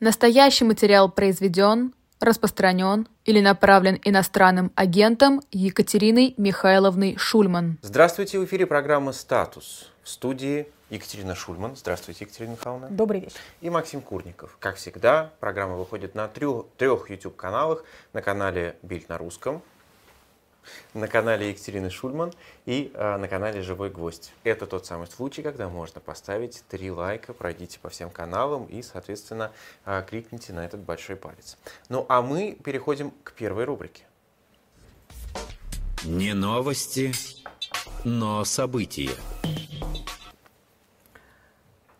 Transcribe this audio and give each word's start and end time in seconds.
Настоящий 0.00 0.66
материал 0.66 1.10
произведен, 1.10 1.94
распространен 2.20 3.08
или 3.24 3.40
направлен 3.40 3.98
иностранным 4.04 4.70
агентом 4.74 5.40
Екатериной 5.52 6.34
Михайловной 6.36 7.16
Шульман. 7.16 7.78
Здравствуйте, 7.80 8.38
в 8.38 8.44
эфире 8.44 8.66
программа 8.66 9.12
«Статус». 9.12 9.90
В 10.02 10.10
студии 10.10 10.68
Екатерина 10.90 11.34
Шульман. 11.34 11.76
Здравствуйте, 11.76 12.26
Екатерина 12.26 12.52
Михайловна. 12.52 12.88
Добрый 12.90 13.20
вечер. 13.20 13.38
И 13.62 13.70
Максим 13.70 14.02
Курников. 14.02 14.58
Как 14.60 14.76
всегда, 14.76 15.32
программа 15.40 15.76
выходит 15.76 16.14
на 16.14 16.28
трех, 16.28 16.66
трех 16.76 17.08
YouTube-каналах. 17.08 17.82
На 18.12 18.20
канале 18.20 18.76
«Бильд 18.82 19.08
на 19.08 19.16
русском», 19.16 19.62
на 20.94 21.08
канале 21.08 21.50
Екатерины 21.50 21.90
Шульман 21.90 22.32
и 22.64 22.90
э, 22.94 23.16
на 23.16 23.28
канале 23.28 23.62
«Живой 23.62 23.90
гвоздь». 23.90 24.32
Это 24.44 24.66
тот 24.66 24.86
самый 24.86 25.06
случай, 25.06 25.42
когда 25.42 25.68
можно 25.68 26.00
поставить 26.00 26.62
три 26.68 26.90
лайка, 26.90 27.32
пройдите 27.32 27.78
по 27.80 27.88
всем 27.88 28.10
каналам 28.10 28.66
и, 28.66 28.82
соответственно, 28.82 29.52
э, 29.84 30.04
кликните 30.08 30.52
на 30.52 30.64
этот 30.64 30.80
большой 30.80 31.16
палец. 31.16 31.56
Ну 31.88 32.06
а 32.08 32.22
мы 32.22 32.56
переходим 32.62 33.12
к 33.22 33.32
первой 33.32 33.64
рубрике. 33.64 34.04
Не 36.04 36.34
новости, 36.34 37.12
но 38.04 38.44
события. 38.44 39.10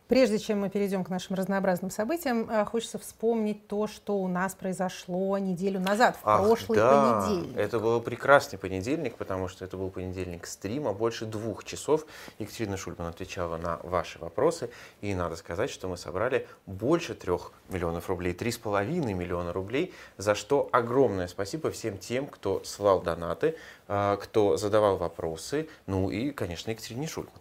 Прежде 0.09 0.39
чем 0.39 0.61
мы 0.61 0.71
перейдем 0.71 1.03
к 1.03 1.09
нашим 1.09 1.35
разнообразным 1.35 1.91
событиям, 1.91 2.49
э, 2.49 2.65
хочется 2.65 2.97
вспомнить 2.99 3.67
то, 3.67 3.89
что 3.89 4.19
у 4.19 4.29
нас 4.29 4.55
произошло 4.55 5.37
неделю 5.39 5.81
назад, 5.81 6.17
в 6.17 6.21
Ах, 6.23 6.43
прошлый 6.43 6.79
да, 6.79 7.25
понедельник. 7.25 7.57
Это 7.57 7.81
был 7.81 8.01
прекрасный 8.01 8.57
понедельник, 8.57 9.17
потому 9.17 9.49
что 9.49 9.65
это 9.65 9.77
был 9.77 9.91
понедельник 9.91 10.47
стрима, 10.47 10.93
больше 10.93 11.27
двух 11.27 11.65
часов. 11.65 12.07
Екатерина 12.39 12.77
Шульман 12.77 13.09
отвечала 13.09 13.57
на 13.57 13.81
ваши 13.83 14.21
вопросы, 14.21 14.71
и 15.01 15.13
надо 15.13 15.35
сказать, 15.35 15.71
что 15.71 15.89
мы 15.89 15.97
собрали 15.97 16.47
больше 16.67 17.15
трех 17.15 17.51
миллионов 17.69 18.09
рублей, 18.09 18.33
три 18.33 18.53
с 18.53 18.59
половиной 18.59 19.13
миллиона 19.13 19.53
рублей, 19.53 19.93
за 20.19 20.37
что 20.37 20.69
огромное 20.71 21.27
спасибо 21.27 21.73
всем 21.73 21.99
тем, 21.99 22.29
кто 22.29 22.63
слал 22.63 23.03
донаты, 23.03 23.57
э, 23.89 24.19
кто 24.23 24.57
задавал 24.57 24.99
вопросы, 24.99 25.69
ну 25.87 26.11
и, 26.11 26.31
конечно, 26.31 26.71
Екатерине 26.71 27.09
Шульман. 27.09 27.33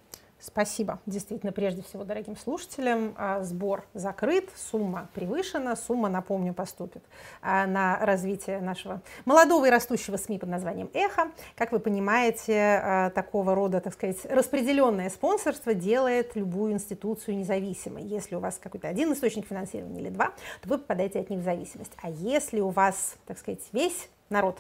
Спасибо. 0.46 1.00
Действительно, 1.08 1.52
прежде 1.52 1.82
всего, 1.82 2.04
дорогим 2.04 2.38
слушателям, 2.38 3.16
а, 3.18 3.42
сбор 3.42 3.84
закрыт, 3.96 4.48
сумма 4.56 5.10
превышена, 5.16 5.76
сумма, 5.76 6.08
напомню, 6.08 6.54
поступит 6.54 7.04
а, 7.42 7.66
на 7.66 7.98
развитие 8.06 8.62
нашего 8.62 9.02
молодого 9.26 9.66
и 9.66 9.72
растущего 9.72 10.18
СМИ 10.18 10.38
под 10.38 10.50
названием 10.50 10.92
«Эхо». 10.94 11.32
Как 11.56 11.72
вы 11.72 11.80
понимаете, 11.80 12.80
а, 12.84 13.10
такого 13.10 13.56
рода, 13.56 13.82
так 13.82 13.94
сказать, 13.94 14.24
распределенное 14.26 15.10
спонсорство 15.10 15.74
делает 15.74 16.36
любую 16.36 16.74
институцию 16.74 17.38
независимой. 17.38 18.04
Если 18.04 18.36
у 18.36 18.40
вас 18.40 18.60
какой-то 18.62 18.88
один 18.88 19.14
источник 19.14 19.48
финансирования 19.48 20.00
или 20.00 20.10
два, 20.10 20.28
то 20.62 20.70
вы 20.70 20.78
попадаете 20.78 21.22
от 21.22 21.32
них 21.32 21.40
в 21.40 21.44
зависимость. 21.44 21.94
А 22.04 22.12
если 22.12 22.60
у 22.60 22.70
вас, 22.70 23.16
так 23.26 23.40
сказать, 23.40 23.62
весь 23.72 24.10
народ, 24.30 24.60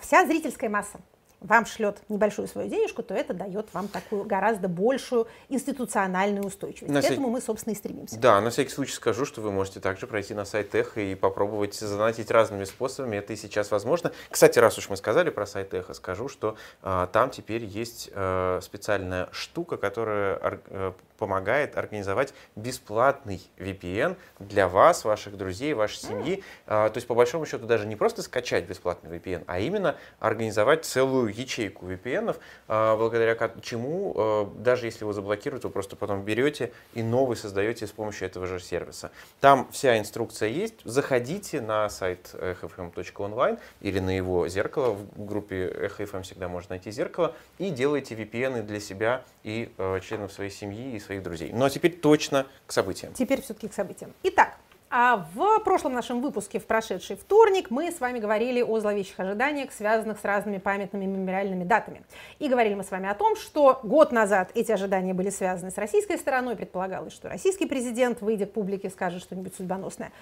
вся 0.00 0.24
зрительская 0.24 0.70
масса 0.70 1.00
вам 1.44 1.66
шлет 1.66 1.98
небольшую 2.08 2.48
свою 2.48 2.68
денежку, 2.68 3.02
то 3.02 3.14
это 3.14 3.34
дает 3.34 3.72
вам 3.72 3.88
такую 3.88 4.24
гораздо 4.24 4.66
большую 4.68 5.28
институциональную 5.48 6.46
устойчивость. 6.46 6.92
На 6.92 7.02
К 7.02 7.04
этому 7.04 7.28
мы, 7.28 7.40
собственно, 7.40 7.74
и 7.74 7.76
стремимся. 7.76 8.18
Да, 8.18 8.40
на 8.40 8.50
всякий 8.50 8.70
случай 8.70 8.94
скажу, 8.94 9.24
что 9.26 9.40
вы 9.42 9.52
можете 9.52 9.80
также 9.80 10.06
пройти 10.06 10.34
на 10.34 10.44
сайт 10.44 10.74
Эхо 10.74 11.00
и 11.00 11.14
попробовать 11.14 11.74
занатить 11.74 12.30
разными 12.30 12.64
способами. 12.64 13.16
Это 13.16 13.34
и 13.34 13.36
сейчас 13.36 13.70
возможно. 13.70 14.12
Кстати, 14.30 14.58
раз 14.58 14.78
уж 14.78 14.88
мы 14.88 14.96
сказали 14.96 15.30
про 15.30 15.46
сайт 15.46 15.74
Эхо, 15.74 15.92
скажу, 15.94 16.28
что 16.28 16.56
а, 16.82 17.06
там 17.08 17.30
теперь 17.30 17.64
есть 17.64 18.10
а, 18.14 18.60
специальная 18.62 19.28
штука, 19.32 19.76
которая 19.76 20.38
а, 20.40 20.94
помогает 21.18 21.76
организовать 21.76 22.34
бесплатный 22.56 23.40
VPN 23.58 24.16
для 24.38 24.68
вас, 24.68 25.04
ваших 25.04 25.36
друзей, 25.36 25.74
вашей 25.74 25.98
семьи. 25.98 26.42
А, 26.66 26.88
то 26.88 26.96
есть, 26.96 27.06
по 27.06 27.14
большому 27.14 27.46
счету, 27.46 27.66
даже 27.66 27.86
не 27.86 27.96
просто 27.96 28.22
скачать 28.22 28.66
бесплатный 28.66 29.16
VPN, 29.16 29.44
а 29.46 29.58
именно 29.58 29.96
организовать 30.18 30.84
целую 30.84 31.33
ячейку 31.38 31.86
VPN, 31.86 32.36
а, 32.68 32.96
благодаря 32.96 33.36
чему, 33.62 34.14
а, 34.16 34.52
даже 34.56 34.86
если 34.86 35.04
его 35.04 35.12
заблокируют, 35.12 35.64
вы 35.64 35.70
просто 35.70 35.96
потом 35.96 36.22
берете 36.22 36.72
и 36.94 37.02
новый 37.02 37.36
создаете 37.36 37.86
с 37.86 37.90
помощью 37.90 38.26
этого 38.26 38.46
же 38.46 38.60
сервиса. 38.60 39.10
Там 39.40 39.68
вся 39.72 39.98
инструкция 39.98 40.48
есть. 40.48 40.74
Заходите 40.84 41.60
на 41.60 41.88
сайт 41.88 42.30
echofm.online 42.34 43.58
или 43.80 43.98
на 43.98 44.16
его 44.16 44.48
зеркало. 44.48 44.90
В 44.90 45.24
группе 45.24 45.66
EchoFM 45.66 46.22
всегда 46.22 46.48
можно 46.48 46.70
найти 46.70 46.90
зеркало. 46.90 47.34
И 47.58 47.70
делайте 47.70 48.14
VPN 48.14 48.62
для 48.62 48.80
себя 48.80 49.24
и 49.42 49.72
э, 49.76 50.00
членов 50.02 50.32
своей 50.32 50.50
семьи 50.50 50.96
и 50.96 51.00
своих 51.00 51.22
друзей. 51.22 51.50
Ну 51.52 51.64
а 51.64 51.70
теперь 51.70 51.92
точно 51.92 52.46
к 52.66 52.72
событиям. 52.72 53.12
Теперь 53.14 53.42
все-таки 53.42 53.68
к 53.68 53.74
событиям. 53.74 54.12
Итак, 54.22 54.56
а 54.96 55.26
в 55.34 55.58
прошлом 55.64 55.92
нашем 55.92 56.20
выпуске, 56.20 56.60
в 56.60 56.66
прошедший 56.66 57.16
вторник, 57.16 57.68
мы 57.68 57.90
с 57.90 57.98
вами 57.98 58.20
говорили 58.20 58.62
о 58.62 58.78
зловещих 58.78 59.18
ожиданиях, 59.18 59.72
связанных 59.72 60.20
с 60.20 60.24
разными 60.24 60.58
памятными 60.58 61.04
мемориальными 61.04 61.64
датами. 61.64 62.04
И 62.38 62.46
говорили 62.46 62.74
мы 62.74 62.84
с 62.84 62.92
вами 62.92 63.08
о 63.08 63.14
том, 63.14 63.34
что 63.34 63.80
год 63.82 64.12
назад 64.12 64.52
эти 64.54 64.70
ожидания 64.70 65.12
были 65.12 65.30
связаны 65.30 65.72
с 65.72 65.78
российской 65.78 66.16
стороной. 66.16 66.54
Предполагалось, 66.54 67.12
что 67.12 67.28
российский 67.28 67.66
президент, 67.66 68.22
выйдя 68.22 68.46
к 68.46 68.52
публике, 68.52 68.88
скажет 68.88 69.20
что-нибудь 69.20 69.56
судьбоносное. 69.56 70.12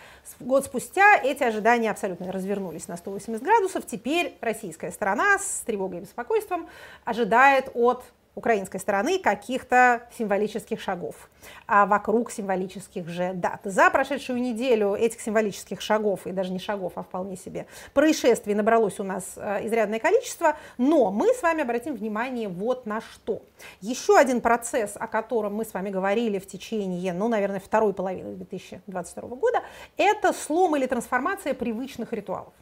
Год 0.40 0.64
спустя 0.64 1.20
эти 1.22 1.42
ожидания 1.42 1.90
абсолютно 1.90 2.32
развернулись 2.32 2.88
на 2.88 2.96
180 2.96 3.42
градусов. 3.42 3.84
Теперь 3.84 4.38
российская 4.40 4.90
сторона 4.90 5.38
с 5.38 5.64
тревогой 5.66 5.98
и 5.98 6.00
беспокойством 6.00 6.66
ожидает 7.04 7.68
от 7.74 8.04
украинской 8.34 8.78
стороны 8.78 9.18
каких-то 9.18 10.02
символических 10.16 10.80
шагов 10.80 11.28
а 11.66 11.86
вокруг 11.86 12.30
символических 12.30 13.08
же 13.08 13.32
дат. 13.34 13.60
За 13.64 13.90
прошедшую 13.90 14.40
неделю 14.40 14.94
этих 14.94 15.20
символических 15.20 15.80
шагов, 15.80 16.26
и 16.26 16.32
даже 16.32 16.52
не 16.52 16.58
шагов, 16.58 16.92
а 16.96 17.02
вполне 17.02 17.36
себе 17.36 17.66
происшествий 17.94 18.54
набралось 18.54 19.00
у 19.00 19.04
нас 19.04 19.24
э, 19.36 19.66
изрядное 19.66 19.98
количество, 19.98 20.56
но 20.78 21.10
мы 21.10 21.32
с 21.34 21.42
вами 21.42 21.62
обратим 21.62 21.94
внимание 21.94 22.48
вот 22.48 22.86
на 22.86 23.00
что. 23.00 23.42
Еще 23.80 24.16
один 24.16 24.40
процесс, 24.40 24.92
о 24.96 25.06
котором 25.06 25.54
мы 25.54 25.64
с 25.64 25.72
вами 25.72 25.90
говорили 25.90 26.38
в 26.38 26.46
течение, 26.46 27.12
ну, 27.12 27.28
наверное, 27.28 27.60
второй 27.60 27.92
половины 27.92 28.34
2022 28.36 29.28
года, 29.36 29.62
это 29.96 30.32
слом 30.32 30.76
или 30.76 30.86
трансформация 30.86 31.54
привычных 31.54 32.12
ритуалов 32.12 32.52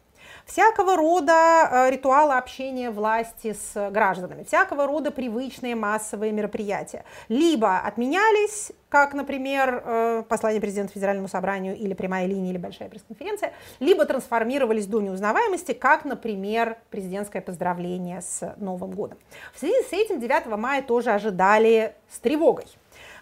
всякого 0.45 0.95
рода 0.95 1.69
э, 1.71 1.89
ритуалы 1.91 2.33
общения 2.33 2.91
власти 2.91 3.53
с 3.53 3.89
гражданами, 3.91 4.43
всякого 4.43 4.87
рода 4.87 5.11
привычные 5.11 5.75
массовые 5.75 6.31
мероприятия. 6.31 7.03
Либо 7.29 7.79
отменялись, 7.79 8.71
как, 8.89 9.13
например, 9.13 9.83
э, 9.85 10.23
послание 10.27 10.61
президента 10.61 10.93
Федеральному 10.93 11.27
собранию 11.27 11.75
или 11.75 11.93
прямая 11.93 12.25
линия 12.25 12.51
или 12.51 12.57
большая 12.57 12.89
пресс-конференция, 12.89 13.53
либо 13.79 14.05
трансформировались 14.05 14.87
до 14.87 15.01
неузнаваемости, 15.01 15.73
как, 15.73 16.05
например, 16.05 16.77
президентское 16.89 17.41
поздравление 17.41 18.21
с 18.21 18.55
Новым 18.57 18.91
годом. 18.91 19.17
В 19.53 19.59
связи 19.59 19.81
с 19.89 19.93
этим 19.93 20.19
9 20.19 20.57
мая 20.57 20.81
тоже 20.81 21.11
ожидали 21.11 21.95
с 22.09 22.19
тревогой. 22.19 22.65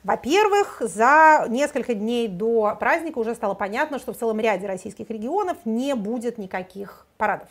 Во-первых, 0.04 0.82
за 0.82 1.46
несколько 1.50 1.94
дней 1.94 2.28
до 2.28 2.76
праздника 2.80 3.18
уже 3.18 3.36
стало 3.36 3.54
понятно, 3.54 4.00
что 4.00 4.14
в 4.14 4.18
целом 4.18 4.40
ряде 4.40 4.66
российских 4.66 5.10
регионов 5.10 5.58
не 5.66 5.94
будет 5.94 6.38
никаких 6.38 7.06
парадов. 7.18 7.50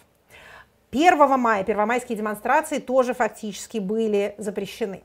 1 0.90 1.38
мая 1.38 1.64
первомайские 1.64 2.16
демонстрации 2.16 2.78
тоже 2.78 3.12
фактически 3.12 3.78
были 3.78 4.34
запрещены. 4.38 5.02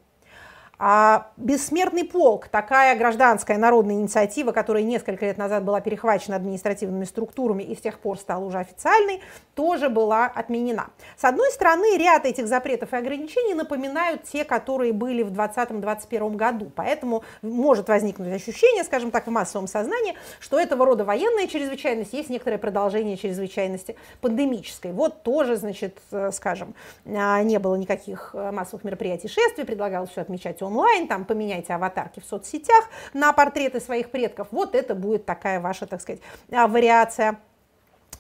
А 0.85 1.27
«Бессмертный 1.38 2.03
полк»– 2.03 2.49
такая 2.51 2.97
гражданская 2.97 3.57
народная 3.57 3.95
инициатива, 3.95 4.51
которая 4.51 4.83
несколько 4.83 5.25
лет 5.25 5.38
назад 5.38 5.63
была 5.63 5.79
перехвачена 5.79 6.35
административными 6.35 7.05
структурами 7.05 7.63
и 7.63 7.73
с 7.73 7.79
тех 7.79 7.99
пор 7.99 8.19
стала 8.19 8.44
уже 8.44 8.57
официальной, 8.57 9.21
тоже 9.55 9.88
была 9.88 10.25
отменена. 10.25 10.88
С 11.16 11.23
одной 11.23 11.49
стороны, 11.51 11.97
ряд 11.97 12.25
этих 12.25 12.49
запретов 12.49 12.91
и 12.91 12.97
ограничений 12.97 13.53
напоминают 13.53 14.23
те, 14.23 14.44
которые 14.44 14.91
были 14.91 15.23
в 15.23 15.31
2020-2021 15.31 16.35
году. 16.35 16.69
Поэтому 16.75 17.23
может 17.41 17.88
возникнуть 17.88 18.33
ощущение, 18.33 18.83
скажем 18.83 19.09
так, 19.09 19.27
в 19.27 19.31
массовом 19.31 19.67
сознании, 19.67 20.15
что 20.41 20.59
этого 20.59 20.85
рода 20.85 21.05
военная 21.05 21.47
чрезвычайность 21.47 22.11
есть 22.11 22.29
некоторое 22.29 22.57
продолжение 22.57 23.15
чрезвычайности 23.15 23.95
пандемической. 24.19 24.91
Вот 24.91 25.24
тоже, 25.24 25.56
значит, 25.56 25.97
э, 26.12 26.31
скажем, 26.33 26.75
а, 27.06 27.41
не 27.41 27.57
было 27.57 27.75
никаких 27.75 28.31
э, 28.33 28.51
массовых 28.51 28.83
мероприятий 28.83 29.30
шествий, 29.30 29.63
предлагалось 29.63 30.09
все 30.09 30.19
отмечать 30.19 30.62
онлайн 30.62 30.72
онлайн, 30.73 31.07
там 31.07 31.25
поменяйте 31.25 31.73
аватарки 31.73 32.19
в 32.19 32.25
соцсетях 32.25 32.85
на 33.13 33.31
портреты 33.33 33.79
своих 33.79 34.09
предков. 34.09 34.47
Вот 34.51 34.75
это 34.75 34.95
будет 34.95 35.25
такая 35.25 35.59
ваша, 35.59 35.85
так 35.85 36.01
сказать, 36.01 36.21
а, 36.51 36.67
вариация 36.67 37.39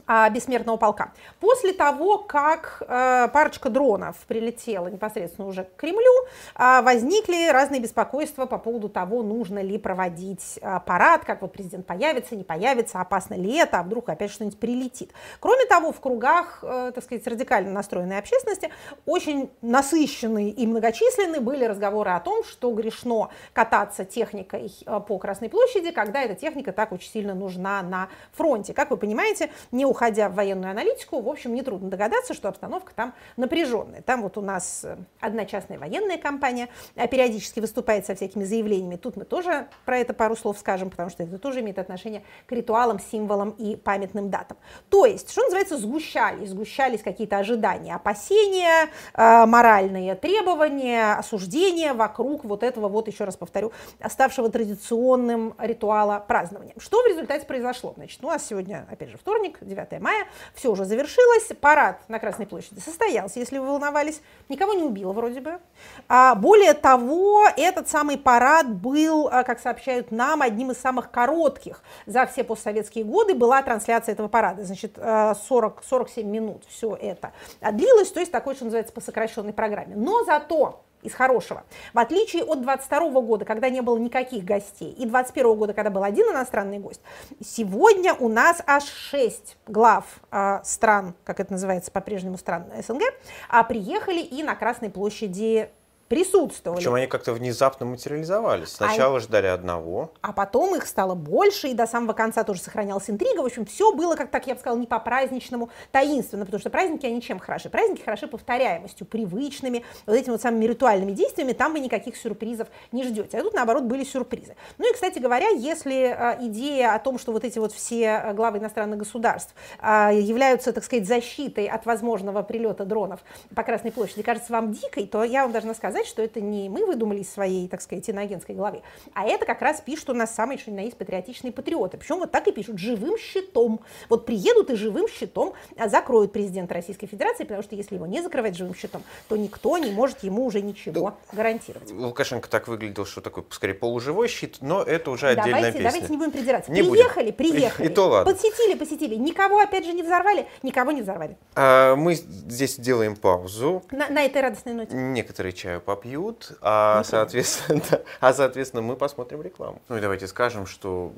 бессмертного 0.07 0.77
полка. 0.77 1.13
После 1.39 1.73
того, 1.73 2.17
как 2.17 2.81
э, 2.87 3.29
парочка 3.31 3.69
дронов 3.69 4.17
прилетела 4.27 4.87
непосредственно 4.87 5.47
уже 5.47 5.63
к 5.63 5.75
Кремлю, 5.77 6.27
э, 6.55 6.81
возникли 6.81 7.49
разные 7.51 7.79
беспокойства 7.79 8.45
по 8.45 8.57
поводу 8.57 8.89
того, 8.89 9.23
нужно 9.23 9.59
ли 9.59 9.77
проводить 9.77 10.59
э, 10.61 10.79
парад, 10.85 11.23
как 11.25 11.41
вот 11.41 11.53
президент 11.53 11.85
появится, 11.85 12.35
не 12.35 12.43
появится, 12.43 12.99
опасно 12.99 13.35
ли 13.35 13.55
это, 13.55 13.79
а 13.79 13.83
вдруг 13.83 14.09
опять 14.09 14.31
что-нибудь 14.31 14.59
прилетит. 14.59 15.11
Кроме 15.39 15.65
того, 15.65 15.91
в 15.91 15.99
кругах, 16.01 16.59
э, 16.63 16.91
так 16.93 17.03
сказать, 17.03 17.25
радикально 17.25 17.71
настроенной 17.71 18.19
общественности 18.19 18.69
очень 19.05 19.49
насыщенные 19.61 20.49
и 20.49 20.67
многочисленные 20.67 21.39
были 21.39 21.65
разговоры 21.65 22.11
о 22.11 22.19
том, 22.19 22.43
что 22.43 22.71
грешно 22.71 23.29
кататься 23.53 24.05
техникой 24.05 24.71
по 25.07 25.17
Красной 25.17 25.49
площади, 25.49 25.91
когда 25.91 26.21
эта 26.23 26.35
техника 26.35 26.73
так 26.73 26.91
очень 26.91 27.09
сильно 27.09 27.33
нужна 27.33 27.81
на 27.81 28.09
фронте. 28.33 28.73
Как 28.73 28.91
вы 28.91 28.97
понимаете, 28.97 29.49
не 29.71 29.85
уходя 29.93 30.27
в 30.27 30.33
военную 30.33 30.71
аналитику, 30.71 31.21
в 31.21 31.29
общем, 31.29 31.53
нетрудно 31.53 31.89
догадаться, 31.89 32.33
что 32.33 32.49
обстановка 32.49 32.93
там 32.95 33.13
напряженная. 33.37 34.01
Там 34.01 34.23
вот 34.23 34.39
у 34.39 34.41
нас 34.41 34.81
э, 34.83 34.97
одна 35.19 35.45
частная 35.45 35.77
военная 35.77 36.17
компания 36.17 36.67
а 36.95 37.07
периодически 37.07 37.59
выступает 37.59 38.07
со 38.07 38.15
всякими 38.15 38.43
заявлениями. 38.43 38.95
Тут 38.95 39.17
мы 39.17 39.25
тоже 39.25 39.67
про 39.85 39.99
это 39.99 40.13
пару 40.13 40.35
слов 40.35 40.57
скажем, 40.57 40.89
потому 40.89 41.11
что 41.11 41.21
это 41.21 41.37
тоже 41.37 41.59
имеет 41.61 41.77
отношение 41.77 42.23
к 42.47 42.51
ритуалам, 42.51 42.99
символам 42.99 43.51
и 43.51 43.75
памятным 43.75 44.31
датам. 44.31 44.57
То 44.89 45.05
есть, 45.05 45.29
что 45.29 45.43
называется, 45.43 45.77
сгущались, 45.77 46.49
сгущались 46.49 47.03
какие-то 47.03 47.37
ожидания, 47.37 47.93
опасения, 47.93 48.89
э, 49.13 49.45
моральные 49.45 50.15
требования, 50.15 51.13
осуждения 51.13 51.93
вокруг 51.93 52.45
вот 52.45 52.63
этого, 52.63 52.87
вот 52.87 53.07
еще 53.07 53.25
раз 53.25 53.37
повторю, 53.37 53.71
ставшего 54.09 54.49
традиционным 54.49 55.53
ритуала 55.59 56.23
празднования. 56.27 56.73
Что 56.77 57.03
в 57.03 57.07
результате 57.07 57.45
произошло? 57.45 57.93
Значит, 57.95 58.19
ну, 58.23 58.29
у 58.29 58.31
нас 58.31 58.43
сегодня, 58.45 58.87
опять 58.89 59.09
же, 59.09 59.17
вторник, 59.17 59.59
9 59.61 59.82
9 59.89 60.01
мая, 60.01 60.25
все 60.53 60.71
уже 60.71 60.85
завершилось, 60.85 61.49
парад 61.59 61.97
на 62.07 62.19
Красной 62.19 62.45
площади 62.45 62.79
состоялся, 62.79 63.39
если 63.39 63.57
вы 63.57 63.67
волновались, 63.67 64.21
никого 64.49 64.73
не 64.73 64.83
убило 64.83 65.13
вроде 65.13 65.41
бы. 65.41 65.59
А, 66.07 66.35
более 66.35 66.73
того, 66.73 67.45
этот 67.57 67.89
самый 67.89 68.17
парад 68.17 68.69
был, 68.69 69.29
а, 69.31 69.43
как 69.43 69.59
сообщают 69.59 70.11
нам, 70.11 70.41
одним 70.41 70.71
из 70.71 70.77
самых 70.77 71.11
коротких 71.11 71.81
за 72.05 72.25
все 72.25 72.43
постсоветские 72.43 73.03
годы 73.03 73.33
была 73.35 73.61
трансляция 73.61 74.13
этого 74.13 74.27
парада, 74.27 74.63
значит, 74.63 74.97
40, 74.97 75.83
47 75.83 76.27
минут 76.27 76.63
все 76.67 76.95
это 76.95 77.31
длилось, 77.71 78.11
то 78.11 78.19
есть 78.19 78.31
такой, 78.31 78.55
что 78.55 78.65
называется, 78.65 78.93
по 78.93 79.01
сокращенной 79.01 79.53
программе. 79.53 79.95
Но 79.95 80.23
зато 80.23 80.83
из 81.03 81.13
хорошего. 81.13 81.63
В 81.93 81.99
отличие 81.99 82.43
от 82.43 82.61
22 82.61 83.21
года, 83.21 83.45
когда 83.45 83.69
не 83.69 83.81
было 83.81 83.97
никаких 83.97 84.43
гостей, 84.43 84.91
и 84.91 85.05
21 85.05 85.55
года, 85.55 85.73
когда 85.73 85.89
был 85.89 86.03
один 86.03 86.31
иностранный 86.31 86.79
гость, 86.79 87.01
сегодня 87.43 88.13
у 88.13 88.29
нас 88.29 88.61
аж 88.65 88.83
6 88.83 89.57
глав 89.67 90.05
э, 90.31 90.59
стран, 90.63 91.13
как 91.23 91.39
это 91.39 91.53
называется 91.53 91.91
по-прежнему 91.91 92.37
стран 92.37 92.65
СНГ, 92.85 93.03
а 93.49 93.63
приехали 93.63 94.19
и 94.19 94.43
на 94.43 94.55
Красной 94.55 94.89
площади 94.89 95.69
присутствовали. 96.13 96.77
Причем 96.77 96.93
они 96.93 97.07
как-то 97.07 97.33
внезапно 97.33 97.87
материализовались. 97.87 98.69
Сначала 98.69 99.17
а 99.17 99.19
ждали 99.19 99.47
одного. 99.47 100.11
А 100.21 100.31
потом 100.31 100.75
их 100.75 100.85
стало 100.85 101.15
больше, 101.15 101.69
и 101.69 101.73
до 101.73 101.87
самого 101.87 102.13
конца 102.13 102.43
тоже 102.43 102.61
сохранялась 102.61 103.09
интрига. 103.09 103.41
В 103.41 103.45
общем, 103.45 103.65
все 103.65 103.91
было, 103.93 104.15
как 104.15 104.29
так 104.29 104.45
я 104.45 104.53
бы 104.53 104.59
сказала, 104.59 104.77
не 104.77 104.85
по-праздничному, 104.85 105.69
таинственно, 105.91 106.45
потому 106.45 106.59
что 106.59 106.69
праздники, 106.69 107.07
они 107.07 107.19
чем 107.19 107.39
хороши? 107.39 107.71
Праздники 107.71 108.03
хороши 108.03 108.27
повторяемостью, 108.27 109.07
привычными, 109.07 109.83
вот 110.05 110.15
этими 110.15 110.33
вот 110.33 110.41
самыми 110.41 110.65
ритуальными 110.65 111.13
действиями, 111.13 111.53
там 111.53 111.73
вы 111.73 111.79
никаких 111.79 112.15
сюрпризов 112.15 112.67
не 112.91 113.03
ждете. 113.03 113.39
А 113.39 113.41
тут, 113.41 113.55
наоборот, 113.55 113.83
были 113.83 114.03
сюрпризы. 114.03 114.55
Ну 114.77 114.87
и, 114.87 114.93
кстати 114.93 115.17
говоря, 115.17 115.47
если 115.49 116.15
а, 116.15 116.37
идея 116.41 116.93
о 116.93 116.99
том, 116.99 117.17
что 117.17 117.31
вот 117.31 117.43
эти 117.43 117.57
вот 117.57 117.73
все 117.73 118.09
а, 118.09 118.33
главы 118.33 118.59
иностранных 118.59 118.99
государств 118.99 119.55
а, 119.79 120.11
являются, 120.11 120.73
так 120.73 120.83
сказать, 120.83 121.07
защитой 121.07 121.65
от 121.65 121.87
возможного 121.87 122.43
прилета 122.43 122.85
дронов 122.85 123.21
по 123.55 123.63
Красной 123.63 123.91
площади, 123.91 124.21
кажется 124.21 124.53
вам 124.53 124.73
дикой, 124.73 125.07
то 125.07 125.23
я 125.23 125.41
вам 125.41 125.51
должна 125.51 125.73
сказать, 125.73 126.02
сказать, 126.03 126.07
что 126.07 126.21
это 126.21 126.41
не 126.41 126.69
мы 126.69 126.85
выдумали 126.85 127.21
из 127.21 127.31
своей, 127.31 127.67
так 127.67 127.81
сказать, 127.81 128.07
иноагентской 128.07 128.55
головы, 128.55 128.81
а 129.13 129.25
это 129.25 129.45
как 129.45 129.61
раз 129.61 129.81
пишут 129.81 130.09
у 130.09 130.13
нас 130.13 130.33
самые, 130.33 130.57
что 130.57 130.71
ни 130.71 130.75
на 130.75 130.81
есть, 130.81 130.97
патриотичные 130.97 131.51
патриоты. 131.51 131.97
Причем 131.97 132.19
вот 132.19 132.31
так 132.31 132.47
и 132.47 132.51
пишут, 132.51 132.79
живым 132.79 133.17
щитом. 133.17 133.81
Вот 134.09 134.25
приедут 134.25 134.69
и 134.69 134.75
живым 134.75 135.07
щитом 135.07 135.53
закроют 135.85 136.31
президента 136.31 136.73
Российской 136.73 137.07
Федерации, 137.07 137.43
потому 137.43 137.63
что 137.63 137.75
если 137.75 137.95
его 137.95 138.05
не 138.05 138.21
закрывать 138.21 138.55
живым 138.55 138.75
щитом, 138.75 139.03
то 139.27 139.37
никто 139.37 139.77
не 139.77 139.91
может 139.91 140.23
ему 140.23 140.45
уже 140.45 140.61
ничего 140.61 141.15
да. 141.31 141.35
гарантировать. 141.35 141.91
Лукашенко 141.91 142.49
так 142.49 142.67
выглядел, 142.67 143.05
что 143.05 143.21
такой, 143.21 143.43
скорее, 143.49 143.73
полуживой 143.73 144.27
щит, 144.27 144.57
но 144.61 144.81
это 144.81 145.11
уже 145.11 145.27
отдельная 145.27 145.53
давайте, 145.53 145.77
песня. 145.79 145.91
Давайте 145.91 146.11
не 146.11 146.17
будем 146.17 146.31
придираться. 146.31 146.71
Не 146.71 146.83
приехали, 146.83 147.31
будем. 147.31 147.35
приехали. 147.35 147.87
И 147.89 147.89
то 147.89 148.07
ладно. 148.07 148.33
Посетили, 148.33 148.77
посетили. 148.77 149.15
Никого, 149.15 149.59
опять 149.59 149.85
же, 149.85 149.93
не 149.93 150.03
взорвали, 150.03 150.47
никого 150.63 150.91
не 150.91 151.01
взорвали. 151.01 151.37
А, 151.55 151.95
мы 151.95 152.15
здесь 152.15 152.77
делаем 152.77 153.15
паузу. 153.15 153.83
На, 153.91 154.09
на 154.09 154.23
этой 154.25 154.41
радостной 154.41 154.73
ноте. 154.73 154.95
Некоторые 154.95 155.53
чаю 155.53 155.81
попьют, 155.95 156.53
а, 156.61 157.03
соответственно, 157.03 157.81
да, 157.91 158.01
а, 158.19 158.33
соответственно, 158.33 158.81
мы 158.81 158.95
посмотрим 158.95 159.41
рекламу. 159.41 159.81
Ну 159.89 159.97
и 159.97 160.01
давайте 160.01 160.27
скажем, 160.27 160.65
что 160.65 161.13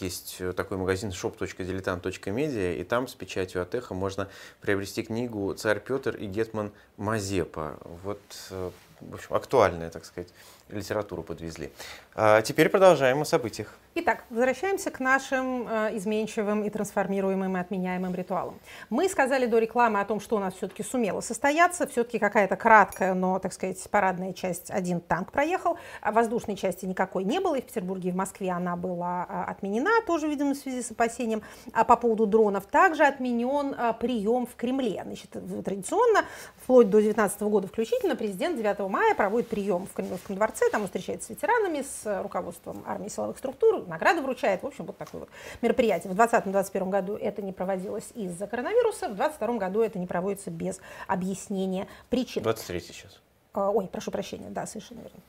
есть 0.00 0.40
такой 0.56 0.78
магазин 0.78 1.10
shop.diletant.media, 1.10 2.76
и 2.76 2.84
там 2.84 3.06
с 3.06 3.14
печатью 3.14 3.60
от 3.60 3.74
Эхо 3.74 3.94
можно 3.94 4.28
приобрести 4.60 5.02
книгу 5.02 5.52
«Царь 5.54 5.80
Петр 5.80 6.16
и 6.16 6.26
Гетман 6.26 6.72
Мазепа». 6.96 7.78
Вот, 8.02 8.20
э, 8.50 8.70
в 9.10 9.14
общем, 9.14 9.34
актуальная, 9.34 9.90
так 9.90 10.04
сказать, 10.04 10.28
литературу 10.68 11.22
подвезли. 11.22 11.72
А 12.14 12.42
теперь 12.42 12.68
продолжаем 12.68 13.20
о 13.20 13.24
событиях. 13.24 13.78
Итак, 13.94 14.24
возвращаемся 14.30 14.90
к 14.90 15.00
нашим 15.00 15.68
э, 15.68 15.96
изменчивым 15.98 16.64
и 16.64 16.70
трансформируемым 16.70 17.58
и 17.58 17.60
отменяемым 17.60 18.14
ритуалам. 18.14 18.58
Мы 18.88 19.06
сказали 19.06 19.44
до 19.44 19.58
рекламы 19.58 20.00
о 20.00 20.04
том, 20.06 20.18
что 20.18 20.36
у 20.36 20.38
нас 20.38 20.54
все-таки 20.54 20.82
сумело 20.82 21.20
состояться. 21.20 21.86
Все-таки 21.86 22.18
какая-то 22.18 22.56
краткая, 22.56 23.12
но, 23.12 23.38
так 23.38 23.52
сказать, 23.52 23.78
парадная 23.90 24.32
часть, 24.32 24.70
один 24.70 25.00
танк 25.00 25.30
проехал. 25.30 25.76
А 26.00 26.10
воздушной 26.10 26.56
части 26.56 26.86
никакой 26.86 27.24
не 27.24 27.38
было. 27.38 27.56
И 27.56 27.60
в 27.60 27.66
Петербурге, 27.66 28.08
и 28.08 28.12
в 28.12 28.16
Москве 28.16 28.50
она 28.50 28.76
была 28.76 29.26
а, 29.28 29.44
отменена, 29.44 29.90
тоже, 30.06 30.26
видимо, 30.26 30.54
в 30.54 30.56
связи 30.56 30.82
с 30.82 30.90
опасением. 30.90 31.42
А 31.74 31.84
по 31.84 31.96
поводу 31.96 32.26
дронов 32.26 32.64
также 32.64 33.04
отменен 33.04 33.74
а, 33.76 33.92
прием 33.92 34.46
в 34.46 34.56
Кремле. 34.56 35.02
Значит, 35.04 35.36
традиционно, 35.64 36.24
вплоть 36.56 36.86
до 36.86 36.96
2019 36.96 37.42
года 37.42 37.68
включительно, 37.68 38.16
президент 38.16 38.56
9 38.56 38.88
мая 38.92 39.14
проводит 39.14 39.48
прием 39.48 39.86
в 39.86 39.92
Кремлевском 39.92 40.36
дворце. 40.36 40.68
Там 40.70 40.82
он 40.82 40.86
встречается 40.86 41.28
с 41.28 41.30
ветеранами, 41.30 41.82
с 41.82 42.22
руководством 42.22 42.84
армии 42.86 43.08
силовых 43.08 43.38
структур, 43.38 43.86
награды 43.86 44.20
вручает. 44.20 44.62
В 44.62 44.66
общем, 44.66 44.84
вот 44.84 44.98
такое 44.98 45.22
вот 45.22 45.30
мероприятие. 45.62 46.12
В 46.12 46.16
2020-2021 46.16 46.90
году 46.90 47.16
это 47.16 47.42
не 47.42 47.52
проводилось 47.52 48.10
из-за 48.14 48.46
коронавируса, 48.46 49.08
в 49.08 49.16
2022 49.16 49.58
году 49.58 49.80
это 49.80 49.98
не 49.98 50.06
проводится 50.06 50.50
без 50.50 50.80
объяснения 51.06 51.88
причин. 52.10 52.42
23 52.42 52.80
сейчас. 52.80 53.20
А, 53.54 53.70
ой, 53.70 53.88
прошу 53.88 54.10
прощения, 54.10 54.48
да, 54.50 54.66
совершенно 54.66 55.00
верно. 55.00 55.20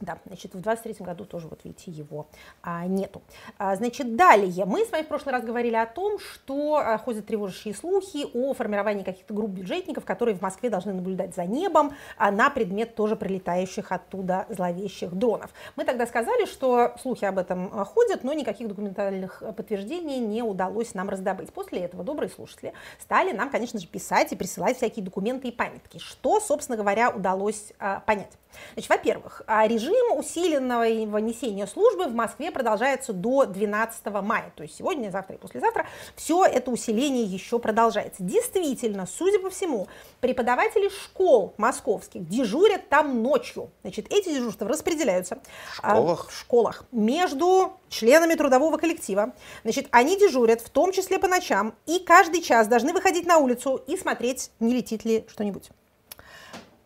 Да, 0.00 0.18
значит, 0.26 0.54
в 0.54 0.60
23 0.60 1.04
году 1.04 1.24
тоже, 1.24 1.48
вот 1.48 1.64
видите, 1.64 1.90
его 1.90 2.28
а, 2.62 2.86
нету. 2.86 3.20
А, 3.58 3.74
значит, 3.74 4.14
далее, 4.14 4.64
мы 4.64 4.84
с 4.84 4.92
вами 4.92 5.02
в 5.02 5.08
прошлый 5.08 5.32
раз 5.32 5.42
говорили 5.42 5.74
о 5.74 5.86
том, 5.86 6.20
что 6.20 6.76
а, 6.76 6.98
ходят 6.98 7.26
тревожащие 7.26 7.74
слухи 7.74 8.26
о 8.32 8.54
формировании 8.54 9.02
каких-то 9.02 9.34
групп 9.34 9.50
бюджетников, 9.50 10.04
которые 10.04 10.36
в 10.36 10.40
Москве 10.40 10.70
должны 10.70 10.92
наблюдать 10.92 11.34
за 11.34 11.46
небом 11.46 11.94
а, 12.16 12.30
на 12.30 12.48
предмет 12.48 12.94
тоже 12.94 13.16
прилетающих 13.16 13.90
оттуда 13.90 14.46
зловещих 14.50 15.12
дронов. 15.14 15.50
Мы 15.74 15.84
тогда 15.84 16.06
сказали, 16.06 16.44
что 16.44 16.94
слухи 17.02 17.24
об 17.24 17.38
этом 17.38 17.68
а, 17.72 17.84
ходят, 17.84 18.22
но 18.22 18.32
никаких 18.32 18.68
документальных 18.68 19.42
подтверждений 19.56 20.18
не 20.18 20.42
удалось 20.44 20.94
нам 20.94 21.08
раздобыть. 21.08 21.52
После 21.52 21.80
этого 21.80 22.04
добрые 22.04 22.30
слушатели 22.30 22.72
стали 23.00 23.32
нам, 23.32 23.50
конечно 23.50 23.80
же, 23.80 23.88
писать 23.88 24.32
и 24.32 24.36
присылать 24.36 24.76
всякие 24.76 25.04
документы 25.04 25.48
и 25.48 25.52
памятки, 25.52 25.98
что, 25.98 26.38
собственно 26.38 26.78
говоря, 26.78 27.10
удалось 27.10 27.72
а, 27.80 27.98
понять. 28.00 28.38
Значит, 28.74 28.90
во-первых, 28.90 29.42
а, 29.46 29.66
режим 29.88 30.18
усиленного 30.18 30.84
несения 31.18 31.66
службы 31.66 32.06
в 32.06 32.14
Москве 32.14 32.50
продолжается 32.50 33.12
до 33.12 33.44
12 33.44 34.06
мая, 34.22 34.52
то 34.54 34.62
есть 34.62 34.76
сегодня, 34.76 35.10
завтра 35.10 35.36
и 35.36 35.38
послезавтра 35.38 35.86
все 36.16 36.44
это 36.44 36.70
усиление 36.70 37.24
еще 37.24 37.58
продолжается. 37.58 38.22
Действительно, 38.22 39.06
судя 39.06 39.40
по 39.40 39.50
всему, 39.50 39.88
преподаватели 40.20 40.88
школ 40.88 41.54
московских 41.56 42.28
дежурят 42.28 42.88
там 42.88 43.22
ночью. 43.22 43.70
Значит, 43.82 44.06
эти 44.10 44.30
дежурства 44.30 44.68
распределяются 44.68 45.38
в 45.72 45.76
школах, 45.76 46.26
а, 46.26 46.30
в 46.30 46.34
школах 46.34 46.84
между 46.92 47.72
членами 47.88 48.34
трудового 48.34 48.76
коллектива. 48.76 49.32
Значит, 49.62 49.88
они 49.90 50.18
дежурят 50.18 50.60
в 50.60 50.70
том 50.70 50.92
числе 50.92 51.18
по 51.18 51.28
ночам 51.28 51.74
и 51.86 51.98
каждый 51.98 52.42
час 52.42 52.68
должны 52.68 52.92
выходить 52.92 53.26
на 53.26 53.38
улицу 53.38 53.80
и 53.86 53.96
смотреть, 53.96 54.50
не 54.60 54.74
летит 54.74 55.04
ли 55.04 55.24
что-нибудь. 55.28 55.70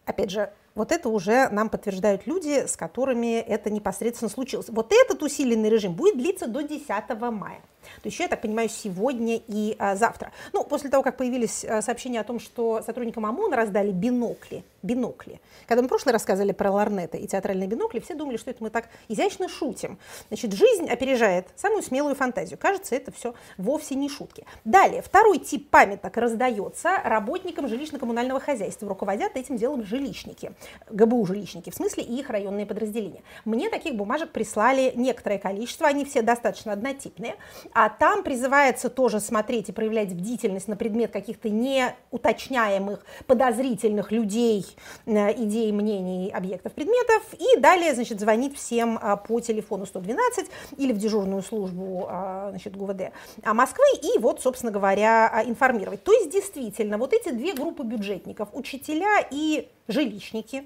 Опять 0.05 0.31
же, 0.31 0.53
вот 0.75 0.93
это 0.93 1.09
уже 1.09 1.49
нам 1.51 1.69
подтверждают 1.69 2.27
люди, 2.27 2.67
с 2.67 2.77
которыми 2.77 3.39
это 3.39 3.71
непосредственно 3.71 4.31
случилось. 4.31 4.69
Вот 4.69 4.93
этот 4.93 5.23
усиленный 5.23 5.69
режим 5.69 5.95
будет 5.95 6.17
длиться 6.17 6.47
до 6.47 6.63
10 6.63 6.89
мая. 7.33 7.61
То 8.03 8.09
есть, 8.09 8.19
я 8.19 8.29
так 8.29 8.41
понимаю, 8.41 8.69
сегодня 8.69 9.41
и 9.47 9.77
а, 9.79 9.97
завтра. 9.97 10.33
Ну, 10.53 10.65
после 10.65 10.91
того, 10.91 11.03
как 11.03 11.17
появились 11.17 11.65
а, 11.65 11.83
сообщения 11.83 12.21
о 12.21 12.25
том, 12.25 12.41
что 12.41 12.83
сотрудникам 12.83 13.27
ОМОНа 13.27 13.57
раздали 13.57 13.91
бинокли 13.91 14.65
бинокли. 14.83 15.41
Когда 15.67 15.83
мы 15.83 15.87
в 15.87 15.89
прошлый 15.89 16.13
рассказывали 16.13 16.53
про 16.53 16.71
ларнеты 16.71 17.19
и 17.19 17.27
театральные 17.27 17.69
бинокли, 17.69 18.01
все 18.01 18.15
думали, 18.15 18.37
что 18.37 18.51
это 18.51 18.63
мы 18.63 18.71
так 18.71 18.89
изящно 19.09 19.49
шутим. 19.49 19.99
Значит, 20.29 20.53
жизнь 20.53 20.89
опережает 20.89 21.47
самую 21.57 21.83
смелую 21.83 22.15
фантазию. 22.15 22.59
Кажется, 22.59 22.95
это 22.95 23.13
все 23.13 23.35
вовсе 23.57 23.95
не 23.95 24.09
шутки. 24.09 24.45
Далее, 24.65 25.03
второй 25.03 25.39
тип 25.39 25.71
памяток 25.71 26.17
раздается 26.17 26.99
работникам 27.05 27.67
жилищно-коммунального 27.67 28.41
хозяйства. 28.41 28.89
Руководят 28.89 29.37
этим 29.37 29.57
делом 29.57 29.85
жилищники, 29.85 30.53
ГБУ 30.91 31.25
жилищники, 31.27 31.71
в 31.71 31.75
смысле 31.75 32.03
их 32.03 32.29
районные 32.29 32.67
подразделения. 32.67 33.23
Мне 33.45 33.71
таких 33.71 33.95
бумажек 33.95 34.31
прислали 34.31 34.93
некоторое 34.97 35.39
количество, 35.39 35.87
они 35.87 36.05
все 36.05 36.23
достаточно 36.23 36.73
однотипные, 36.73 37.37
а 37.75 37.89
там 37.89 38.23
призывается 38.23 38.89
тоже 38.89 39.21
смотреть 39.21 39.69
и 39.69 39.73
проявлять 39.73 40.15
бдительность 40.15 40.69
на 40.69 40.77
предмет 40.77 41.11
каких-то 41.11 41.49
неуточняемых, 41.49 43.05
подозрительных 43.27 44.13
людей, 44.13 44.67
э, 45.07 45.33
идей, 45.43 45.73
мнений, 45.73 46.31
объектов, 46.31 46.73
предметов, 46.73 47.23
и 47.39 47.61
далее, 47.61 47.95
значит, 47.95 48.21
звонить 48.21 48.57
всем 48.57 48.99
а, 49.01 49.17
по 49.17 49.41
телефону 49.41 49.87
112 49.87 50.47
или 50.77 50.93
в 50.93 50.99
дежурную 50.99 51.43
службу, 51.43 52.07
а, 52.09 52.51
значит, 52.51 52.77
ГУВД 52.77 53.13
а, 53.43 53.55
Москвы, 53.55 53.85
и 54.03 54.19
вот, 54.19 54.41
собственно 54.41 54.73
говоря, 54.73 55.43
информировать. 55.47 56.03
То 56.05 56.13
есть, 56.13 56.31
действительно, 56.31 56.99
вот 56.99 57.13
эти 57.13 57.31
две 57.31 57.55
группы 57.55 57.83
бюджетников, 57.83 58.49
учителя 58.53 59.27
и 59.31 59.69
жилищники, 59.93 60.65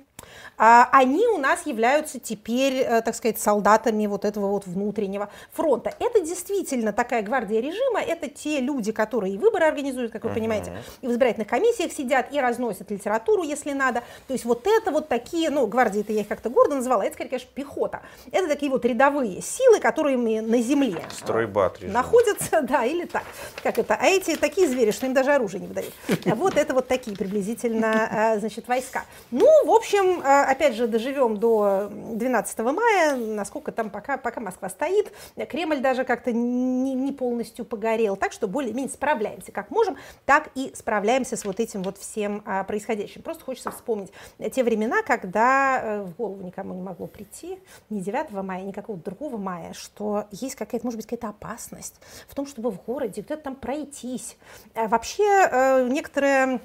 а, 0.58 0.88
они 0.92 1.26
у 1.28 1.38
нас 1.38 1.66
являются 1.66 2.18
теперь, 2.18 2.74
э, 2.74 3.02
так 3.02 3.14
сказать, 3.14 3.38
солдатами 3.38 4.06
вот 4.06 4.24
этого 4.24 4.46
вот 4.48 4.66
внутреннего 4.66 5.28
фронта. 5.52 5.92
Это 5.98 6.20
действительно 6.20 6.92
такая 6.94 7.22
гвардия 7.22 7.60
режима, 7.60 8.00
это 8.00 8.28
те 8.28 8.60
люди, 8.60 8.90
которые 8.90 9.34
и 9.34 9.38
выборы 9.38 9.66
организуют, 9.66 10.12
как 10.12 10.24
вы 10.24 10.30
понимаете, 10.30 10.72
и 11.02 11.06
в 11.06 11.10
избирательных 11.10 11.48
комиссиях 11.48 11.92
сидят, 11.92 12.32
и 12.32 12.40
разносят 12.40 12.90
литературу, 12.90 13.42
если 13.42 13.72
надо. 13.72 14.02
То 14.28 14.32
есть 14.32 14.46
вот 14.46 14.66
это 14.66 14.90
вот 14.90 15.08
такие, 15.08 15.50
ну, 15.50 15.66
гвардии 15.66 16.00
это 16.00 16.12
я 16.12 16.22
их 16.22 16.28
как-то 16.28 16.48
гордо 16.48 16.76
называла, 16.76 17.02
это, 17.02 17.12
скорее, 17.14 17.30
конечно, 17.30 17.50
пехота. 17.52 18.00
Это 18.32 18.48
такие 18.48 18.70
вот 18.70 18.84
рядовые 18.84 19.42
силы, 19.42 19.78
которые 19.78 20.16
на 20.16 20.58
земле 20.62 21.02
Стройбат 21.10 21.80
режим. 21.80 21.92
находятся, 21.92 22.62
да, 22.62 22.84
или 22.84 23.04
так, 23.04 23.24
как 23.62 23.78
это. 23.78 23.94
А 24.00 24.06
эти 24.06 24.36
такие 24.36 24.68
звери, 24.68 24.90
что 24.90 25.04
им 25.04 25.12
даже 25.12 25.32
оружие 25.32 25.60
не 25.60 25.66
выдают. 25.66 25.92
Вот 26.46 26.56
это 26.56 26.74
вот 26.74 26.86
такие 26.86 27.16
приблизительно, 27.16 28.34
э, 28.36 28.40
значит, 28.40 28.68
войска. 28.68 29.04
Ну, 29.30 29.46
в 29.66 29.70
общем, 29.70 30.20
э, 30.20 30.42
опять 30.44 30.74
же, 30.74 30.86
доживем 30.86 31.36
до 31.36 31.88
12 31.90 32.58
мая, 32.58 33.16
насколько 33.16 33.72
там 33.72 33.90
пока, 33.90 34.16
пока 34.16 34.40
Москва 34.40 34.68
стоит, 34.68 35.12
Кремль 35.48 35.80
даже 35.80 36.04
как-то 36.04 36.32
не, 36.32 36.94
не 36.94 37.12
полностью 37.12 37.64
погорел, 37.64 38.16
так 38.16 38.32
что 38.32 38.46
более-менее 38.46 38.92
справляемся 38.92 39.52
как 39.52 39.70
можем, 39.70 39.96
так 40.24 40.50
и 40.54 40.72
справляемся 40.74 41.36
с 41.36 41.44
вот 41.44 41.60
этим 41.60 41.82
вот 41.82 41.98
всем 41.98 42.42
а, 42.46 42.64
происходящим. 42.64 43.22
Просто 43.22 43.44
хочется 43.44 43.70
вспомнить 43.70 44.12
те 44.54 44.62
времена, 44.62 45.02
когда 45.02 45.80
э, 45.82 46.02
в 46.02 46.16
голову 46.16 46.42
никому 46.42 46.74
не 46.74 46.82
могло 46.82 47.06
прийти, 47.06 47.58
ни 47.90 48.00
9 48.00 48.30
мая, 48.30 48.62
ни 48.62 48.72
какого-то 48.72 49.04
другого 49.04 49.36
мая, 49.36 49.72
что 49.72 50.26
есть 50.30 50.54
какая-то, 50.54 50.86
может 50.86 50.98
быть, 50.98 51.06
какая-то 51.06 51.28
опасность 51.28 51.96
в 52.28 52.34
том, 52.34 52.46
чтобы 52.46 52.70
в 52.70 52.82
городе 52.84 53.20
где-то 53.22 53.42
там 53.42 53.56
пройтись. 53.56 54.36
А 54.74 54.88
вообще 54.88 55.24
э, 55.50 55.88
некоторые 55.88 56.60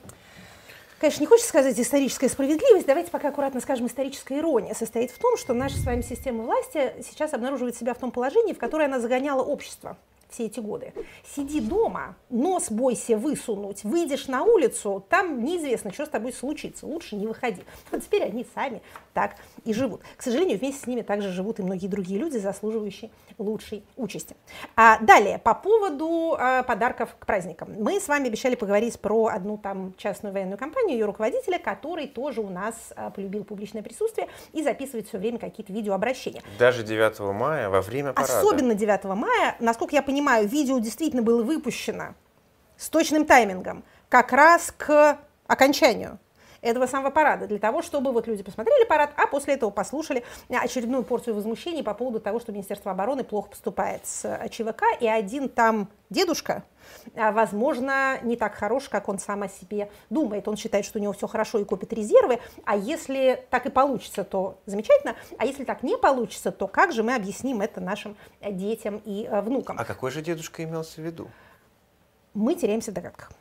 конечно, 1.02 1.22
не 1.22 1.28
хочется 1.28 1.50
сказать 1.50 1.80
историческая 1.80 2.30
справедливость, 2.30 2.86
давайте 2.86 3.10
пока 3.10 3.30
аккуратно 3.30 3.60
скажем, 3.60 3.88
историческая 3.88 4.38
ирония 4.38 4.76
состоит 4.76 5.10
в 5.10 5.18
том, 5.18 5.36
что 5.36 5.54
наша 5.54 5.76
с 5.78 5.84
вами 5.84 6.02
система 6.02 6.44
власти 6.44 6.94
сейчас 7.02 7.34
обнаруживает 7.34 7.76
себя 7.76 7.96
в 7.96 7.98
том 7.98 8.12
положении, 8.12 8.54
в 8.54 8.60
которое 8.60 8.86
она 8.86 9.00
загоняла 9.00 9.42
общество 9.42 9.98
все 10.30 10.46
эти 10.46 10.60
годы. 10.60 10.94
Сиди 11.36 11.60
дома, 11.60 12.16
нос 12.30 12.72
бойся 12.72 13.18
высунуть, 13.18 13.84
выйдешь 13.84 14.28
на 14.28 14.44
улицу, 14.44 15.04
там 15.10 15.44
неизвестно, 15.44 15.92
что 15.92 16.06
с 16.06 16.10
тобой 16.10 16.34
случится, 16.34 16.86
лучше 16.86 17.16
не 17.16 17.28
выходи. 17.28 17.64
Вот 17.92 18.04
теперь 18.04 18.24
они 18.24 18.46
сами 18.54 18.82
так 19.14 19.36
и 19.66 19.74
живут. 19.74 20.02
К 20.18 20.24
сожалению, 20.24 20.58
вместе 20.58 20.84
с 20.84 20.88
ними 20.88 21.02
также 21.02 21.30
живут 21.32 21.60
и 21.60 21.64
многие 21.64 21.88
другие 21.88 22.20
люди, 22.20 22.38
заслуживающие 22.38 23.12
лучшей 23.38 23.84
участи. 23.98 24.36
А 24.76 25.00
далее, 25.00 25.38
по 25.38 25.54
поводу 25.54 26.36
а, 26.38 26.64
подарков 26.64 27.16
к 27.20 27.26
праздникам. 27.26 27.70
Мы 27.78 28.00
с 28.00 28.08
вами 28.08 28.28
обещали 28.28 28.56
поговорить 28.56 29.00
про 29.00 29.28
одну 29.28 29.58
там 29.58 29.94
частную 29.98 30.34
военную 30.34 30.58
компанию, 30.58 30.98
ее 30.98 31.06
руководителя, 31.06 31.60
который 31.60 32.08
тоже 32.08 32.42
у 32.42 32.50
нас 32.50 32.94
а, 32.96 33.10
полюбил 33.10 33.44
публичное 33.44 33.84
присутствие 33.84 34.28
и 34.54 34.64
записывает 34.64 35.08
все 35.08 35.18
время 35.18 35.40
какие-то 35.40 35.74
видеообращения. 35.74 36.42
Даже 36.58 36.84
9 36.84 37.20
мая 37.34 37.70
во 37.70 37.82
время 37.82 38.14
парада. 38.14 38.40
Особенно 38.40 38.74
9 38.76 39.04
мая, 39.04 39.56
насколько 39.60 39.96
я 39.96 40.02
понимаю, 40.02 40.22
понимаю, 40.22 40.48
видео 40.48 40.80
действительно 40.80 41.22
было 41.22 41.44
выпущено 41.44 42.16
с 42.78 42.90
точным 42.90 43.26
таймингом, 43.26 43.84
как 44.10 44.32
раз 44.32 44.74
к 44.78 45.18
окончанию 45.48 46.20
этого 46.62 46.86
самого 46.86 47.12
парада, 47.12 47.48
для 47.48 47.60
того, 47.60 47.82
чтобы 47.82 48.12
вот 48.12 48.28
люди 48.28 48.44
посмотрели 48.44 48.86
парад, 48.86 49.12
а 49.18 49.28
после 49.28 49.56
этого 49.56 49.70
послушали 49.70 50.24
очередную 50.50 51.04
порцию 51.04 51.36
возмущений 51.36 51.84
по 51.84 51.94
поводу 51.94 52.20
того, 52.20 52.40
что 52.40 52.52
Министерство 52.52 52.92
обороны 52.92 53.24
плохо 53.24 53.50
поступает 53.50 54.06
с 54.06 54.48
ЧВК, 54.50 54.84
и 55.00 55.08
один 55.08 55.50
там 55.50 55.90
дедушка, 56.10 56.64
а, 57.16 57.32
возможно, 57.32 58.20
не 58.22 58.36
так 58.36 58.56
хорош, 58.56 58.90
как 58.90 59.10
он 59.10 59.18
сам 59.18 59.44
о 59.44 59.48
себе 59.48 59.90
думает. 60.10 60.48
Он 60.48 60.58
считает, 60.58 60.86
что 60.86 61.00
у 61.00 61.02
него 61.02 61.14
все 61.14 61.28
хорошо 61.28 61.60
и 61.60 61.66
копит 61.66 61.94
резервы, 61.94 62.40
а 62.66 62.76
если 62.76 63.44
так 63.50 63.66
и 63.66 63.70
получится, 63.70 64.24
то 64.24 64.60
замечательно, 64.66 65.16
а 65.38 65.46
если 65.46 65.64
так 65.64 65.84
не 65.84 65.98
получится, 65.98 66.52
то 66.52 66.68
как 66.68 66.92
же 66.92 67.04
мы 67.04 67.16
объясним 67.16 67.62
это 67.62 67.82
нашим 67.82 68.16
детям 68.42 69.02
и 69.06 69.26
э, 69.26 69.42
внукам? 69.42 69.78
А 69.80 69.86
какой 69.86 70.12
же 70.12 70.22
дедушка 70.22 70.64
имелся 70.64 71.02
в 71.02 71.04
виду? 71.06 71.30
Мы 72.34 72.56
теряемся 72.56 72.92
в 72.92 72.94
догадках 72.94 73.32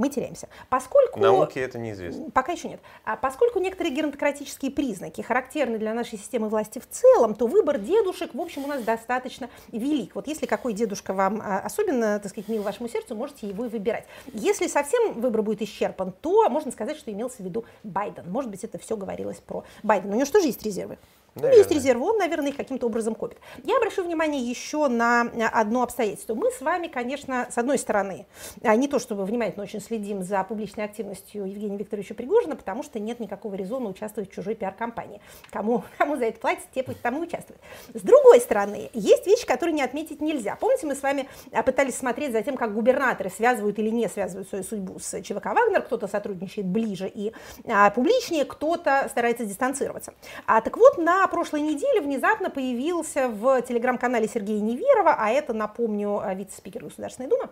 мы 0.00 0.08
теряемся. 0.08 0.48
Поскольку... 0.68 1.20
Науке 1.20 1.60
это 1.60 1.78
неизвестно. 1.78 2.30
Пока 2.30 2.52
еще 2.52 2.68
нет. 2.68 2.80
А 3.04 3.16
поскольку 3.16 3.60
некоторые 3.60 3.94
геронтократические 3.94 4.70
признаки 4.70 5.20
характерны 5.20 5.78
для 5.78 5.92
нашей 5.94 6.18
системы 6.18 6.48
власти 6.48 6.78
в 6.78 6.88
целом, 6.88 7.34
то 7.34 7.46
выбор 7.46 7.78
дедушек, 7.78 8.34
в 8.34 8.40
общем, 8.40 8.64
у 8.64 8.66
нас 8.66 8.82
достаточно 8.82 9.50
велик. 9.70 10.14
Вот 10.14 10.26
если 10.26 10.46
какой 10.46 10.72
дедушка 10.72 11.12
вам 11.12 11.40
а, 11.42 11.58
особенно, 11.58 12.18
так 12.18 12.30
сказать, 12.30 12.48
мил 12.48 12.62
вашему 12.62 12.88
сердцу, 12.88 13.14
можете 13.14 13.46
его 13.46 13.66
и 13.66 13.68
выбирать. 13.68 14.06
Если 14.32 14.66
совсем 14.66 15.20
выбор 15.20 15.42
будет 15.42 15.60
исчерпан, 15.62 16.12
то 16.20 16.48
можно 16.48 16.72
сказать, 16.72 16.96
что 16.96 17.12
имелся 17.12 17.36
в 17.36 17.40
виду 17.40 17.64
Байден. 17.84 18.30
Может 18.30 18.50
быть, 18.50 18.64
это 18.64 18.78
все 18.78 18.96
говорилось 18.96 19.38
про 19.38 19.64
Байдена. 19.82 20.12
У 20.12 20.16
него 20.16 20.26
что 20.26 20.40
же 20.40 20.46
есть 20.46 20.62
резервы? 20.62 20.98
Наверное. 21.34 21.58
Есть 21.58 21.70
резервы, 21.70 22.06
он, 22.06 22.18
наверное, 22.18 22.50
их 22.50 22.56
каким-то 22.56 22.86
образом 22.86 23.14
копит. 23.14 23.38
Я 23.62 23.76
обращу 23.76 24.02
внимание 24.02 24.42
еще 24.42 24.88
на 24.88 25.22
одно 25.52 25.82
обстоятельство. 25.82 26.34
Мы 26.34 26.50
с 26.50 26.60
вами, 26.60 26.88
конечно, 26.88 27.46
с 27.50 27.58
одной 27.58 27.78
стороны, 27.78 28.26
а, 28.62 28.74
не 28.74 28.88
то 28.88 28.98
чтобы 28.98 29.24
внимательно 29.24 29.62
очень 29.62 29.80
следим 29.80 30.22
за 30.22 30.42
публичной 30.44 30.84
активностью 30.84 31.44
Евгения 31.44 31.76
Викторовича 31.76 32.14
Пригожина, 32.14 32.56
потому 32.56 32.82
что 32.82 32.98
нет 32.98 33.20
никакого 33.20 33.54
резона 33.54 33.88
участвовать 33.88 34.30
в 34.30 34.34
чужой 34.34 34.54
пиар-компании. 34.54 35.20
Кому, 35.50 35.84
кому 35.98 36.16
за 36.16 36.26
это 36.26 36.40
платят, 36.40 36.64
те 36.74 36.82
пусть 36.82 37.00
там 37.00 37.16
и 37.18 37.20
участвуют. 37.20 37.60
С 37.94 38.02
другой 38.02 38.40
стороны, 38.40 38.90
есть 38.92 39.26
вещи, 39.26 39.46
которые 39.46 39.74
не 39.74 39.82
отметить 39.82 40.20
нельзя. 40.20 40.56
Помните, 40.56 40.86
мы 40.86 40.94
с 40.94 41.02
вами 41.02 41.28
а, 41.52 41.62
пытались 41.62 41.96
смотреть 41.96 42.32
за 42.32 42.42
тем, 42.42 42.56
как 42.56 42.74
губернаторы 42.74 43.30
связывают 43.30 43.78
или 43.78 43.90
не 43.90 44.08
связывают 44.08 44.48
свою 44.48 44.64
судьбу 44.64 44.98
с 44.98 45.22
ЧВК 45.22 45.46
«Вагнер», 45.46 45.82
кто-то 45.82 46.08
сотрудничает 46.08 46.66
ближе 46.66 47.08
и 47.08 47.32
а, 47.66 47.90
публичнее, 47.90 48.44
кто-то 48.44 49.06
старается 49.08 49.44
дистанцироваться. 49.44 50.14
А, 50.46 50.60
так 50.60 50.76
вот, 50.76 50.98
на 50.98 51.19
прошлой 51.28 51.62
неделе 51.62 52.00
внезапно 52.00 52.50
появился 52.50 53.28
в 53.28 53.62
телеграм-канале 53.62 54.28
Сергея 54.28 54.60
Неверова, 54.60 55.14
а 55.18 55.30
это, 55.30 55.52
напомню, 55.52 56.22
вице-спикер 56.34 56.84
Государственной 56.84 57.28
Думы, 57.28 57.50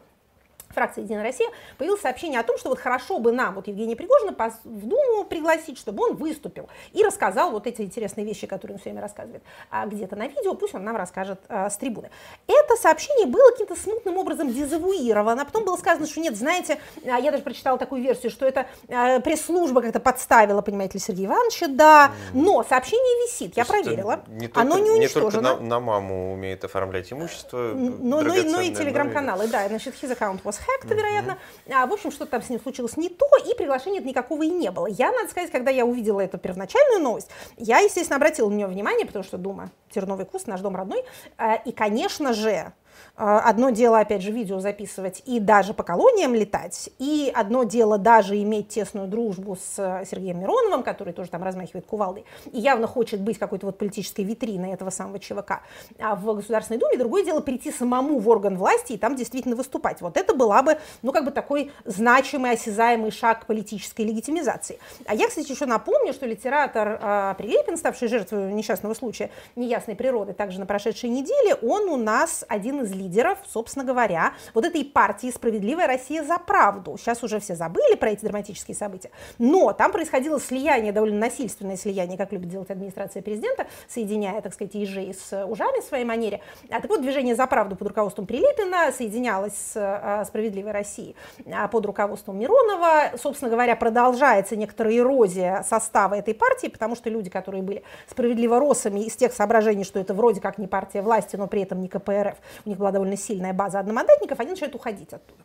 фракции 0.78 1.02
«Единая 1.02 1.24
Россия» 1.24 1.48
появилось 1.76 2.00
сообщение 2.02 2.38
о 2.38 2.44
том, 2.44 2.56
что 2.56 2.68
вот 2.68 2.78
хорошо 2.78 3.18
бы 3.18 3.32
нам, 3.32 3.54
вот 3.54 3.66
Евгения 3.66 3.96
Пригожина, 3.96 4.34
в 4.64 4.86
Думу 4.86 5.24
пригласить, 5.24 5.78
чтобы 5.78 6.04
он 6.04 6.16
выступил 6.16 6.68
и 6.92 7.02
рассказал 7.02 7.50
вот 7.50 7.66
эти 7.66 7.82
интересные 7.82 8.24
вещи, 8.24 8.46
которые 8.46 8.76
он 8.76 8.80
все 8.80 8.90
время 8.90 9.02
рассказывает 9.02 9.42
а 9.70 9.86
где-то 9.86 10.16
на 10.16 10.28
видео, 10.28 10.54
пусть 10.54 10.74
он 10.74 10.84
нам 10.84 10.96
расскажет 10.96 11.40
а, 11.48 11.68
с 11.68 11.76
трибуны. 11.76 12.10
Это 12.46 12.76
сообщение 12.76 13.26
было 13.26 13.50
каким-то 13.50 13.74
смутным 13.76 14.16
образом 14.18 14.52
дезавуировано, 14.52 15.44
потом 15.44 15.64
было 15.64 15.76
сказано, 15.76 16.06
что 16.06 16.20
нет, 16.20 16.36
знаете, 16.36 16.78
а, 17.04 17.18
я 17.18 17.30
даже 17.30 17.42
прочитала 17.42 17.78
такую 17.78 18.02
версию, 18.02 18.30
что 18.30 18.46
это 18.46 18.66
а, 18.88 19.20
пресс-служба 19.20 19.82
как-то 19.82 20.00
подставила, 20.00 20.62
понимаете 20.62 20.94
ли, 20.94 21.00
Сергея 21.00 21.26
Ивановича, 21.26 21.66
да, 21.68 22.12
но 22.32 22.62
сообщение 22.62 23.26
висит, 23.26 23.56
я 23.56 23.64
проверила, 23.64 24.24
не 24.28 24.46
только, 24.46 24.60
оно 24.60 24.78
не 24.78 24.90
уничтожено. 24.90 25.40
Не 25.40 25.48
только 25.48 25.62
на, 25.62 25.68
на 25.68 25.80
маму 25.80 26.32
умеет 26.32 26.64
оформлять 26.64 27.12
имущество, 27.12 27.72
но, 27.74 28.22
но, 28.22 28.34
и, 28.34 28.42
но 28.44 28.60
и 28.60 28.72
телеграм-каналы, 28.72 29.48
да, 29.48 29.66
значит, 29.68 29.94
his 30.00 30.16
account 30.16 30.42
was 30.44 30.56
hacked, 30.68 30.94
вероятно. 30.94 31.38
А, 31.72 31.86
в 31.86 31.92
общем, 31.92 32.10
что-то 32.10 32.32
там 32.32 32.42
с 32.42 32.50
ним 32.50 32.60
случилось 32.60 32.96
не 32.96 33.08
то, 33.08 33.26
и 33.46 33.54
приглашения 33.56 34.00
никакого 34.00 34.42
и 34.42 34.50
не 34.50 34.70
было. 34.70 34.86
Я, 34.86 35.12
надо 35.12 35.28
сказать, 35.28 35.50
когда 35.50 35.70
я 35.70 35.84
увидела 35.84 36.20
эту 36.20 36.38
первоначальную 36.38 37.00
новость, 37.00 37.28
я, 37.56 37.78
естественно, 37.78 38.16
обратила 38.16 38.48
на 38.48 38.54
нее 38.54 38.66
внимание, 38.66 39.06
потому 39.06 39.24
что 39.24 39.38
Дума, 39.38 39.70
Терновый 39.90 40.26
куст, 40.26 40.46
наш 40.46 40.60
дом 40.60 40.76
родной. 40.76 41.04
А, 41.36 41.54
и, 41.54 41.72
конечно 41.72 42.32
же, 42.32 42.72
одно 43.18 43.70
дело, 43.70 43.98
опять 43.98 44.22
же, 44.22 44.30
видео 44.30 44.60
записывать 44.60 45.22
и 45.26 45.40
даже 45.40 45.74
по 45.74 45.82
колониям 45.82 46.34
летать, 46.34 46.88
и 46.98 47.32
одно 47.34 47.64
дело 47.64 47.98
даже 47.98 48.40
иметь 48.40 48.68
тесную 48.68 49.08
дружбу 49.08 49.56
с 49.56 49.74
э, 49.78 50.04
Сергеем 50.08 50.38
Мироновым, 50.38 50.84
который 50.84 51.12
тоже 51.12 51.28
там 51.28 51.42
размахивает 51.42 51.84
кувалдой, 51.84 52.24
и 52.52 52.60
явно 52.60 52.86
хочет 52.86 53.20
быть 53.20 53.36
какой-то 53.36 53.66
вот 53.66 53.76
политической 53.76 54.22
витриной 54.22 54.70
этого 54.70 54.90
самого 54.90 55.18
ЧВК 55.18 55.62
а 55.98 56.14
в 56.14 56.32
Государственной 56.32 56.78
Думе. 56.78 56.96
Другое 56.96 57.24
дело 57.24 57.40
прийти 57.40 57.72
самому 57.72 58.20
в 58.20 58.28
орган 58.28 58.56
власти 58.56 58.92
и 58.92 58.98
там 58.98 59.16
действительно 59.16 59.56
выступать. 59.56 60.00
Вот 60.00 60.16
это 60.16 60.32
была 60.32 60.62
бы, 60.62 60.78
ну, 61.02 61.10
как 61.10 61.24
бы 61.24 61.32
такой 61.32 61.72
значимый, 61.84 62.52
осязаемый 62.52 63.10
шаг 63.10 63.46
политической 63.46 64.02
легитимизации. 64.02 64.78
А 65.06 65.14
я, 65.16 65.26
кстати, 65.26 65.50
еще 65.50 65.66
напомню, 65.66 66.12
что 66.12 66.24
литератор 66.24 67.00
э, 67.02 67.34
Прилепин, 67.36 67.76
ставший 67.76 68.06
жертвой 68.06 68.52
несчастного 68.52 68.94
случая 68.94 69.30
неясной 69.56 69.96
природы, 69.96 70.34
также 70.34 70.60
на 70.60 70.66
прошедшей 70.66 71.10
неделе, 71.10 71.56
он 71.56 71.88
у 71.88 71.96
нас 71.96 72.44
один 72.48 72.82
из 72.82 72.92
лидеров 72.92 73.07
лидеров, 73.08 73.38
собственно 73.46 73.84
говоря, 73.84 74.34
вот 74.54 74.64
этой 74.64 74.84
партии 74.84 75.30
«Справедливая 75.30 75.86
Россия 75.86 76.22
за 76.22 76.38
правду». 76.38 76.96
Сейчас 76.98 77.22
уже 77.22 77.40
все 77.40 77.54
забыли 77.54 77.96
про 77.96 78.10
эти 78.10 78.24
драматические 78.24 78.76
события, 78.76 79.10
но 79.38 79.72
там 79.72 79.92
происходило 79.92 80.38
слияние, 80.38 80.92
довольно 80.92 81.18
насильственное 81.18 81.76
слияние, 81.76 82.18
как 82.18 82.32
любит 82.32 82.48
делать 82.48 82.70
администрация 82.70 83.22
президента, 83.22 83.66
соединяя, 83.88 84.40
так 84.40 84.52
сказать, 84.52 84.74
ежей 84.74 85.14
с 85.14 85.44
ужами 85.46 85.80
в 85.80 85.84
своей 85.84 86.04
манере. 86.04 86.40
А 86.70 86.80
так 86.80 86.90
вот, 86.90 87.00
движение 87.00 87.34
«За 87.34 87.46
правду» 87.46 87.76
под 87.76 87.88
руководством 87.88 88.26
Прилепина 88.26 88.92
соединялось 88.92 89.54
с 89.54 89.72
а, 89.76 90.24
«Справедливой 90.26 90.72
Россией» 90.72 91.16
а, 91.50 91.68
под 91.68 91.86
руководством 91.86 92.38
Миронова. 92.38 93.16
Собственно 93.20 93.50
говоря, 93.50 93.74
продолжается 93.76 94.56
некоторая 94.56 94.96
эрозия 94.96 95.64
состава 95.68 96.14
этой 96.14 96.34
партии, 96.34 96.68
потому 96.68 96.94
что 96.94 97.08
люди, 97.08 97.30
которые 97.30 97.62
были 97.62 97.82
справедливо 98.06 98.58
росами 98.58 99.00
из 99.00 99.16
тех 99.16 99.32
соображений, 99.32 99.84
что 99.84 99.98
это 99.98 100.14
вроде 100.14 100.40
как 100.40 100.58
не 100.58 100.66
партия 100.66 101.00
власти, 101.00 101.36
но 101.36 101.46
при 101.46 101.62
этом 101.62 101.80
не 101.80 101.88
КПРФ, 101.88 102.36
у 102.66 102.68
них 102.68 102.78
была 102.78 102.92
довольно 102.98 103.16
сильная 103.16 103.52
база 103.52 103.78
одномандатников, 103.78 104.40
они 104.40 104.50
начинают 104.50 104.74
уходить 104.74 105.12
оттуда. 105.12 105.40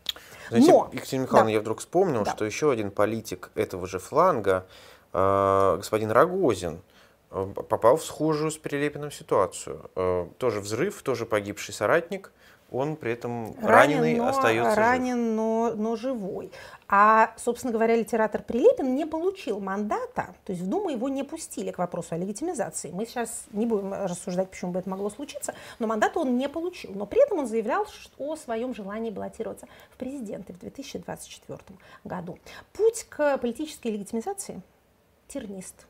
Знаете, 0.49 0.71
Но, 0.71 0.89
Екатерина 0.91 1.23
Михайловна, 1.23 1.49
да. 1.49 1.53
я 1.53 1.59
вдруг 1.59 1.79
вспомнил, 1.79 2.23
да. 2.23 2.31
что 2.31 2.45
еще 2.45 2.71
один 2.71 2.91
политик 2.91 3.51
этого 3.55 3.87
же 3.87 3.99
фланга, 3.99 4.65
э, 5.13 5.75
господин 5.77 6.11
Рогозин, 6.11 6.81
э, 7.31 7.53
попал 7.69 7.97
в 7.97 8.03
схожую 8.03 8.51
с 8.51 8.57
Прилепиным 8.57 9.11
ситуацию. 9.11 9.89
Э, 9.95 10.27
тоже 10.37 10.59
взрыв, 10.59 11.01
тоже 11.03 11.25
погибший 11.25 11.73
соратник– 11.73 12.31
он 12.73 12.95
при 12.95 13.13
этом 13.13 13.55
ранен, 13.61 13.99
раненый 13.99 14.15
но, 14.15 14.27
остается 14.27 14.75
ранен, 14.75 15.17
жив. 15.17 15.35
Но, 15.35 15.73
но 15.75 15.95
живой. 15.95 16.51
А, 16.89 17.33
собственно 17.37 17.71
говоря, 17.71 17.95
литератор 17.95 18.41
Прилепин 18.41 18.95
не 18.95 19.05
получил 19.05 19.59
мандата, 19.59 20.35
то 20.43 20.51
есть 20.51 20.61
в 20.61 20.67
Думу 20.67 20.89
его 20.89 21.07
не 21.07 21.23
пустили 21.23 21.71
к 21.71 21.77
вопросу 21.77 22.15
о 22.15 22.17
легитимизации. 22.17 22.91
Мы 22.91 23.05
сейчас 23.05 23.45
не 23.51 23.65
будем 23.65 23.93
рассуждать, 23.93 24.49
почему 24.49 24.71
бы 24.71 24.79
это 24.79 24.89
могло 24.89 25.09
случиться, 25.09 25.53
но 25.77 25.87
мандата 25.87 26.19
он 26.19 26.35
не 26.35 26.49
получил. 26.49 26.91
Но 26.93 27.05
при 27.05 27.23
этом 27.23 27.39
он 27.39 27.47
заявлял 27.47 27.85
о 28.17 28.35
своем 28.35 28.73
желании 28.73 29.11
баллотироваться 29.11 29.67
в 29.91 29.97
президенты 29.97 30.53
в 30.53 30.59
2024 30.59 31.59
году. 32.03 32.39
Путь 32.73 33.05
к 33.07 33.37
политической 33.37 33.89
легитимизации 33.89 34.61
тернист 35.27 35.85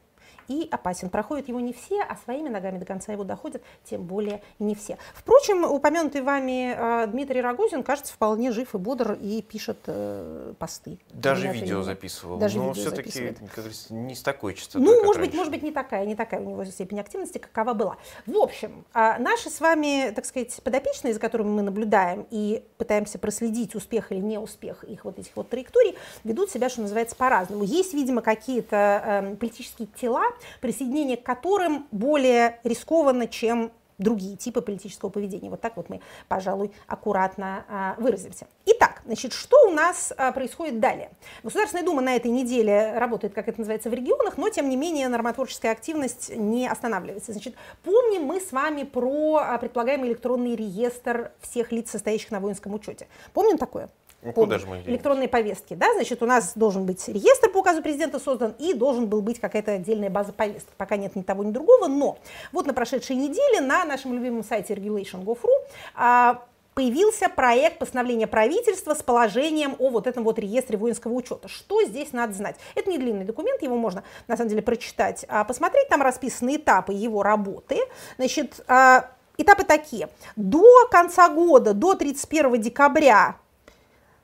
и 0.47 0.67
опасен. 0.71 1.09
Проходят 1.09 1.47
его 1.47 1.59
не 1.59 1.73
все, 1.73 2.01
а 2.01 2.15
своими 2.15 2.49
ногами 2.49 2.77
до 2.77 2.85
конца 2.85 3.11
его 3.11 3.23
доходят, 3.23 3.61
тем 3.83 4.03
более 4.03 4.41
не 4.59 4.75
все. 4.75 4.97
Впрочем, 5.13 5.63
упомянутый 5.63 6.21
вами 6.21 6.75
э, 6.75 7.07
Дмитрий 7.07 7.41
Рогозин, 7.41 7.83
кажется, 7.83 8.13
вполне 8.13 8.51
жив 8.51 8.73
и 8.75 8.77
бодр 8.77 9.13
и 9.13 9.41
пишет 9.41 9.79
э, 9.87 10.53
посты. 10.57 10.99
Даже 11.11 11.47
видео 11.47 11.81
записывал. 11.83 12.37
Даже 12.37 12.57
но 12.57 12.73
все-таки, 12.73 13.29
как 13.33 13.55
говорится, 13.55 13.93
не 13.93 14.15
с 14.15 14.21
такой 14.21 14.53
частотой, 14.53 14.81
Ну, 14.81 15.03
может 15.03 15.17
раньше. 15.17 15.31
быть, 15.31 15.37
может 15.37 15.51
быть, 15.51 15.63
не 15.63 15.71
такая, 15.71 16.05
не 16.05 16.15
такая 16.15 16.41
у 16.41 16.49
него 16.49 16.63
степень 16.65 16.99
активности, 16.99 17.37
какова 17.37 17.73
была. 17.73 17.97
В 18.25 18.37
общем, 18.37 18.85
э, 18.93 19.17
наши 19.19 19.49
с 19.49 19.59
вами, 19.59 20.11
так 20.11 20.25
сказать, 20.25 20.59
подопечные, 20.63 21.13
за 21.13 21.19
которыми 21.19 21.49
мы 21.49 21.61
наблюдаем 21.61 22.25
и 22.29 22.63
пытаемся 22.77 23.19
проследить 23.19 23.75
успех 23.75 24.11
или 24.11 24.19
неуспех 24.19 24.83
их 24.83 25.05
вот 25.05 25.19
этих 25.19 25.35
вот 25.35 25.49
траекторий, 25.49 25.95
ведут 26.23 26.49
себя, 26.51 26.69
что 26.69 26.81
называется, 26.81 27.15
по-разному. 27.15 27.63
Есть, 27.63 27.93
видимо, 27.93 28.21
какие-то 28.21 29.31
э, 29.31 29.35
политические 29.35 29.87
тела, 29.99 30.23
присоединение 30.61 31.17
к 31.17 31.23
которым 31.23 31.87
более 31.91 32.59
рискованно, 32.63 33.27
чем 33.27 33.71
другие 33.97 34.35
типы 34.35 34.61
политического 34.61 35.09
поведения. 35.09 35.49
Вот 35.49 35.61
так 35.61 35.77
вот 35.77 35.89
мы, 35.89 36.01
пожалуй, 36.27 36.71
аккуратно 36.87 37.65
а, 37.67 37.95
выразимся. 37.97 38.47
Итак, 38.65 39.01
значит, 39.05 39.33
что 39.33 39.57
у 39.67 39.71
нас 39.71 40.13
а, 40.17 40.31
происходит 40.31 40.79
далее? 40.79 41.11
Государственная 41.43 41.85
Дума 41.85 42.01
на 42.01 42.15
этой 42.15 42.31
неделе 42.31 42.93
работает, 42.97 43.33
как 43.33 43.47
это 43.47 43.59
называется, 43.59 43.89
в 43.89 43.93
регионах, 43.93 44.37
но, 44.37 44.49
тем 44.49 44.69
не 44.69 44.75
менее, 44.75 45.07
нормотворческая 45.07 45.71
активность 45.71 46.35
не 46.35 46.67
останавливается. 46.67 47.31
Значит, 47.31 47.55
помним 47.83 48.23
мы 48.23 48.39
с 48.39 48.51
вами 48.51 48.83
про 48.83 49.37
а, 49.37 49.57
предполагаемый 49.57 50.09
электронный 50.09 50.55
реестр 50.55 51.31
всех 51.41 51.71
лиц, 51.71 51.91
состоящих 51.91 52.31
на 52.31 52.39
воинском 52.39 52.73
учете. 52.73 53.07
Помним 53.33 53.57
такое? 53.57 53.89
Ну, 54.23 54.45
мы 54.45 54.81
электронные 54.85 55.27
повестки, 55.27 55.73
да, 55.73 55.93
значит, 55.93 56.23
у 56.23 56.25
нас 56.25 56.53
должен 56.55 56.85
быть 56.85 57.07
реестр 57.07 57.49
по 57.49 57.57
указу 57.59 57.81
президента 57.81 58.19
создан 58.19 58.55
и 58.57 58.73
должен 58.73 59.07
был 59.07 59.21
быть 59.21 59.39
какая-то 59.39 59.73
отдельная 59.73 60.09
база 60.09 60.31
повесток. 60.31 60.73
Пока 60.77 60.95
нет 60.95 61.15
ни 61.15 61.21
того, 61.21 61.43
ни 61.43 61.51
другого, 61.51 61.87
но 61.87 62.17
вот 62.51 62.65
на 62.65 62.73
прошедшей 62.73 63.15
неделе 63.15 63.61
на 63.61 63.83
нашем 63.85 64.13
любимом 64.13 64.43
сайте 64.43 64.73
regulation.gov.ru 64.73 65.49
а, 65.95 66.41
появился 66.73 67.29
проект 67.29 67.79
постановления 67.79 68.27
правительства 68.27 68.93
с 68.93 69.03
положением 69.03 69.75
о 69.79 69.89
вот 69.89 70.07
этом 70.07 70.23
вот 70.23 70.39
реестре 70.39 70.77
воинского 70.77 71.13
учета. 71.13 71.47
Что 71.47 71.83
здесь 71.83 72.13
надо 72.13 72.33
знать? 72.33 72.55
Это 72.75 72.89
не 72.89 72.97
длинный 72.97 73.25
документ, 73.25 73.61
его 73.61 73.75
можно 73.75 74.03
на 74.27 74.37
самом 74.37 74.49
деле 74.49 74.61
прочитать, 74.61 75.25
а 75.27 75.43
посмотреть, 75.43 75.87
там 75.89 76.01
расписаны 76.01 76.55
этапы 76.55 76.93
его 76.93 77.23
работы. 77.23 77.77
Значит, 78.17 78.63
а, 78.67 79.09
этапы 79.37 79.63
такие. 79.63 80.09
До 80.35 80.87
конца 80.89 81.29
года, 81.29 81.73
до 81.73 81.95
31 81.95 82.61
декабря 82.61 83.35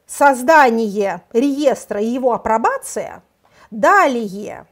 создание 0.09 1.21
реестра 1.31 2.01
и 2.01 2.07
его 2.07 2.33
апробация, 2.33 3.23
далее 3.69 4.65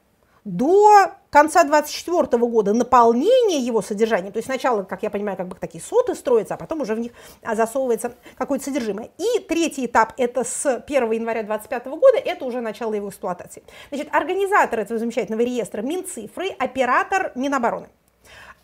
до 0.44 1.12
конца 1.30 1.64
2024 1.64 2.38
года 2.46 2.74
наполнение 2.74 3.60
его 3.60 3.82
содержанием, 3.82 4.32
то 4.32 4.38
есть 4.38 4.48
сначала, 4.48 4.84
как 4.84 5.04
я 5.04 5.10
понимаю, 5.10 5.38
как 5.38 5.50
бы 5.50 5.56
такие 5.60 5.84
соты 5.84 6.16
строятся, 6.16 6.54
а 6.56 6.58
потом 6.58 6.82
уже 6.82 6.96
в 6.96 7.00
них 7.00 7.12
а, 7.44 7.54
засовывается 7.54 8.14
какое-то 8.38 8.66
содержимое. 8.66 9.10
И 9.18 9.40
третий 9.40 9.86
этап, 9.86 10.14
это 10.18 10.46
с 10.46 10.66
1 10.66 11.12
января 11.12 11.44
2025 11.44 11.86
года, 11.88 12.18
это 12.18 12.46
уже 12.46 12.62
начало 12.62 12.94
его 12.94 13.10
эксплуатации. 13.10 13.62
Значит, 13.90 14.08
организатор 14.14 14.80
этого 14.80 14.98
замечательного 14.98 15.42
реестра 15.42 15.82
Минцифры, 15.82 16.50
оператор 16.58 17.34
Минобороны 17.36 17.90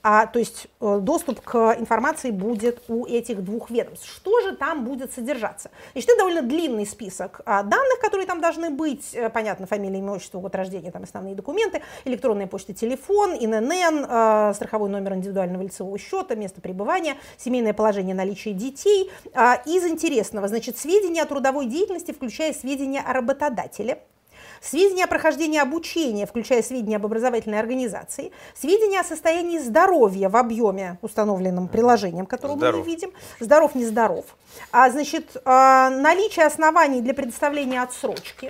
а, 0.04 0.28
то 0.28 0.38
есть 0.38 0.68
э, 0.82 1.00
доступ 1.02 1.40
к 1.40 1.78
информации 1.80 2.32
будет 2.32 2.84
у 2.90 3.06
этих 3.06 3.42
двух 3.42 3.70
ведомств. 3.70 4.06
Что 4.06 4.42
же 4.42 4.54
там 4.54 4.84
будет 4.84 5.14
содержаться? 5.14 5.72
Значит, 5.94 6.10
это 6.10 6.20
довольно 6.20 6.42
длинный 6.42 6.86
список 6.86 7.40
а, 7.46 7.64
данных, 7.64 8.00
которые 8.02 8.28
там 8.28 8.42
должны 8.42 8.70
быть. 8.70 9.14
Э, 9.14 9.30
понятно, 9.30 9.66
фамилия, 9.66 10.00
имя, 10.00 10.12
отчество, 10.12 10.42
год 10.42 10.54
рождения, 10.56 10.92
там 10.92 11.04
основные 11.04 11.36
документы, 11.36 11.82
электронная 12.04 12.48
почта, 12.48 12.74
телефон, 12.74 13.32
ИНН, 13.34 14.06
а, 14.10 14.54
страховой 14.54 14.90
номер 14.90 15.14
индивидуального 15.14 15.64
лицевого 15.64 15.98
счета, 15.98 16.36
место 16.36 16.60
пребывания, 16.60 17.16
семейное 17.38 17.74
положение, 17.74 18.14
наличие 18.14 18.54
детей. 18.54 19.10
А, 19.34 19.56
из 19.66 19.86
интересного, 19.86 20.50
значит, 20.50 20.78
сведения 20.78 21.22
о 21.22 21.26
трудовой 21.26 21.68
деятельности, 21.68 22.12
включая 22.12 22.52
сведения 22.52 23.00
о 23.00 23.14
работодателе, 23.14 24.00
сведения 24.64 25.04
о 25.04 25.08
прохождении 25.08 25.60
обучения, 25.60 26.26
включая 26.26 26.64
сведения 26.64 26.96
об 26.96 27.06
образовательной 27.06 27.60
организации, 27.60 28.32
сведения 28.56 29.02
о 29.02 29.04
состоянии 29.04 29.60
здоровья 29.60 30.30
в 30.30 30.38
объеме, 30.38 30.98
установленном 31.02 31.68
приложением, 31.68 32.26
которое 32.26 32.56
здоров. 32.56 32.80
мы 32.80 32.86
видим, 32.86 33.12
здоров, 33.40 33.76
не 33.76 33.86
здоров, 33.86 34.26
а, 34.72 34.90
значит, 34.90 35.38
а, 35.46 35.90
наличие 35.90 36.46
оснований 36.46 37.02
для 37.02 37.14
предоставления 37.14 37.82
отсрочки, 37.82 38.50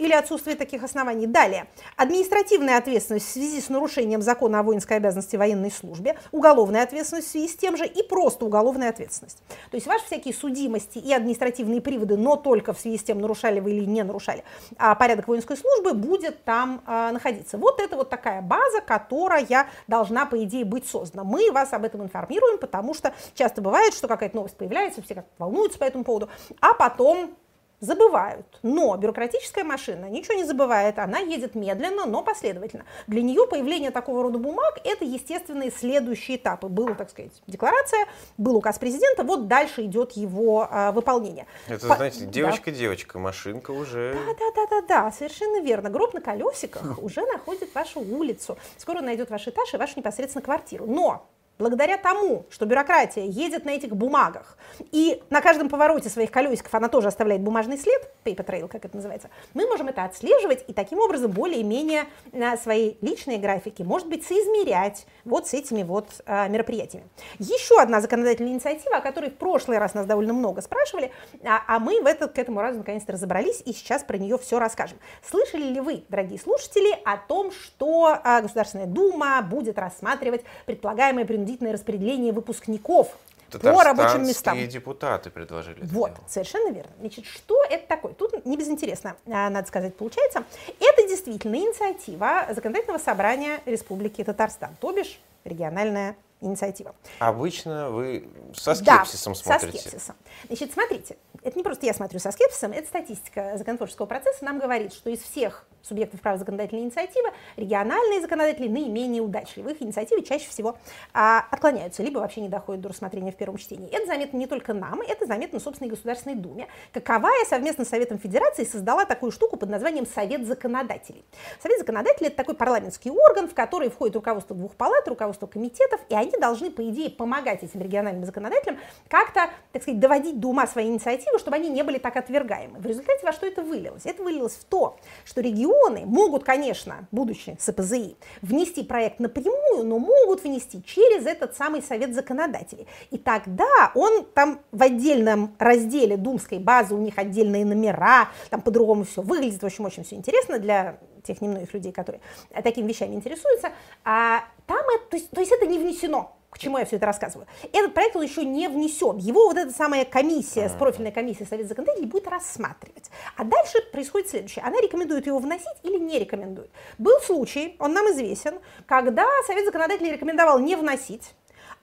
или 0.00 0.12
отсутствие 0.12 0.56
таких 0.56 0.82
оснований. 0.82 1.26
Далее. 1.26 1.66
Административная 1.96 2.78
ответственность 2.78 3.26
в 3.26 3.30
связи 3.30 3.60
с 3.60 3.68
нарушением 3.68 4.22
закона 4.22 4.60
о 4.60 4.62
воинской 4.62 4.96
обязанности 4.96 5.36
военной 5.36 5.70
службе, 5.70 6.18
уголовная 6.32 6.82
ответственность 6.82 7.28
в 7.28 7.30
связи 7.30 7.48
с 7.48 7.56
тем 7.56 7.76
же 7.76 7.86
и 7.86 8.02
просто 8.02 8.44
уголовная 8.44 8.90
ответственность. 8.90 9.38
То 9.70 9.76
есть 9.76 9.86
ваши 9.86 10.04
всякие 10.06 10.34
судимости 10.34 10.98
и 10.98 11.12
административные 11.12 11.80
приводы, 11.80 12.16
но 12.16 12.36
только 12.36 12.72
в 12.72 12.80
связи 12.80 12.98
с 12.98 13.02
тем, 13.02 13.20
нарушали 13.20 13.60
вы 13.60 13.72
или 13.72 13.84
не 13.84 14.02
нарушали 14.02 14.44
а 14.78 14.94
порядок 14.94 15.28
воинской 15.28 15.56
службы, 15.56 15.94
будет 15.94 16.44
там 16.44 16.82
а, 16.86 17.12
находиться. 17.12 17.58
Вот 17.58 17.80
это 17.80 17.96
вот 17.96 18.08
такая 18.08 18.42
база, 18.42 18.80
которая 18.80 19.66
должна, 19.86 20.26
по 20.26 20.42
идее, 20.42 20.64
быть 20.64 20.86
создана. 20.86 21.24
Мы 21.24 21.50
вас 21.52 21.72
об 21.72 21.84
этом 21.84 22.02
информируем, 22.02 22.58
потому 22.58 22.94
что 22.94 23.12
часто 23.34 23.60
бывает, 23.60 23.94
что 23.94 24.08
какая-то 24.08 24.36
новость 24.36 24.56
появляется, 24.56 25.02
все 25.02 25.14
как 25.14 25.26
волнуются 25.38 25.78
по 25.78 25.84
этому 25.84 26.04
поводу, 26.04 26.28
а 26.60 26.74
потом 26.74 27.36
забывают. 27.80 28.46
Но 28.62 28.96
бюрократическая 28.96 29.64
машина 29.64 30.06
ничего 30.06 30.34
не 30.34 30.44
забывает, 30.44 30.98
она 30.98 31.18
едет 31.18 31.54
медленно, 31.54 32.06
но 32.06 32.22
последовательно. 32.22 32.84
Для 33.06 33.22
нее 33.22 33.46
появление 33.46 33.90
такого 33.90 34.22
рода 34.22 34.38
бумаг– 34.38 34.78
это 34.84 35.04
естественные 35.04 35.70
следующие 35.70 36.36
этапы. 36.36 36.68
Была, 36.68 36.94
так 36.94 37.10
сказать, 37.10 37.32
декларация, 37.46 38.06
был 38.38 38.56
указ 38.56 38.78
президента, 38.78 39.24
вот 39.24 39.48
дальше 39.48 39.84
идет 39.84 40.12
его 40.12 40.68
а, 40.70 40.92
выполнение. 40.92 41.46
Это, 41.66 41.86
По... 41.88 41.96
знаете, 41.96 42.26
девочка-девочка, 42.26 43.14
да. 43.14 43.20
машинка 43.20 43.70
уже… 43.70 44.16
Да-да-да-да, 44.38 45.10
совершенно 45.12 45.60
верно. 45.62 45.90
Гроб 45.90 46.14
на 46.14 46.20
колесиках 46.20 46.98
уже 47.02 47.22
находит 47.26 47.74
вашу 47.74 48.00
улицу. 48.00 48.58
Скоро 48.76 49.00
найдет 49.00 49.30
ваш 49.30 49.48
этаж 49.48 49.72
и 49.74 49.76
вашу 49.76 49.94
непосредственно 49.96 50.42
квартиру. 50.42 50.86
Но 50.86 51.26
благодаря 51.60 51.98
тому, 51.98 52.46
что 52.50 52.64
бюрократия 52.66 53.26
едет 53.26 53.64
на 53.64 53.70
этих 53.70 53.94
бумагах, 53.94 54.56
и 54.90 55.22
на 55.30 55.40
каждом 55.42 55.68
повороте 55.68 56.08
своих 56.08 56.30
колесиков 56.30 56.74
она 56.74 56.88
тоже 56.88 57.08
оставляет 57.08 57.42
бумажный 57.42 57.76
след, 57.76 58.10
paper 58.24 58.44
trail, 58.44 58.68
как 58.68 58.84
это 58.84 58.96
называется, 58.96 59.28
мы 59.54 59.66
можем 59.66 59.88
это 59.88 60.04
отслеживать 60.04 60.64
и 60.66 60.72
таким 60.72 60.98
образом 60.98 61.30
более-менее 61.30 62.06
на 62.32 62.56
свои 62.56 62.94
личные 63.02 63.38
графики, 63.38 63.82
может 63.82 64.08
быть, 64.08 64.26
соизмерять 64.26 65.06
вот 65.24 65.48
с 65.48 65.54
этими 65.54 65.82
вот 65.82 66.06
а, 66.26 66.48
мероприятиями. 66.48 67.06
Еще 67.38 67.78
одна 67.78 68.00
законодательная 68.00 68.52
инициатива, 68.52 68.96
о 68.96 69.00
которой 69.00 69.30
в 69.30 69.36
прошлый 69.36 69.78
раз 69.78 69.94
нас 69.94 70.06
довольно 70.06 70.32
много 70.32 70.62
спрашивали, 70.62 71.12
а, 71.44 71.62
а 71.66 71.78
мы 71.78 72.00
в 72.00 72.06
этот, 72.06 72.32
к 72.32 72.38
этому 72.38 72.60
разу 72.60 72.78
наконец-то 72.78 73.12
разобрались 73.12 73.62
и 73.66 73.74
сейчас 73.74 74.02
про 74.02 74.16
нее 74.16 74.38
все 74.38 74.58
расскажем. 74.58 74.98
Слышали 75.28 75.64
ли 75.64 75.80
вы, 75.80 76.04
дорогие 76.08 76.38
слушатели, 76.38 76.90
о 77.04 77.18
том, 77.18 77.52
что 77.52 78.18
а, 78.24 78.40
Государственная 78.40 78.86
Дума 78.86 79.42
будет 79.42 79.78
рассматривать 79.78 80.42
предполагаемое 80.64 81.26
принудительное 81.26 81.49
распределение 81.58 82.32
выпускников 82.32 83.16
по 83.58 83.82
рабочим 83.82 84.26
местам. 84.26 84.56
депутаты 84.68 85.30
предложили. 85.30 85.80
Вот, 85.82 86.14
дело. 86.14 86.24
совершенно 86.28 86.72
верно. 86.72 86.92
Значит, 87.00 87.26
что 87.26 87.62
это 87.64 87.86
такое? 87.86 88.12
Тут 88.12 88.44
не 88.46 88.56
безинтересно, 88.56 89.16
а, 89.26 89.50
надо 89.50 89.66
сказать, 89.66 89.96
получается. 89.96 90.44
Это 90.78 91.08
действительно 91.08 91.56
инициатива 91.56 92.46
Законодательного 92.50 92.98
собрания 92.98 93.60
Республики 93.66 94.22
Татарстан, 94.22 94.76
то 94.80 94.92
бишь 94.92 95.20
региональная 95.44 96.16
инициатива. 96.40 96.94
Обычно 97.18 97.90
вы 97.90 98.28
со 98.54 98.74
скепсисом 98.74 99.34
да, 99.34 99.38
смотрите. 99.38 99.78
со 99.78 99.88
скепсисом. 99.88 100.16
Значит, 100.46 100.72
смотрите, 100.72 101.16
это 101.42 101.56
не 101.56 101.62
просто 101.62 101.86
я 101.86 101.94
смотрю 101.94 102.18
со 102.18 102.32
скепсисом, 102.32 102.72
это 102.72 102.86
статистика 102.88 103.56
законотворческого 103.56 104.06
процесса 104.06 104.44
нам 104.44 104.58
говорит, 104.58 104.92
что 104.92 105.10
из 105.10 105.20
всех 105.20 105.66
субъектов 105.82 106.20
права 106.20 106.38
законодательной 106.38 106.82
инициативы 106.82 107.30
региональные 107.56 108.20
законодатели 108.20 108.68
наименее 108.68 109.22
удачливы. 109.22 109.72
Их 109.72 109.82
инициативы 109.82 110.22
чаще 110.22 110.48
всего 110.48 110.76
а, 111.12 111.44
отклоняются, 111.50 112.02
либо 112.02 112.18
вообще 112.18 112.40
не 112.40 112.48
доходят 112.48 112.82
до 112.82 112.88
рассмотрения 112.88 113.32
в 113.32 113.36
первом 113.36 113.56
чтении. 113.56 113.88
Это 113.90 114.06
заметно 114.06 114.36
не 114.36 114.46
только 114.46 114.74
нам, 114.74 115.00
это 115.00 115.26
заметно, 115.26 115.60
собственно, 115.60 115.88
и 115.88 115.90
Государственной 115.90 116.36
Думе. 116.36 116.68
Каковая 116.92 117.44
совместно 117.46 117.84
с 117.84 117.88
Советом 117.88 118.18
Федерации 118.18 118.64
создала 118.64 119.04
такую 119.04 119.32
штуку 119.32 119.56
под 119.56 119.70
названием 119.70 120.06
Совет 120.06 120.46
законодателей. 120.46 121.24
Совет 121.62 121.78
законодателей– 121.78 122.26
это 122.28 122.36
такой 122.36 122.54
парламентский 122.54 123.10
орган, 123.10 123.48
в 123.48 123.54
который 123.54 123.90
входит 123.90 124.16
руководство 124.16 124.54
двух 124.56 124.74
палат, 124.74 125.06
руководство 125.08 125.46
комитетов, 125.46 126.00
и 126.08 126.14
они 126.14 126.32
должны, 126.32 126.70
по 126.70 126.88
идее, 126.88 127.10
помогать 127.10 127.62
этим 127.62 127.80
региональным 127.80 128.24
законодателям 128.24 128.78
как-то, 129.08 129.50
так 129.72 129.82
сказать, 129.82 130.00
доводить 130.00 130.38
до 130.40 130.48
ума 130.48 130.66
свои 130.66 130.86
инициативы, 130.86 131.38
чтобы 131.38 131.56
они 131.56 131.68
не 131.68 131.82
были 131.82 131.98
так 131.98 132.16
отвергаемы. 132.16 132.78
В 132.78 132.86
результате 132.86 133.24
во 133.24 133.32
что 133.32 133.46
это 133.46 133.62
вылилось? 133.62 134.02
Это 134.04 134.22
вылилось 134.22 134.54
в 134.54 134.64
то, 134.64 134.96
что 135.24 135.40
регионы 135.40 135.69
могут, 136.04 136.44
конечно, 136.44 137.08
будучи 137.10 137.56
СПЗИ, 137.58 138.16
внести 138.42 138.82
проект 138.82 139.20
напрямую, 139.20 139.84
но 139.84 139.98
могут 139.98 140.42
внести 140.44 140.82
через 140.84 141.26
этот 141.26 141.56
самый 141.56 141.82
совет 141.82 142.14
законодателей. 142.14 142.86
И 143.10 143.18
тогда 143.18 143.92
он 143.94 144.24
там 144.34 144.60
в 144.72 144.82
отдельном 144.82 145.54
разделе 145.58 146.16
думской 146.16 146.58
базы, 146.58 146.94
у 146.94 146.98
них 146.98 147.18
отдельные 147.18 147.64
номера, 147.64 148.28
там 148.50 148.60
по-другому 148.60 149.04
все 149.04 149.22
выглядит, 149.22 149.62
в 149.62 149.66
общем, 149.66 149.84
очень 149.84 150.04
все 150.04 150.16
интересно 150.16 150.58
для 150.58 150.98
тех 151.22 151.40
немногих 151.40 151.72
людей, 151.74 151.92
которые 151.92 152.20
такими 152.64 152.88
вещами 152.88 153.14
интересуются. 153.14 153.70
А 154.04 154.44
там 154.66 154.84
это, 154.94 155.10
то 155.10 155.16
есть, 155.16 155.30
то 155.30 155.40
есть 155.40 155.52
это 155.52 155.66
не 155.66 155.78
внесено 155.78 156.36
к 156.50 156.58
чему 156.58 156.78
я 156.78 156.84
все 156.84 156.96
это 156.96 157.06
рассказываю? 157.06 157.46
Этот 157.72 157.94
проект 157.94 158.16
он 158.16 158.22
еще 158.22 158.44
не 158.44 158.68
внесен. 158.68 159.16
Его 159.16 159.46
вот 159.46 159.56
эта 159.56 159.72
самая 159.72 160.04
комиссия, 160.04 160.68
с 160.68 160.72
профильной 160.72 161.12
комиссией 161.12 161.46
Совет 161.46 161.68
законодателей 161.68 162.06
будет 162.06 162.26
рассматривать. 162.28 163.10
А 163.36 163.44
дальше 163.44 163.78
происходит 163.92 164.28
следующее. 164.28 164.64
Она 164.64 164.80
рекомендует 164.80 165.26
его 165.26 165.38
вносить 165.38 165.66
или 165.82 165.98
не 165.98 166.18
рекомендует. 166.18 166.70
Был 166.98 167.20
случай, 167.20 167.76
он 167.78 167.92
нам 167.92 168.06
известен, 168.12 168.58
когда 168.86 169.26
Совет 169.46 169.64
законодателей 169.64 170.12
рекомендовал 170.12 170.58
не 170.58 170.74
вносить, 170.74 171.34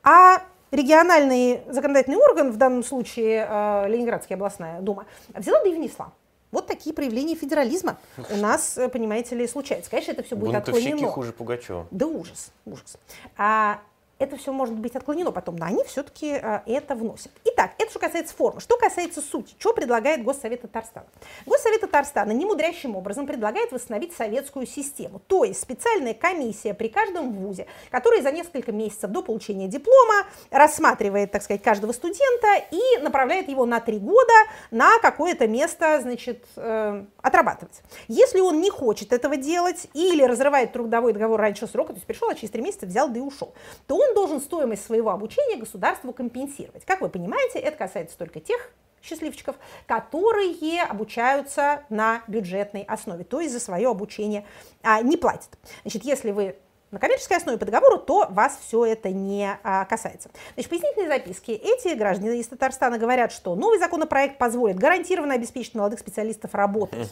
а 0.03 0.43
региональный 0.71 1.61
законодательный 1.69 2.17
орган, 2.17 2.51
в 2.51 2.57
данном 2.57 2.83
случае 2.83 3.47
э, 3.49 3.87
Ленинградская 3.87 4.35
областная 4.35 4.81
дума, 4.81 5.05
взяла 5.33 5.59
да 5.63 5.69
и 5.69 5.73
внесла. 5.73 6.11
Вот 6.51 6.67
такие 6.67 6.93
проявления 6.93 7.35
федерализма 7.35 7.97
у 8.17 8.37
нас, 8.37 8.77
э, 8.77 8.87
понимаете 8.89 9.35
ли, 9.35 9.47
случаются. 9.47 9.91
Конечно, 9.91 10.11
это 10.11 10.23
все 10.23 10.35
будет 10.35 10.53
Бунтовщики 10.53 10.87
отклонено. 10.89 11.11
хуже 11.11 11.33
Пугачева. 11.33 11.87
Да 11.91 12.07
ужас, 12.07 12.51
ужас. 12.65 12.97
А, 13.37 13.81
это 14.19 14.37
все 14.37 14.51
может 14.51 14.75
быть 14.75 14.95
отклонено 14.95 15.31
потом, 15.31 15.55
но 15.55 15.65
они 15.65 15.83
все-таки 15.83 16.39
э, 16.41 16.61
это 16.65 16.95
вносят. 16.95 17.31
Итак, 17.45 17.71
это 17.77 17.89
что 17.91 17.99
касается 17.99 18.35
формы. 18.35 18.59
Что 18.59 18.77
касается 18.77 19.21
сути, 19.21 19.55
что 19.59 19.73
предлагает 19.73 20.23
Госсовет 20.23 20.61
Татарстана? 20.61 21.07
Госсовет 21.45 21.81
Татарстана 21.81 22.31
немудрящим 22.31 22.95
образом 22.95 23.27
предлагает 23.27 23.71
восстановить 23.71 24.13
советскую 24.13 24.65
систему, 24.65 25.21
то 25.27 25.43
есть 25.43 25.61
специальная 25.61 26.13
комиссия 26.13 26.73
при 26.73 26.87
каждом 26.87 27.31
вузе, 27.33 27.67
которая 27.91 28.21
за 28.21 28.31
несколько 28.31 28.71
месяцев 28.71 29.11
до 29.11 29.21
получения 29.21 29.67
диплома 29.67 30.25
рассматривает, 30.51 31.31
так 31.31 31.43
сказать, 31.43 31.61
каждого 31.61 31.91
студента 31.91 32.47
и 32.71 33.01
направляет 33.01 33.49
его 33.49 33.65
на 33.65 33.79
три 33.79 33.99
года 33.99 34.33
на 34.71 34.99
какое-то 34.99 35.47
место, 35.47 35.99
значит, 36.01 36.45
э, 36.55 37.03
отрабатывать. 37.21 37.81
Если 38.07 38.39
он 38.39 38.61
не 38.61 38.69
хочет 38.69 39.13
этого 39.13 39.37
делать 39.37 39.87
или 39.93 40.23
разрывает 40.23 40.73
трудовой 40.73 41.13
договор 41.13 41.39
раньше 41.39 41.67
срока, 41.67 41.93
то 41.93 41.97
есть 41.97 42.07
пришел, 42.07 42.29
а 42.29 42.35
через 42.35 42.51
три 42.51 42.61
месяца 42.61 42.85
взял 42.85 43.09
да 43.09 43.19
и 43.19 43.21
ушел, 43.21 43.53
то 43.85 43.97
он 43.97 44.06
он 44.07 44.15
должен 44.15 44.39
стоимость 44.39 44.85
своего 44.85 45.11
обучения 45.11 45.57
государству 45.57 46.13
компенсировать. 46.13 46.85
Как 46.85 47.01
вы 47.01 47.09
понимаете, 47.09 47.59
это 47.59 47.77
касается 47.77 48.17
только 48.17 48.39
тех 48.39 48.71
счастливчиков, 49.01 49.55
которые 49.85 50.83
обучаются 50.83 51.83
на 51.89 52.23
бюджетной 52.27 52.83
основе, 52.83 53.23
то 53.23 53.39
есть 53.39 53.53
за 53.53 53.59
свое 53.59 53.89
обучение 53.89 54.45
а, 54.83 55.01
не 55.01 55.17
платят. 55.17 55.57
Значит, 55.83 56.03
если 56.03 56.31
вы 56.31 56.55
на 56.97 56.99
коммерческой 56.99 57.37
основе 57.37 57.59
по 57.59 57.65
договору, 57.65 57.99
то 57.99 58.25
вас 58.31 58.57
все 58.65 58.83
это 58.85 59.09
не 59.09 59.57
а, 59.63 59.85
касается. 59.85 60.29
Значит, 60.55 60.65
в 60.65 60.69
пояснительной 60.69 61.07
записке 61.07 61.53
эти 61.53 61.93
граждане 61.95 62.39
из 62.39 62.47
Татарстана 62.47 62.97
говорят, 62.97 63.31
что 63.31 63.53
новый 63.55 63.77
законопроект 63.77 64.39
позволит 64.39 64.77
гарантированно 64.77 65.35
обеспечить 65.35 65.75
молодых 65.75 65.99
специалистов 65.99 66.55
работать. 66.55 67.09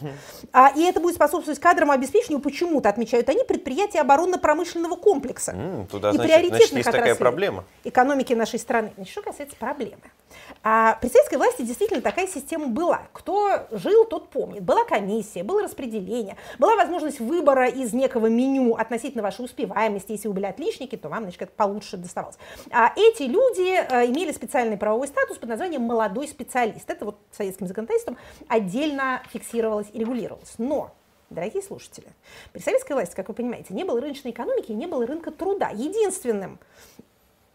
А, 0.52 0.72
и 0.74 0.82
это 0.82 0.98
будет 1.00 1.14
способствовать 1.14 1.60
кадровому 1.60 1.92
обеспечению, 1.92 2.40
почему-то 2.40 2.88
отмечают 2.88 3.28
они, 3.28 3.44
предприятия 3.44 4.00
оборонно-промышленного 4.00 4.96
комплекса. 4.96 5.52
М, 5.52 5.86
туда, 5.86 6.10
и 6.10 6.14
значит, 6.14 6.26
приоритетных 6.32 6.68
значит, 6.68 6.86
есть 6.86 6.90
такая 6.90 7.14
проблема. 7.14 7.64
экономики 7.84 8.32
нашей 8.32 8.58
страны. 8.58 8.92
Значит, 8.96 9.12
что 9.12 9.22
касается 9.22 9.56
проблемы. 9.56 10.02
А 10.62 10.98
при 11.00 11.08
советской 11.08 11.36
власти 11.36 11.62
действительно 11.62 12.00
такая 12.00 12.26
система 12.26 12.68
была. 12.68 13.02
Кто 13.12 13.66
жил, 13.70 14.04
тот 14.04 14.30
помнит. 14.30 14.62
Была 14.62 14.84
комиссия, 14.84 15.42
было 15.42 15.62
распределение, 15.62 16.36
была 16.58 16.76
возможность 16.76 17.20
выбора 17.20 17.68
из 17.68 17.92
некого 17.92 18.26
меню 18.26 18.74
относительно 18.74 19.22
вашей 19.22 19.44
успеваемости. 19.44 20.12
Если 20.12 20.28
вы 20.28 20.34
были 20.34 20.46
отличники, 20.46 20.96
то 20.96 21.08
вам, 21.08 21.24
значит, 21.24 21.38
как 21.38 21.52
получше 21.52 21.96
доставалось. 21.96 22.36
А 22.70 22.92
эти 22.96 23.24
люди 23.24 23.76
э, 23.76 24.06
имели 24.06 24.32
специальный 24.32 24.76
правовой 24.76 25.08
статус 25.08 25.38
под 25.38 25.48
названием 25.48 25.82
«молодой 25.82 26.28
специалист». 26.28 26.88
Это 26.88 27.04
вот 27.04 27.18
советским 27.30 27.66
законодательством 27.66 28.18
отдельно 28.48 29.22
фиксировалось 29.32 29.88
и 29.92 29.98
регулировалось. 29.98 30.54
Но 30.58 30.92
Дорогие 31.28 31.60
слушатели, 31.60 32.06
при 32.52 32.60
советской 32.60 32.92
власти, 32.92 33.16
как 33.16 33.26
вы 33.26 33.34
понимаете, 33.34 33.74
не 33.74 33.82
было 33.82 34.00
рыночной 34.00 34.30
экономики 34.30 34.70
не 34.70 34.86
было 34.86 35.04
рынка 35.04 35.32
труда. 35.32 35.70
Единственным 35.70 36.60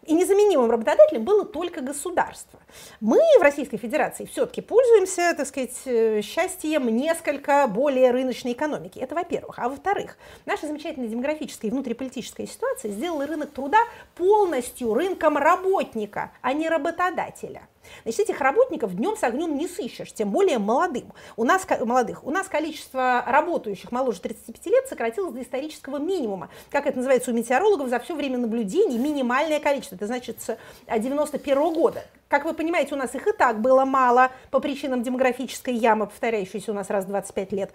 и 0.06 0.14
незаменимым 0.14 0.70
работодателем 0.70 1.24
было 1.24 1.44
только 1.44 1.80
государство. 1.80 2.58
Мы 3.00 3.20
в 3.38 3.42
Российской 3.42 3.76
Федерации 3.76 4.24
все-таки 4.24 4.60
пользуемся, 4.60 5.34
так 5.36 5.46
сказать, 5.46 5.76
э, 5.84 6.22
счастьем 6.22 6.88
несколько 6.88 7.66
более 7.68 8.10
рыночной 8.10 8.52
экономики. 8.52 8.98
Это 8.98 9.14
во-первых. 9.14 9.58
А 9.58 9.68
во-вторых, 9.68 10.16
наша 10.46 10.66
замечательная 10.66 11.08
демографическая 11.08 11.70
и 11.70 11.72
внутриполитическая 11.72 12.46
ситуация 12.46 12.90
сделала 12.90 13.26
рынок 13.26 13.52
труда 13.52 13.78
полностью 14.16 14.94
рынком 14.94 15.36
работника, 15.36 16.32
а 16.40 16.52
не 16.52 16.68
работодателя. 16.68 17.68
Значит, 18.02 18.20
этих 18.20 18.40
работников 18.40 18.94
днем 18.94 19.16
с 19.16 19.22
огнем 19.22 19.56
не 19.56 19.68
сыщешь, 19.68 20.12
тем 20.12 20.30
более 20.30 20.58
молодым. 20.58 21.12
У 21.36 21.44
нас, 21.44 21.66
молодых. 21.80 22.24
У 22.24 22.30
нас 22.30 22.48
количество 22.48 23.24
работающих 23.26 23.92
моложе 23.92 24.20
35 24.20 24.66
лет 24.66 24.88
сократилось 24.88 25.34
до 25.34 25.42
исторического 25.42 25.98
минимума. 25.98 26.48
Как 26.70 26.86
это 26.86 26.98
называется 26.98 27.30
у 27.30 27.34
метеорологов, 27.34 27.88
за 27.88 27.98
все 27.98 28.14
время 28.14 28.38
наблюдений 28.38 28.98
минимальное 28.98 29.60
количество. 29.60 29.96
Это 29.96 30.06
значит 30.06 30.40
с 30.40 30.56
91 30.86 31.58
-го 31.58 31.74
года. 31.74 32.04
Как 32.28 32.44
вы 32.44 32.54
понимаете, 32.54 32.94
у 32.94 32.98
нас 32.98 33.14
их 33.14 33.26
и 33.26 33.32
так 33.32 33.60
было 33.60 33.84
мало 33.84 34.30
по 34.50 34.58
причинам 34.58 35.02
демографической 35.02 35.74
ямы, 35.74 36.06
повторяющейся 36.06 36.72
у 36.72 36.74
нас 36.74 36.88
раз 36.88 37.04
в 37.04 37.08
25 37.08 37.52
лет. 37.52 37.72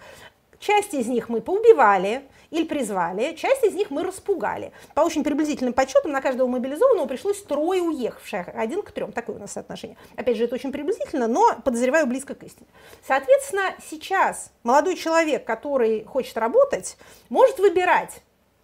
Часть 0.60 0.94
из 0.94 1.06
них 1.06 1.28
мы 1.28 1.40
поубивали 1.40 2.22
или 2.50 2.64
призвали, 2.64 3.34
часть 3.34 3.62
из 3.64 3.74
них 3.74 3.90
мы 3.90 4.02
распугали. 4.02 4.72
По 4.94 5.02
очень 5.02 5.22
приблизительным 5.22 5.72
подсчетам 5.72 6.12
на 6.12 6.20
каждого 6.20 6.48
мобилизованного 6.48 7.06
пришлось 7.06 7.42
трое 7.42 7.82
уехавших, 7.82 8.48
один 8.54 8.82
к 8.82 8.90
трем, 8.90 9.12
такое 9.12 9.36
у 9.36 9.38
нас 9.38 9.52
соотношение. 9.52 9.96
Опять 10.16 10.36
же, 10.36 10.44
это 10.44 10.54
очень 10.54 10.72
приблизительно, 10.72 11.28
но 11.28 11.56
подозреваю 11.64 12.06
близко 12.06 12.34
к 12.34 12.42
истине. 12.42 12.66
Соответственно, 13.06 13.74
сейчас 13.90 14.50
молодой 14.62 14.96
человек, 14.96 15.44
который 15.44 16.04
хочет 16.04 16.36
работать, 16.36 16.96
может 17.28 17.58
выбирать 17.58 18.22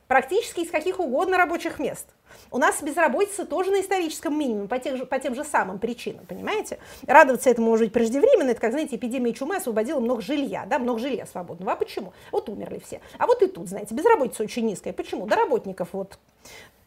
практически 0.09 0.61
из 0.61 0.71
каких 0.71 0.99
угодно 0.99 1.37
рабочих 1.37 1.79
мест– 1.79 2.07
у 2.51 2.59
нас 2.59 2.83
безработица 2.83 3.45
тоже 3.47 3.71
на 3.71 3.81
историческом 3.81 4.39
минимуме 4.39 4.69
по, 4.69 4.79
тех 4.79 4.97
же, 4.97 5.07
по 5.07 5.19
тем 5.19 5.35
же 5.35 5.45
самым 5.45 5.79
причинам, 5.79 6.27
понимаете? 6.27 6.79
Радоваться 7.07 7.51
этому 7.51 7.71
может 7.71 7.87
быть 7.87 7.93
преждевременно, 7.93 8.51
это 8.51 8.61
как, 8.61 8.73
знаете, 8.73 8.97
эпидемия 8.97 9.33
чумы 9.33 9.57
освободила 9.57 10.01
много 10.01 10.23
жилья, 10.23 10.65
да, 10.67 10.79
много 10.79 11.01
жилья 11.01 11.27
свободного. 11.27 11.73
А 11.73 11.77
почему? 11.77 12.13
Вот 12.33 12.49
умерли 12.49 12.81
все. 12.85 13.01
А 13.19 13.27
вот 13.27 13.43
и 13.43 13.47
тут, 13.47 13.69
знаете, 13.69 13.95
безработица 13.95 14.43
очень 14.43 14.67
низкая. 14.67 14.93
Почему? 14.93 15.27
До 15.27 15.37
работников 15.37 15.89
вот 15.93 16.19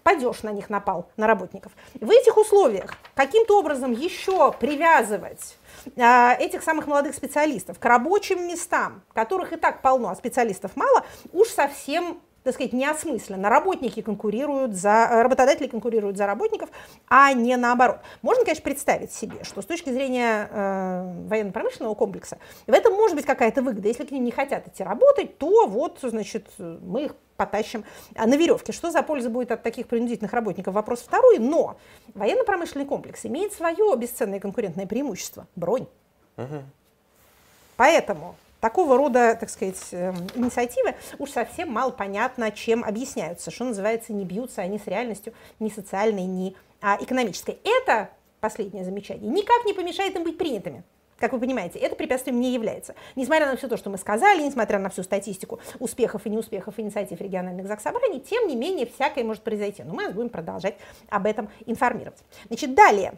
падеж 0.07 0.43
на 0.43 0.53
них 0.53 0.69
напал, 0.69 1.09
на 1.17 1.27
работников. 1.27 1.73
В 1.99 2.09
этих 2.09 2.37
условиях 2.37 2.93
каким-то 3.13 3.59
образом 3.59 3.91
еще 3.91 4.53
привязывать 4.53 5.57
а, 5.97 6.33
этих 6.39 6.63
самых 6.63 6.87
молодых 6.87 7.13
специалистов 7.13 7.77
к 7.77 7.83
рабочим 7.83 8.47
местам, 8.47 9.01
которых 9.13 9.51
и 9.51 9.57
так 9.57 9.81
полно, 9.81 10.09
а 10.09 10.15
специалистов 10.15 10.77
мало, 10.77 11.05
уж 11.33 11.49
совсем 11.49 12.21
так 12.47 12.53
сказать, 12.53 12.71
неосмысленно. 12.71 13.49
Работники 13.49 14.01
конкурируют 14.01 14.73
за, 14.73 15.09
работодатели 15.21 15.67
конкурируют 15.67 16.15
за 16.15 16.27
работников, 16.27 16.69
а 17.09 17.33
не 17.33 17.57
наоборот. 17.57 17.97
Можно, 18.21 18.45
конечно, 18.45 18.63
представить 18.63 19.11
себе, 19.11 19.43
что 19.43 19.61
с 19.61 19.65
точки 19.65 19.89
зрения 19.89 20.47
э, 20.49 21.27
военно-промышленного 21.27 21.93
комплекса 21.93 22.37
в 22.65 22.71
этом 22.71 22.93
может 22.93 23.17
быть 23.17 23.25
какая-то 23.25 23.61
выгода. 23.61 23.89
Если 23.89 24.05
к 24.05 24.11
ним 24.11 24.23
не 24.23 24.31
хотят 24.31 24.65
идти 24.65 24.81
работать, 24.81 25.37
то 25.37 25.67
вот, 25.67 25.99
значит, 26.01 26.47
мы 26.57 27.07
их 27.07 27.15
потащим 27.35 27.83
на 28.15 28.37
веревке. 28.37 28.71
Что 28.71 28.91
за 28.91 29.03
польза 29.03 29.29
будет 29.29 29.51
от 29.51 29.61
таких 29.61 29.87
принудительных 29.87 30.31
работников? 30.31 30.73
Вопрос 30.73 31.01
второй. 31.01 31.39
Но 31.39 31.75
военно-промышленный 32.15 32.85
комплекс 32.85 33.25
имеет 33.25 33.51
свое 33.51 33.93
бесценное 33.97 34.39
конкурентное 34.39 34.85
преимущество– 34.85 35.47
бронь. 35.57 35.87
Угу. 36.37 36.63
Поэтому 37.75 38.35
такого 38.59 38.97
рода, 38.97 39.35
так 39.39 39.49
сказать, 39.49 39.81
эм, 39.91 40.15
инициативы 40.35 40.95
уж 41.19 41.31
совсем 41.31 41.71
мало 41.71 41.91
понятно, 41.91 42.51
чем 42.51 42.83
объясняются, 42.83 43.51
что 43.51 43.65
называется, 43.65 44.13
не 44.13 44.25
бьются 44.25 44.61
они 44.61 44.79
с 44.79 44.87
реальностью 44.87 45.33
ни 45.59 45.69
социальной, 45.69 46.25
ни 46.25 46.55
а, 46.81 46.97
экономической. 47.01 47.59
Это 47.63 48.09
последнее 48.39 48.85
замечание 48.85 49.29
никак 49.29 49.65
не 49.65 49.73
помешает 49.73 50.15
им 50.15 50.23
быть 50.23 50.37
принятыми. 50.37 50.83
Как 51.19 51.33
вы 51.33 51.39
понимаете, 51.39 51.79
это 51.79 51.95
препятствием 51.95 52.39
не 52.39 52.53
является. 52.53 52.93
Несмотря 53.15 53.47
на 53.47 53.57
все 53.57 53.67
то, 53.67 53.75
что 53.75 53.89
мы 53.89 53.97
сказали, 53.97 54.43
несмотря 54.43 54.77
на 54.77 54.89
всю 54.89 55.01
статистику 55.01 55.59
успехов 55.79 56.25
и 56.25 56.29
неуспехов 56.29 56.79
инициатив 56.79 57.19
региональных 57.19 57.67
заксобраний, 57.67 58.19
тем 58.19 58.47
не 58.47 58.55
менее 58.55 58.85
всякое 58.85 59.23
может 59.23 59.41
произойти. 59.41 59.83
Но 59.83 59.95
мы 59.95 60.09
будем 60.11 60.29
продолжать 60.29 60.75
об 61.09 61.25
этом 61.25 61.49
информировать. 61.65 62.19
Значит, 62.49 62.75
далее 62.75 63.15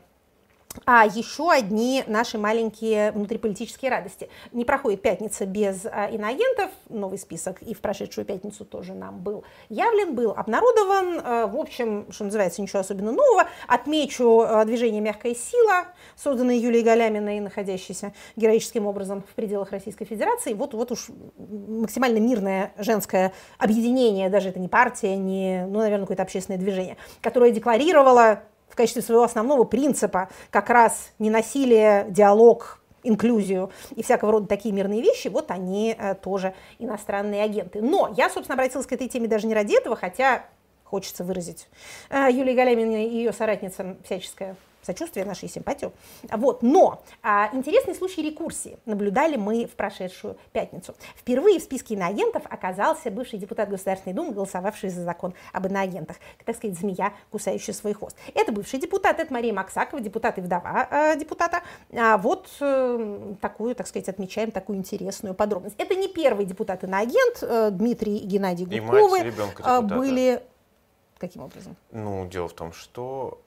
а 0.85 1.05
еще 1.05 1.51
одни 1.51 2.03
наши 2.07 2.37
маленькие 2.37 3.11
внутриполитические 3.11 3.91
радости. 3.91 4.29
Не 4.51 4.65
проходит 4.65 5.01
пятница 5.01 5.45
без 5.45 5.85
а, 5.85 6.07
иноагентов, 6.07 6.69
новый 6.89 7.17
список 7.17 7.61
и 7.61 7.73
в 7.73 7.81
прошедшую 7.81 8.25
пятницу 8.25 8.65
тоже 8.65 8.93
нам 8.93 9.19
был 9.19 9.43
явлен, 9.69 10.13
был 10.13 10.31
обнародован. 10.31 11.21
А, 11.23 11.47
в 11.47 11.55
общем, 11.57 12.05
что 12.11 12.25
называется, 12.25 12.61
ничего 12.61 12.79
особенно 12.79 13.11
нового. 13.11 13.47
Отмечу 13.67 14.41
а, 14.41 14.63
движение 14.65 15.01
«Мягкая 15.01 15.33
сила», 15.33 15.87
созданное 16.15 16.55
Юлией 16.55 16.83
Галяминой, 16.83 17.39
находящейся 17.39 18.13
героическим 18.35 18.85
образом 18.85 19.23
в 19.23 19.33
пределах 19.35 19.71
Российской 19.71 20.05
Федерации. 20.05 20.53
Вот, 20.53 20.73
вот 20.73 20.91
уж 20.91 21.07
максимально 21.37 22.19
мирное 22.19 22.73
женское 22.77 23.33
объединение, 23.57 24.29
даже 24.29 24.49
это 24.49 24.59
не 24.59 24.67
партия, 24.67 25.15
не, 25.15 25.65
ну, 25.67 25.79
наверное, 25.79 26.05
какое-то 26.05 26.23
общественное 26.23 26.59
движение, 26.59 26.97
которое 27.21 27.51
декларировало 27.51 28.43
в 28.69 28.75
качестве 28.75 29.01
своего 29.01 29.23
основного 29.23 29.63
принципа 29.63 30.29
как 30.51 30.69
раз 30.69 31.11
не 31.19 31.29
насилие, 31.29 32.07
диалог, 32.09 32.79
инклюзию 33.03 33.71
и 33.95 34.03
всякого 34.03 34.33
рода 34.33 34.47
такие 34.47 34.73
мирные 34.73 35.01
вещи, 35.01 35.27
вот 35.29 35.51
они 35.51 35.95
э, 35.97 36.15
тоже 36.15 36.53
иностранные 36.79 37.43
агенты. 37.43 37.81
Но 37.81 38.13
я, 38.15 38.29
собственно, 38.29 38.55
обратилась 38.55 38.87
к 38.87 38.91
этой 38.91 39.07
теме 39.07 39.27
даже 39.27 39.47
не 39.47 39.53
ради 39.53 39.77
этого, 39.77 39.95
хотя 39.95 40.45
хочется 40.83 41.23
выразить 41.23 41.67
э, 42.09 42.27
Юлии 42.31 42.53
Галяминой 42.53 43.05
и 43.05 43.15
ее 43.17 43.33
соратницам 43.33 43.97
всяческое 44.03 44.55
сочувствие, 44.81 45.25
нашей 45.25 45.49
симпатию. 45.49 45.91
Вот. 46.31 46.61
Но 46.61 47.01
а, 47.21 47.49
интересный 47.53 47.95
случай 47.95 48.21
рекурсии 48.21 48.77
наблюдали 48.85 49.35
мы 49.35 49.65
в 49.65 49.71
прошедшую 49.71 50.37
пятницу. 50.51 50.95
Впервые 51.15 51.59
в 51.59 51.63
списке 51.63 51.95
иноагентов 51.95 52.43
оказался 52.49 53.11
бывший 53.11 53.39
депутат 53.39 53.69
Государственной 53.69 54.13
Думы, 54.15 54.33
голосовавший 54.33 54.89
за 54.89 55.03
закон 55.03 55.33
об 55.53 55.67
иноагентах. 55.67 56.17
Так 56.45 56.55
сказать, 56.55 56.77
змея, 56.77 57.13
кусающая 57.31 57.73
свой 57.73 57.93
хвост. 57.93 58.15
Это 58.33 58.51
бывший 58.51 58.79
депутат, 58.79 59.19
это 59.19 59.33
Мария 59.33 59.53
Максакова, 59.53 60.01
депутат 60.01 60.37
и 60.37 60.41
вдова 60.41 60.87
э, 60.89 61.19
депутата. 61.19 61.61
А 61.95 62.17
вот 62.17 62.49
э, 62.59 63.35
такую, 63.41 63.75
так 63.75 63.87
сказать, 63.87 64.09
отмечаем 64.09 64.51
такую 64.51 64.77
интересную 64.77 65.35
подробность. 65.35 65.75
Это 65.77 65.95
не 65.95 66.07
первый 66.07 66.45
депутат 66.45 66.83
иноагент. 66.83 67.39
Э, 67.41 67.69
Дмитрий 67.71 68.17
и 68.17 68.25
Геннадий 68.25 68.65
Гудковы 68.65 69.19
э, 69.19 69.81
были... 69.81 70.41
Каким 71.17 71.43
образом? 71.43 71.75
Ну, 71.91 72.27
дело 72.27 72.47
в 72.47 72.53
том, 72.53 72.71
что 72.71 73.41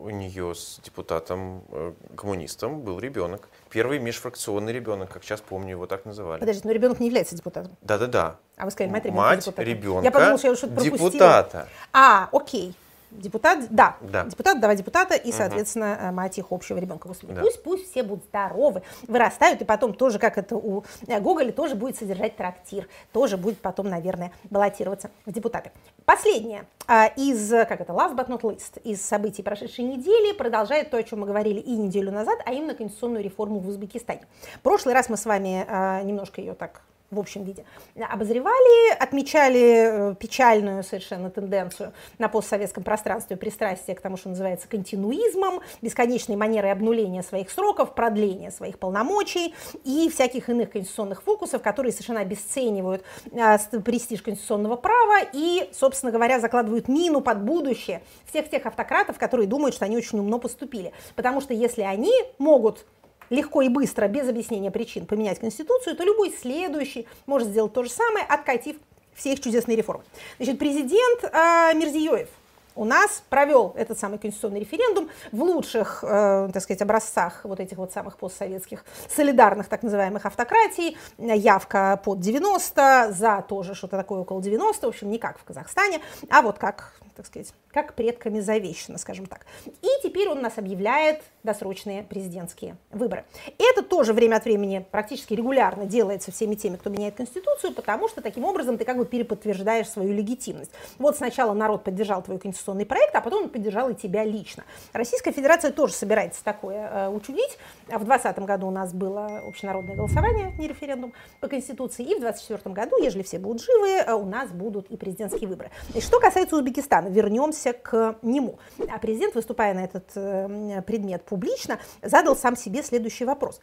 у 0.00 0.10
нее 0.10 0.54
с 0.54 0.80
депутатом, 0.82 1.62
э, 1.70 1.92
коммунистом 2.16 2.80
был 2.80 2.98
ребенок. 2.98 3.48
Первый 3.70 3.98
межфракционный 3.98 4.72
ребенок, 4.72 5.10
как 5.12 5.24
сейчас 5.24 5.40
помню, 5.40 5.70
его 5.70 5.86
так 5.86 6.04
называли. 6.04 6.40
Подождите, 6.40 6.66
но 6.66 6.72
ребенок 6.74 7.00
не 7.00 7.06
является 7.06 7.36
депутатом. 7.36 7.76
Да-да-да. 7.82 8.36
А 8.56 8.64
вы 8.64 8.70
сказали, 8.70 8.92
мать 8.92 9.04
ребенка 9.04 9.20
Мать 9.22 9.52
ребенка, 9.58 10.04
я 10.04 10.10
подумала, 10.10 10.38
что 10.38 10.48
я 10.48 10.56
что-то 10.56 10.74
пропустила. 10.74 11.08
депутата. 11.10 11.68
А, 11.92 12.28
окей. 12.32 12.74
Депутат, 13.10 13.66
да, 13.70 13.96
да. 14.00 14.24
депутат, 14.24 14.60
два 14.60 14.74
депутата 14.74 15.14
и, 15.14 15.32
соответственно, 15.32 15.98
угу. 16.00 16.14
мать 16.14 16.38
их 16.38 16.46
общего 16.50 16.78
ребенка. 16.78 17.08
Господи, 17.08 17.32
да. 17.32 17.42
пусть, 17.42 17.62
пусть 17.62 17.90
все 17.90 18.02
будут 18.02 18.24
здоровы, 18.24 18.82
вырастают, 19.08 19.60
и 19.62 19.64
потом 19.64 19.94
тоже, 19.94 20.18
как 20.18 20.38
это 20.38 20.56
у 20.56 20.84
э, 21.06 21.20
Гоголя, 21.20 21.52
тоже 21.52 21.74
будет 21.74 21.96
содержать 21.96 22.36
трактир, 22.36 22.88
тоже 23.12 23.36
будет 23.36 23.58
потом, 23.58 23.88
наверное, 23.88 24.32
баллотироваться 24.50 25.10
в 25.26 25.32
депутаты. 25.32 25.72
Последнее 26.04 26.64
а, 26.86 27.06
из, 27.06 27.50
как 27.50 27.80
это, 27.80 27.92
last 27.92 28.16
but 28.16 28.28
not 28.28 28.42
least, 28.42 28.80
из 28.84 29.02
событий 29.04 29.42
прошедшей 29.42 29.84
недели 29.84 30.32
продолжает 30.32 30.90
то, 30.90 30.96
о 30.96 31.02
чем 31.02 31.20
мы 31.20 31.26
говорили 31.26 31.60
и 31.60 31.76
неделю 31.76 32.12
назад, 32.12 32.38
а 32.44 32.52
именно 32.52 32.74
конституционную 32.74 33.24
реформу 33.24 33.58
в 33.58 33.68
Узбекистане. 33.68 34.22
В 34.56 34.60
прошлый 34.60 34.94
раз 34.94 35.08
мы 35.08 35.16
с 35.16 35.26
вами 35.26 35.64
а, 35.68 36.02
немножко 36.02 36.40
ее 36.40 36.54
так 36.54 36.82
в 37.10 37.18
общем 37.18 37.42
виде, 37.42 37.64
обозревали, 37.96 38.94
отмечали 38.96 40.12
э, 40.12 40.14
печальную 40.14 40.84
совершенно 40.84 41.28
тенденцию 41.28 41.92
на 42.18 42.28
постсоветском 42.28 42.84
пространстве 42.84 43.36
пристрастия 43.36 43.96
к 43.96 44.00
тому, 44.00 44.16
что 44.16 44.28
называется 44.28 44.68
континуизмом, 44.68 45.60
бесконечной 45.82 46.36
манерой 46.36 46.70
обнуления 46.70 47.24
своих 47.24 47.50
сроков, 47.50 47.94
продления 47.94 48.52
своих 48.52 48.78
полномочий 48.78 49.54
и 49.84 50.08
всяких 50.08 50.48
иных 50.48 50.70
конституционных 50.70 51.22
фокусов, 51.22 51.62
которые 51.62 51.92
совершенно 51.92 52.20
обесценивают 52.20 53.02
а, 53.32 53.58
престиж 53.84 54.22
конституционного 54.22 54.76
права 54.76 55.18
и, 55.32 55.68
собственно 55.72 56.12
говоря, 56.12 56.38
закладывают 56.38 56.86
мину 56.86 57.20
под 57.20 57.42
будущее 57.42 58.02
всех 58.26 58.48
тех 58.48 58.66
автократов, 58.66 59.18
которые 59.18 59.48
думают, 59.48 59.74
что 59.74 59.84
они 59.84 59.96
очень 59.96 60.20
умно 60.20 60.38
поступили. 60.38 60.92
Потому 61.16 61.40
что 61.40 61.54
если 61.54 61.82
они 61.82 62.12
могут 62.38 62.86
легко 63.30 63.62
и 63.62 63.68
быстро, 63.68 64.08
без 64.08 64.28
объяснения 64.28 64.70
причин, 64.70 65.06
поменять 65.06 65.38
Конституцию, 65.38 65.96
то 65.96 66.04
любой 66.04 66.30
следующий 66.30 67.06
может 67.26 67.48
сделать 67.48 67.72
то 67.72 67.82
же 67.82 67.90
самое, 67.90 68.24
откатив 68.26 68.76
все 69.14 69.32
их 69.32 69.40
чудесные 69.40 69.76
реформы. 69.76 70.04
Значит, 70.38 70.58
президент 70.58 71.24
э, 71.24 71.74
Мирзиёев 71.74 72.28
у 72.76 72.84
нас 72.84 73.22
провел 73.28 73.74
этот 73.76 73.98
самый 73.98 74.18
конституционный 74.18 74.60
референдум 74.60 75.10
в 75.32 75.42
лучших, 75.42 76.02
э, 76.02 76.48
так 76.52 76.62
сказать, 76.62 76.80
образцах 76.80 77.40
вот 77.44 77.60
этих 77.60 77.76
вот 77.76 77.92
самых 77.92 78.16
постсоветских 78.16 78.84
солидарных 79.14 79.68
так 79.68 79.82
называемых 79.82 80.24
автократий. 80.24 80.96
Явка 81.18 82.00
под 82.02 82.20
90, 82.20 83.12
за 83.12 83.44
тоже 83.46 83.74
что-то 83.74 83.96
такое 83.96 84.20
около 84.20 84.40
90, 84.40 84.86
в 84.86 84.88
общем, 84.88 85.10
не 85.10 85.18
как 85.18 85.38
в 85.38 85.44
Казахстане, 85.44 86.00
а 86.30 86.42
вот 86.42 86.58
как 86.58 86.94
так 87.14 87.26
сказать, 87.26 87.52
как 87.72 87.94
предками 87.94 88.40
завещано, 88.40 88.98
скажем 88.98 89.26
так. 89.26 89.46
И 89.66 89.88
теперь 90.02 90.28
он 90.28 90.40
нас 90.40 90.58
объявляет 90.58 91.22
досрочные 91.42 92.02
президентские 92.02 92.76
выборы. 92.90 93.24
Это 93.58 93.82
тоже 93.82 94.12
время 94.12 94.36
от 94.36 94.44
времени 94.44 94.84
практически 94.90 95.34
регулярно 95.34 95.86
делается 95.86 96.32
всеми 96.32 96.54
теми, 96.54 96.76
кто 96.76 96.90
меняет 96.90 97.14
Конституцию, 97.14 97.74
потому 97.74 98.08
что 98.08 98.20
таким 98.20 98.44
образом 98.44 98.78
ты 98.78 98.84
как 98.84 98.96
бы 98.96 99.06
переподтверждаешь 99.06 99.88
свою 99.88 100.12
легитимность. 100.12 100.70
Вот 100.98 101.16
сначала 101.16 101.52
народ 101.54 101.84
поддержал 101.84 102.22
твой 102.22 102.38
конституционный 102.38 102.86
проект, 102.86 103.14
а 103.14 103.20
потом 103.20 103.44
он 103.44 103.48
поддержал 103.48 103.90
и 103.90 103.94
тебя 103.94 104.24
лично. 104.24 104.64
Российская 104.92 105.32
Федерация 105.32 105.72
тоже 105.72 105.94
собирается 105.94 106.44
такое 106.44 106.90
э, 106.92 107.08
учудить. 107.08 107.58
В 107.90 108.04
2020 108.04 108.38
году 108.44 108.68
у 108.68 108.70
нас 108.70 108.92
было 108.92 109.42
общенародное 109.48 109.96
голосование, 109.96 110.52
не 110.58 110.68
референдум 110.68 111.12
по 111.40 111.48
Конституции, 111.48 112.04
и 112.04 112.14
в 112.14 112.20
2024 112.20 112.72
году, 112.72 113.02
ежели 113.02 113.24
все 113.24 113.40
будут 113.40 113.62
живы, 113.62 113.88
э, 113.88 114.12
у 114.12 114.24
нас 114.24 114.50
будут 114.50 114.88
и 114.90 114.96
президентские 114.96 115.48
выборы. 115.48 115.70
И 115.94 116.00
что 116.00 116.20
касается 116.20 116.56
Узбекистана, 116.56 117.08
вернемся 117.08 117.72
к 117.72 118.16
нему. 118.22 118.60
А 118.88 118.98
президент, 118.98 119.34
выступая 119.34 119.74
на 119.74 119.84
этот 119.84 120.04
э, 120.14 120.82
предмет 120.86 121.24
публично, 121.24 121.80
задал 122.00 122.36
сам 122.36 122.54
себе 122.54 122.84
следующий 122.84 123.24
вопрос. 123.24 123.60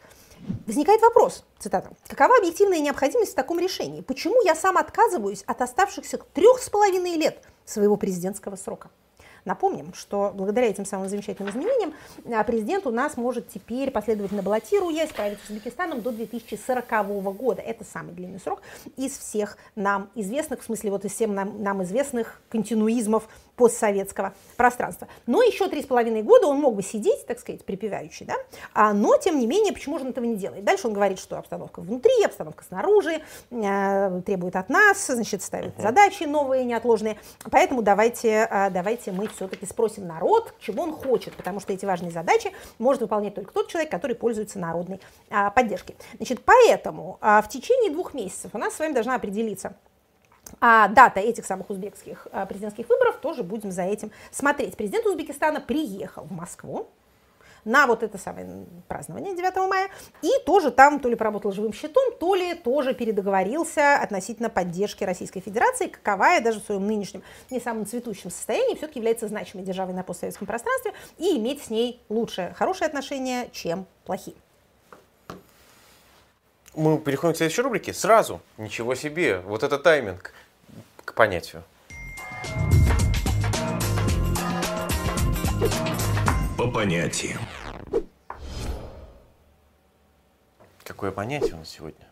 Возникает 0.66 1.00
вопрос, 1.00 1.46
цитата, 1.58 1.90
«Какова 2.06 2.36
объективная 2.36 2.80
необходимость 2.80 3.32
в 3.32 3.34
таком 3.34 3.58
решении? 3.58 4.02
Почему 4.02 4.42
я 4.42 4.54
сам 4.54 4.76
отказываюсь 4.76 5.42
от 5.46 5.62
оставшихся 5.62 6.18
трех 6.34 6.58
с 6.58 6.68
половиной 6.68 7.16
лет 7.16 7.42
своего 7.64 7.96
президентского 7.96 8.56
срока?» 8.56 8.90
Напомним, 9.48 9.94
что 9.94 10.30
благодаря 10.34 10.66
этим 10.66 10.84
самым 10.84 11.08
замечательным 11.08 11.50
изменениям 11.50 11.94
а, 12.26 12.44
президент 12.44 12.86
у 12.86 12.90
нас 12.90 13.16
может 13.16 13.48
теперь 13.48 13.90
последовательно 13.90 14.42
баллотируясь 14.42 15.08
править 15.08 15.38
Узбекистаном 15.48 16.02
до 16.02 16.12
2040 16.12 16.86
года. 17.34 17.62
Это 17.62 17.82
самый 17.82 18.12
длинный 18.12 18.40
срок 18.40 18.60
из 18.98 19.16
всех 19.16 19.56
нам 19.74 20.10
известных, 20.14 20.60
в 20.60 20.64
смысле 20.64 20.90
вот 20.90 21.06
из 21.06 21.12
всех 21.12 21.30
нам, 21.30 21.62
нам 21.62 21.82
известных 21.82 22.42
континуизмов 22.50 23.26
постсоветского 23.58 24.32
пространства. 24.56 25.08
Но 25.26 25.42
еще 25.42 25.68
три 25.68 25.82
с 25.82 25.86
половиной 25.86 26.22
года 26.22 26.46
он 26.46 26.58
мог 26.58 26.76
бы 26.76 26.82
сидеть, 26.82 27.26
так 27.26 27.40
сказать, 27.40 27.64
припевающий, 27.64 28.24
да, 28.24 28.34
а, 28.72 28.94
но, 28.94 29.18
тем 29.18 29.38
не 29.38 29.46
менее, 29.46 29.74
почему 29.74 29.98
же 29.98 30.04
он 30.04 30.10
этого 30.12 30.24
не 30.24 30.36
делает? 30.36 30.64
Дальше 30.64 30.86
он 30.86 30.94
говорит, 30.94 31.18
что 31.18 31.36
обстановка 31.36 31.80
внутри, 31.80 32.24
обстановка 32.24 32.64
снаружи 32.64 33.20
э, 33.50 34.22
требует 34.24 34.56
от 34.56 34.68
нас, 34.68 35.06
значит, 35.06 35.42
ставит 35.42 35.76
uh-huh. 35.76 35.82
задачи 35.82 36.22
новые, 36.22 36.64
неотложные, 36.64 37.18
поэтому 37.50 37.82
давайте, 37.82 38.48
э, 38.48 38.70
давайте 38.70 39.10
мы 39.12 39.26
все-таки 39.28 39.66
спросим 39.66 40.06
народ, 40.06 40.54
чего 40.60 40.84
он 40.84 40.92
хочет, 40.92 41.34
потому 41.34 41.58
что 41.60 41.72
эти 41.72 41.84
важные 41.84 42.12
задачи 42.12 42.52
может 42.78 43.02
выполнять 43.02 43.34
только 43.34 43.52
тот 43.52 43.68
человек, 43.68 43.90
который 43.90 44.14
пользуется 44.14 44.58
народной 44.58 45.00
э, 45.30 45.50
поддержкой. 45.50 45.96
Значит, 46.16 46.42
поэтому 46.44 47.18
э, 47.20 47.42
в 47.42 47.48
течение 47.48 47.90
двух 47.90 48.14
месяцев 48.14 48.52
у 48.54 48.58
нас 48.58 48.74
с 48.74 48.78
вами 48.78 48.92
должна 48.92 49.16
определиться 49.16 49.74
а 50.60 50.88
дата 50.88 51.20
этих 51.20 51.46
самых 51.46 51.70
узбекских 51.70 52.26
а, 52.32 52.46
президентских 52.46 52.88
выборов, 52.88 53.16
тоже 53.18 53.42
будем 53.42 53.70
за 53.70 53.82
этим 53.82 54.10
смотреть. 54.30 54.76
Президент 54.76 55.06
Узбекистана 55.06 55.60
приехал 55.60 56.24
в 56.24 56.32
Москву 56.32 56.88
на 57.64 57.86
вот 57.86 58.02
это 58.02 58.18
самое 58.18 58.66
празднование 58.88 59.36
9 59.36 59.56
мая, 59.68 59.88
и 60.22 60.30
тоже 60.46 60.70
там 60.70 61.00
то 61.00 61.08
ли 61.08 61.16
поработал 61.16 61.52
живым 61.52 61.72
щитом, 61.72 62.14
то 62.18 62.34
ли 62.34 62.54
тоже 62.54 62.94
передоговорился 62.94 63.96
относительно 63.96 64.48
поддержки 64.48 65.04
Российской 65.04 65.40
Федерации, 65.40 65.88
каковая 65.88 66.40
даже 66.40 66.60
в 66.60 66.64
своем 66.64 66.86
нынешнем 66.86 67.22
не 67.50 67.60
самом 67.60 67.86
цветущем 67.86 68.30
состоянии 68.30 68.74
все-таки 68.76 68.98
является 68.98 69.28
значимой 69.28 69.64
державой 69.64 69.94
на 69.94 70.02
постсоветском 70.02 70.46
пространстве 70.46 70.92
и 71.18 71.36
иметь 71.36 71.64
с 71.64 71.70
ней 71.70 72.00
лучшие, 72.08 72.54
хорошие 72.54 72.86
отношения, 72.86 73.48
чем 73.52 73.86
плохие. 74.04 74.36
Мы 76.74 76.98
переходим 76.98 77.34
к 77.34 77.36
следующей 77.36 77.62
рубрике. 77.62 77.92
Сразу. 77.92 78.40
Ничего 78.56 78.94
себе. 78.94 79.40
Вот 79.40 79.64
это 79.64 79.78
тайминг 79.78 80.32
к 81.08 81.14
понятию. 81.14 81.64
По 86.58 86.70
понятиям. 86.70 87.38
Какое 90.84 91.10
понятие 91.10 91.54
у 91.54 91.58
нас 91.58 91.70
сегодня? 91.70 92.06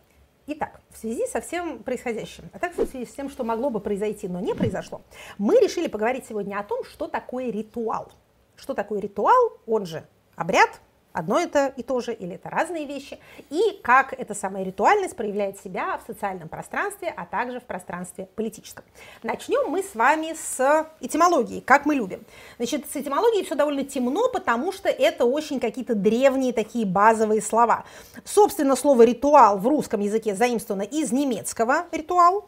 Итак, 0.47 0.81
в 0.89 0.97
связи 0.97 1.27
со 1.27 1.41
всем 1.41 1.83
происходящим, 1.83 2.45
а 2.53 2.59
также 2.59 2.85
в 2.85 2.89
связи 2.89 3.05
с 3.05 3.13
тем, 3.13 3.29
что 3.29 3.43
могло 3.43 3.69
бы 3.69 3.79
произойти, 3.79 4.27
но 4.27 4.39
не 4.39 4.55
произошло, 4.55 5.01
мы 5.37 5.59
решили 5.59 5.87
поговорить 5.87 6.25
сегодня 6.27 6.57
о 6.57 6.63
том, 6.63 6.83
что 6.83 7.07
такое 7.07 7.51
ритуал. 7.51 8.11
Что 8.55 8.73
такое 8.73 8.99
ритуал, 8.99 9.59
он 9.67 9.85
же 9.85 10.07
обряд, 10.35 10.81
одно 11.17 11.39
это 11.39 11.73
и 11.75 11.83
то 11.83 11.99
же 11.99 12.13
или 12.13 12.35
это 12.35 12.49
разные 12.49 12.85
вещи, 12.85 13.19
и 13.49 13.79
как 13.81 14.13
эта 14.13 14.35
самая 14.35 14.63
ритуальность 14.63 15.15
проявляет 15.15 15.59
себя 15.59 15.97
в 15.97 16.05
социальном 16.05 16.47
пространстве, 16.47 17.13
а 17.15 17.25
также 17.25 17.59
в 17.59 17.63
пространстве 17.63 18.27
политическом. 18.35 18.85
Начнем 19.23 19.69
мы 19.69 19.81
с 19.81 19.95
вами 19.95 20.35
с 20.39 20.87
этимологии, 20.99 21.59
как 21.59 21.85
мы 21.85 21.95
любим. 21.95 22.23
Значит, 22.57 22.85
с 22.91 22.95
этимологией 22.95 23.43
все 23.45 23.55
довольно 23.55 23.83
темно, 23.83 24.29
потому 24.29 24.71
что 24.71 24.89
это 24.89 25.25
очень 25.25 25.59
какие-то 25.59 25.95
древние 25.95 26.53
такие 26.53 26.85
базовые 26.85 27.41
слова. 27.41 27.83
Собственно, 28.23 28.75
слово 28.75 29.03
«ритуал» 29.03 29.57
в 29.57 29.67
русском 29.67 30.01
языке 30.01 30.35
заимствовано 30.35 30.83
из 30.83 31.11
немецкого 31.11 31.85
«ритуал», 31.91 32.47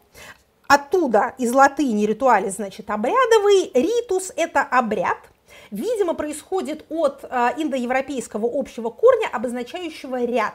Оттуда 0.72 1.34
из 1.36 1.52
латыни 1.52 2.06
ритуали, 2.06 2.48
значит, 2.48 2.88
обрядовый, 2.90 3.72
ритус– 3.74 4.32
это 4.36 4.62
обряд– 4.62 5.18
видимо, 5.70 6.14
происходит 6.14 6.84
от 6.88 7.24
э, 7.24 7.52
индоевропейского 7.56 8.48
общего 8.52 8.90
корня, 8.90 9.28
обозначающего 9.32 10.24
ряд. 10.24 10.54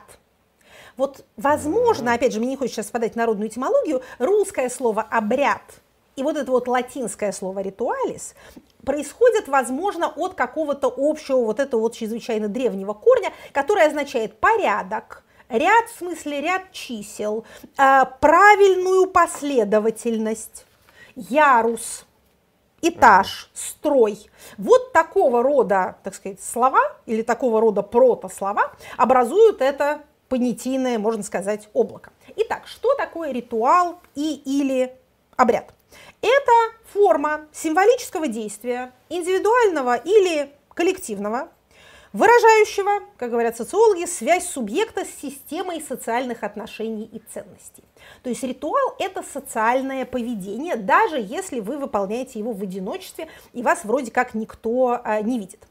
Вот, 0.98 1.26
возможно, 1.36 2.14
опять 2.14 2.34
же, 2.34 2.40
мне 2.40 2.50
не 2.50 2.56
хочется 2.56 2.82
сейчас 2.82 2.90
впадать 2.90 3.14
в 3.14 3.16
народную 3.18 3.50
этимологию, 3.50 4.02
русское 4.18 4.70
слово 4.70 5.02
«обряд» 5.02 5.62
и 6.16 6.24
вот 6.24 6.38
это 6.38 6.50
вот 6.52 6.68
латинское 6.68 7.32
слово 7.32 7.60
«ритуалис» 7.60 8.36
происходят, 8.86 9.48
возможно, 9.48 10.08
от 10.08 10.36
какого-то 10.36 10.94
общего 10.96 11.40
вот 11.40 11.60
этого 11.60 11.82
вот 11.82 11.96
чрезвычайно 11.96 12.48
древнего 12.48 12.94
корня, 12.94 13.34
который 13.52 13.86
означает 13.86 14.40
порядок, 14.40 15.24
ряд 15.50 15.90
в 15.90 15.98
смысле 15.98 16.42
ряд 16.42 16.72
чисел, 16.72 17.46
э, 17.78 18.04
правильную 18.22 19.08
последовательность, 19.08 20.66
ярус– 21.16 22.06
этаж, 22.82 23.50
строй. 23.54 24.30
Вот 24.58 24.92
такого 24.94 25.44
рода, 25.44 25.98
так 26.04 26.16
сказать, 26.16 26.42
слова 26.42 26.82
или 27.06 27.22
такого 27.22 27.62
рода 27.62 27.82
протослова 27.82 28.72
образуют 28.98 29.62
это 29.62 30.02
понятийное, 30.30 31.00
можно 31.00 31.24
сказать, 31.24 31.70
облако. 31.74 32.12
Итак, 32.36 32.68
что 32.68 32.96
такое 32.96 33.32
ритуал 33.32 34.00
и 34.16 34.36
или 34.46 34.96
обряд? 35.36 35.74
Это 36.22 36.52
форма 36.94 37.48
символического 37.52 38.28
действия, 38.28 38.92
индивидуального 39.10 39.96
или 39.96 40.52
коллективного, 40.74 41.50
выражающего, 42.16 43.02
как 43.18 43.30
говорят 43.30 43.58
социологи, 43.58 44.06
связь 44.06 44.48
субъекта 44.48 45.04
с 45.04 45.22
системой 45.22 45.82
социальных 45.82 46.44
отношений 46.44 47.10
и 47.12 47.20
ценностей. 47.20 47.84
То 48.24 48.30
есть 48.30 48.42
ритуал– 48.42 48.96
это 49.00 49.22
социальное 49.22 50.06
поведение, 50.06 50.78
даже 50.78 51.18
если 51.18 51.60
вы 51.60 51.78
выполняете 51.78 52.40
его 52.40 52.54
в 52.54 52.64
одиночестве, 52.64 53.28
и 53.52 53.62
вас 53.62 53.84
вроде 53.84 54.12
как 54.12 54.34
никто 54.34 55.02
а, 55.04 55.22
не 55.22 55.40
видит. 55.40 55.68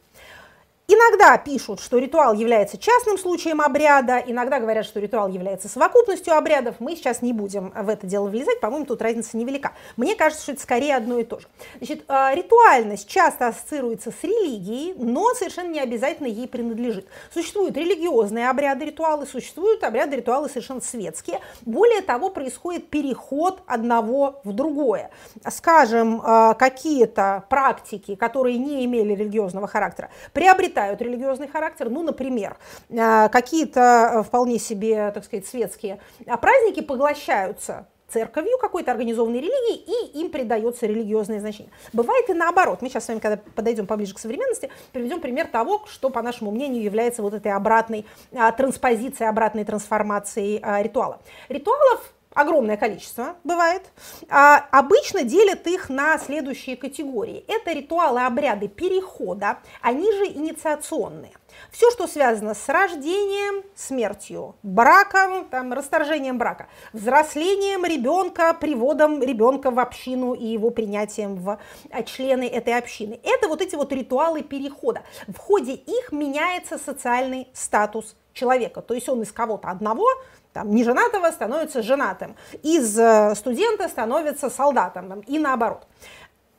Иногда 0.87 1.39
пишут, 1.39 1.81
что 1.81 1.97
ритуал 1.97 2.35
является 2.35 2.77
частным 2.77 3.17
случаем 3.17 3.63
обряда, 3.63 4.19
иногда 4.19 4.61
говорят, 4.61 4.85
что 4.85 5.01
ритуал 5.01 5.29
является 5.29 5.67
совокупностью 5.67 6.37
обрядов. 6.37 6.75
Мы 6.79 6.95
сейчас 6.95 7.23
не 7.23 7.33
будем 7.33 7.73
в 7.75 7.89
это 7.89 8.07
дело 8.07 8.29
влезать, 8.29 8.61
по-моему, 8.61 8.85
тут 8.85 9.01
разница 9.01 9.39
невелика. 9.39 9.73
Мне 9.97 10.15
кажется, 10.15 10.43
что 10.43 10.53
это 10.53 10.61
скорее 10.61 10.97
одно 10.97 11.19
и 11.19 11.25
то 11.25 11.41
же. 11.41 11.47
Значит, 11.79 12.05
а, 12.07 12.35
ритуальность 12.35 13.09
часто 13.09 13.47
ассоциируется 13.47 14.11
с 14.11 14.23
религией, 14.23 14.93
но 14.99 15.33
совершенно 15.33 15.69
не 15.69 15.81
обязательно 15.81 16.27
ей 16.27 16.47
принадлежит. 16.47 17.07
Существуют 17.33 17.79
религиозные 17.79 18.51
обряды, 18.51 18.85
ритуалы, 18.85 19.27
существуют 19.27 19.85
обряды, 19.85 20.17
ритуалы 20.17 20.51
совершенно 20.51 20.83
светские. 20.83 21.41
Более 21.63 22.03
того, 22.03 22.29
происходит 22.29 22.91
переход 22.91 23.63
одного 23.67 24.43
в 24.45 24.53
другое. 24.53 25.11
Скажем, 25.49 26.21
а, 26.23 26.53
какие-то 26.53 27.45
практики, 27.49 28.17
которые 28.17 28.59
не 28.59 28.85
имели 28.85 29.15
религиозного 29.15 29.67
характера, 29.67 30.11
приобретают 30.35 30.74
приобретают 30.75 31.01
религиозный 31.03 31.49
характер. 31.49 31.89
Ну, 31.89 32.03
например, 32.03 32.57
э, 32.91 33.29
какие-то 33.29 33.81
э, 34.15 34.23
вполне 34.23 34.59
себе, 34.59 35.11
так 35.13 35.25
сказать, 35.25 35.47
светские 35.47 36.01
а 36.27 36.37
праздники 36.37 36.81
поглощаются 36.81 37.87
церковью, 38.09 38.59
какой-то 38.61 38.91
организованной 38.93 39.41
религией, 39.41 39.85
и 39.87 40.21
им 40.21 40.31
придается 40.31 40.87
религиозное 40.87 41.41
значение. 41.41 41.73
Бывает 41.93 42.29
и 42.29 42.35
наоборот. 42.35 42.83
Мы 42.83 42.89
сейчас 42.89 43.05
с 43.05 43.09
вами, 43.09 43.19
когда 43.19 43.39
подойдем 43.55 43.87
поближе 43.87 44.15
к 44.15 44.19
современности, 44.19 44.71
приведем 44.93 45.21
пример 45.21 45.47
того, 45.47 45.85
что, 45.87 46.11
по 46.11 46.23
нашему 46.23 46.51
мнению, 46.51 46.83
является 46.83 47.23
вот 47.23 47.35
этой 47.35 47.53
обратной 47.53 48.07
а, 48.33 48.53
транспозицией, 48.53 49.29
обратной 49.29 49.65
трансформацией 49.65 50.61
а, 50.63 50.83
ритуала. 50.83 51.21
Ритуалов 51.49 52.13
огромное 52.35 52.77
количество 52.77 53.37
бывает. 53.45 53.83
А, 54.29 54.67
обычно 54.71 55.23
делят 55.23 55.67
их 55.67 55.89
на 55.89 56.19
следующие 56.19 56.77
категории. 56.77 57.45
Это 57.49 57.73
ритуалы, 57.73 58.25
обряды 58.25 58.69
перехода, 58.69 59.59
они 59.81 60.13
же 60.13 60.27
инициационные. 60.27 61.33
Все, 61.71 61.91
что 61.91 62.07
связано 62.07 62.55
с 62.55 62.69
рождением, 62.69 63.65
смертью, 63.75 64.57
браком, 64.63 65.47
там, 65.49 65.73
расторжением 65.73 66.37
брака, 66.37 66.69
взрослением 66.93 67.85
ребенка, 67.85 68.55
приводом 68.55 69.23
ребенка 69.23 69.71
в 69.71 69.79
общину 69.79 70.35
и 70.35 70.47
его 70.47 70.71
принятием 70.71 71.37
в 71.37 71.59
а, 71.91 72.03
члены 72.03 72.45
этой 72.45 72.77
общины. 72.77 73.21
Это 73.23 73.49
вот 73.49 73.63
эти 73.63 73.77
вот 73.77 73.93
ритуалы 73.93 74.43
перехода. 74.43 75.03
В 75.29 75.39
ходе 75.39 75.75
их 75.75 76.13
меняется 76.13 76.79
социальный 76.79 77.49
статус 77.53 78.17
человека. 78.33 78.83
То 78.83 78.95
есть 78.95 79.09
он 79.09 79.23
из 79.23 79.33
кого-то 79.33 79.69
одного 79.69 80.07
там, 80.55 80.71
неженатого 80.71 81.31
становится 81.33 81.83
женатым, 81.83 82.37
из 82.63 82.99
э, 82.99 83.35
студента 83.35 83.89
становится 83.89 84.49
солдатом 84.49 85.21
и 85.21 85.39
наоборот. 85.39 85.87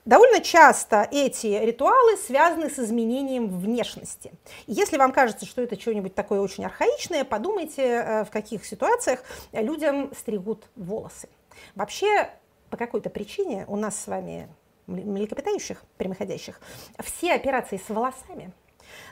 Довольно 0.03 0.41
часто 0.41 1.07
эти 1.11 1.47
ритуалы 1.47 2.17
связаны 2.17 2.69
с 2.69 2.77
изменением 2.77 3.57
внешности. 3.57 4.33
если 4.67 4.97
вам 4.97 5.13
кажется, 5.13 5.47
что 5.47 5.63
это 5.63 5.79
что-нибудь 5.79 6.13
такое 6.13 6.41
очень 6.41 6.65
архаичное, 6.65 7.23
подумайте, 7.23 7.81
э, 7.83 8.25
в 8.25 8.29
каких 8.29 8.65
ситуациях 8.65 9.23
людям 9.53 10.11
стригут 10.15 10.65
волосы. 10.75 11.29
Вообще, 11.73 12.29
по 12.69 12.77
какой-то 12.77 13.09
причине 13.09 13.63
у 13.67 13.77
нас 13.77 13.97
с 13.97 14.07
вами, 14.07 14.49
млекопитающих, 14.87 15.81
прямоходящих, 15.97 16.59
все 16.99 17.33
операции 17.33 17.81
с 17.83 17.89
волосами– 17.89 18.51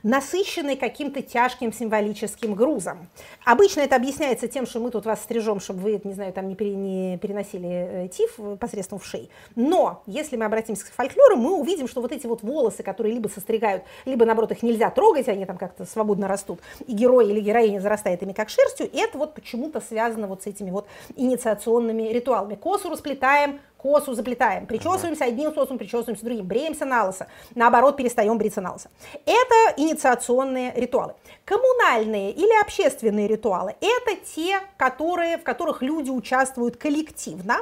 насыщенный 0.03 0.75
каким-то 0.75 1.21
тяжким 1.21 1.71
символическим 1.73 2.53
грузом. 2.53 3.09
Обычно 3.45 3.81
это 3.81 3.95
объясняется 3.95 4.47
тем, 4.47 4.65
что 4.65 4.79
мы 4.79 4.91
тут 4.91 5.05
вас 5.05 5.21
стрижем, 5.23 5.59
чтобы 5.59 5.79
вы, 5.79 6.01
не 6.03 6.13
знаю, 6.13 6.33
там 6.33 6.47
не, 6.47 6.55
пере, 6.55 6.75
не 6.75 7.17
переносили 7.17 7.69
э, 7.69 8.07
тиф 8.09 8.37
посредством 8.59 8.99
вшей. 8.99 9.29
Но 9.55 10.03
если 10.05 10.35
мы 10.35 10.45
обратимся 10.45 10.85
к 10.85 10.89
фольклору, 10.89 11.37
мы 11.37 11.57
увидим, 11.57 11.87
что 11.87 12.01
вот 12.01 12.11
эти 12.11 12.27
вот 12.27 12.43
волосы, 12.43 12.83
которые 12.83 13.13
либо 13.13 13.29
состригают, 13.29 13.83
либо, 14.05 14.25
наоборот, 14.25 14.51
их 14.51 14.61
нельзя 14.61 14.89
трогать, 14.89 15.27
они 15.29 15.45
там 15.45 15.57
как-то 15.57 15.85
свободно 15.85 16.27
растут, 16.27 16.59
и 16.85 16.93
герой 16.93 17.29
или 17.29 17.39
героиня 17.39 17.79
зарастает 17.79 18.21
ими 18.23 18.33
как 18.33 18.49
шерстью, 18.49 18.89
это 18.93 19.17
вот 19.17 19.33
почему-то 19.33 19.79
связано 19.79 20.27
вот 20.27 20.43
с 20.43 20.47
этими 20.47 20.69
вот 20.69 20.87
инициационными 21.15 22.03
ритуалами. 22.09 22.55
Косу 22.55 22.89
расплетаем, 22.89 23.59
косу 23.83 24.13
заплетаем, 24.13 24.65
причесываемся 24.65 25.25
одним 25.25 25.51
способом, 25.51 25.77
причесываемся 25.77 26.23
другим, 26.23 26.45
бреемся 26.45 26.85
на 26.85 27.05
лысо, 27.05 27.27
наоборот, 27.53 27.97
перестаем 27.97 28.37
бриться 28.37 28.61
на 28.61 28.71
лысо. 28.71 28.89
Это 29.25 29.73
инициационные 29.75 30.71
ритуалы. 30.73 31.15
Коммунальные 31.43 32.31
или 32.31 32.61
общественные 32.61 33.27
ритуалы– 33.27 33.75
это 33.81 34.15
те, 34.15 34.61
которые, 34.77 35.37
в 35.37 35.43
которых 35.43 35.81
люди 35.81 36.09
участвуют 36.09 36.77
коллективно. 36.77 37.57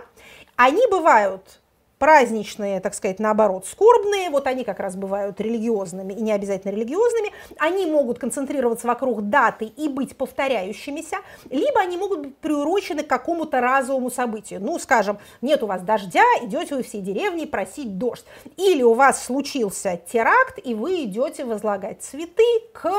Они 0.55 0.85
бывают 0.91 1.60
праздничные, 2.01 2.79
так 2.79 2.95
сказать, 2.95 3.19
наоборот, 3.19 3.67
скорбные, 3.67 4.31
вот 4.31 4.47
они 4.47 4.63
как 4.63 4.79
раз 4.79 4.95
бывают 4.95 5.39
религиозными 5.39 6.13
и 6.13 6.21
не 6.23 6.31
обязательно 6.31 6.71
религиозными, 6.71 7.31
они 7.59 7.85
могут 7.85 8.17
концентрироваться 8.17 8.87
вокруг 8.87 9.29
даты 9.29 9.65
и 9.65 9.87
быть 9.87 10.17
повторяющимися, 10.17 11.17
либо 11.51 11.79
они 11.79 11.97
могут 11.97 12.19
быть 12.21 12.37
приурочены 12.37 13.03
к 13.03 13.07
какому-то 13.07 13.61
разовому 13.61 14.09
событию. 14.09 14.59
Ну, 14.61 14.79
скажем, 14.79 15.19
нет 15.41 15.61
у 15.61 15.67
вас 15.67 15.83
дождя, 15.83 16.23
идете 16.41 16.73
вы 16.73 16.81
всей 16.81 17.01
деревни 17.01 17.45
просить 17.45 17.99
дождь. 17.99 18.25
Или 18.57 18.81
у 18.81 18.95
вас 18.95 19.23
случился 19.23 20.01
теракт, 20.11 20.57
и 20.63 20.73
вы 20.73 21.03
идете 21.03 21.45
возлагать 21.45 22.01
цветы 22.01 22.43
к 22.73 22.89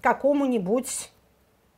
какому-нибудь 0.00 1.11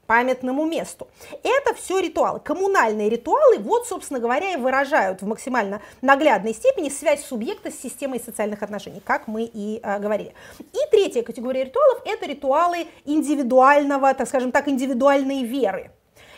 памятному 0.07 0.65
месту. 0.65 1.09
Это 1.43 1.75
все 1.75 2.01
ритуалы. 2.01 2.41
Коммунальные 2.41 3.09
ритуалы, 3.09 3.59
вот, 3.59 3.87
собственно 3.87 4.21
говоря, 4.21 4.53
и 4.53 4.57
выражают 4.57 5.23
в 5.23 5.27
максимально 5.27 5.81
наглядной 6.03 6.55
степени 6.55 6.89
связь 6.89 7.25
субъекта 7.25 7.71
с 7.71 7.81
системой 7.81 8.21
социальных 8.21 8.63
отношений, 8.63 9.03
как 9.05 9.27
мы 9.29 9.45
и 9.45 9.81
э, 9.83 9.99
говорили. 9.99 10.35
И 10.59 10.91
третья 10.91 11.23
категория 11.23 11.65
ритуалов– 11.65 12.03
это 12.05 12.27
ритуалы 12.27 12.87
индивидуального, 13.05 14.15
так 14.15 14.29
скажем 14.29 14.53
так, 14.53 14.69
индивидуальной 14.69 15.45
веры. 15.45 15.91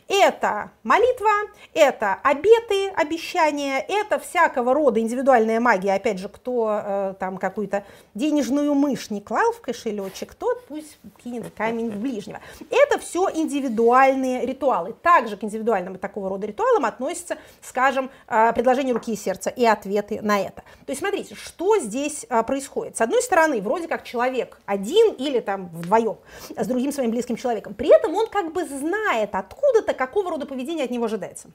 Это 0.08 0.70
молитва, 0.84 1.30
это 1.74 2.18
обеты, 2.22 2.90
обещания, 2.90 3.84
это 3.88 4.20
всякого 4.20 4.72
рода 4.72 5.00
индивидуальная 5.00 5.58
магия. 5.58 5.94
Опять 5.94 6.20
же, 6.20 6.28
кто 6.28 6.80
э, 6.80 7.14
там 7.18 7.38
какую-то 7.38 7.82
денежную 8.14 8.72
мышь 8.74 9.10
не 9.10 9.20
клал 9.20 9.50
в 9.52 9.60
кошелечек, 9.60 10.34
тот 10.34 10.64
пусть 10.66 10.98
кинет 11.24 11.52
камень 11.56 11.90
в 11.90 11.96
ближнего. 11.96 12.40
Это 12.70 13.00
все 13.00 13.28
индивидуальные 13.34 14.46
ритуалы. 14.46 14.94
Также 15.02 15.36
к 15.36 15.42
индивидуальным 15.42 15.98
такого 15.98 16.28
рода 16.28 16.46
ритуалам 16.46 16.84
относятся, 16.84 17.36
скажем, 17.60 18.08
э, 18.28 18.52
предложение 18.52 18.94
руки 18.94 19.12
и 19.12 19.16
сердца 19.16 19.50
и 19.50 19.64
ответы 19.64 20.20
на 20.22 20.38
это. 20.40 20.62
То 20.86 20.90
есть 20.92 21.00
смотрите, 21.00 21.34
что 21.34 21.78
здесь 21.78 22.26
э, 22.28 22.44
происходит. 22.44 22.96
С 22.96 23.00
одной 23.00 23.22
стороны, 23.22 23.60
вроде 23.60 23.88
как 23.88 24.04
человек 24.04 24.60
один 24.66 25.14
или 25.14 25.40
там 25.40 25.66
вдвоем 25.70 26.18
с 26.56 26.66
другим 26.68 26.92
своим 26.92 27.10
близким 27.10 27.34
человеком. 27.34 27.74
При 27.74 27.88
этом 27.88 28.14
он 28.14 28.28
как 28.28 28.52
бы 28.52 28.64
знает 28.64 29.34
откуда-то, 29.34 29.95
какого 29.96 30.30
рода 30.30 30.46
поведение 30.46 30.84
от 30.84 30.90
него 30.90 31.06
ожидается. 31.06 31.50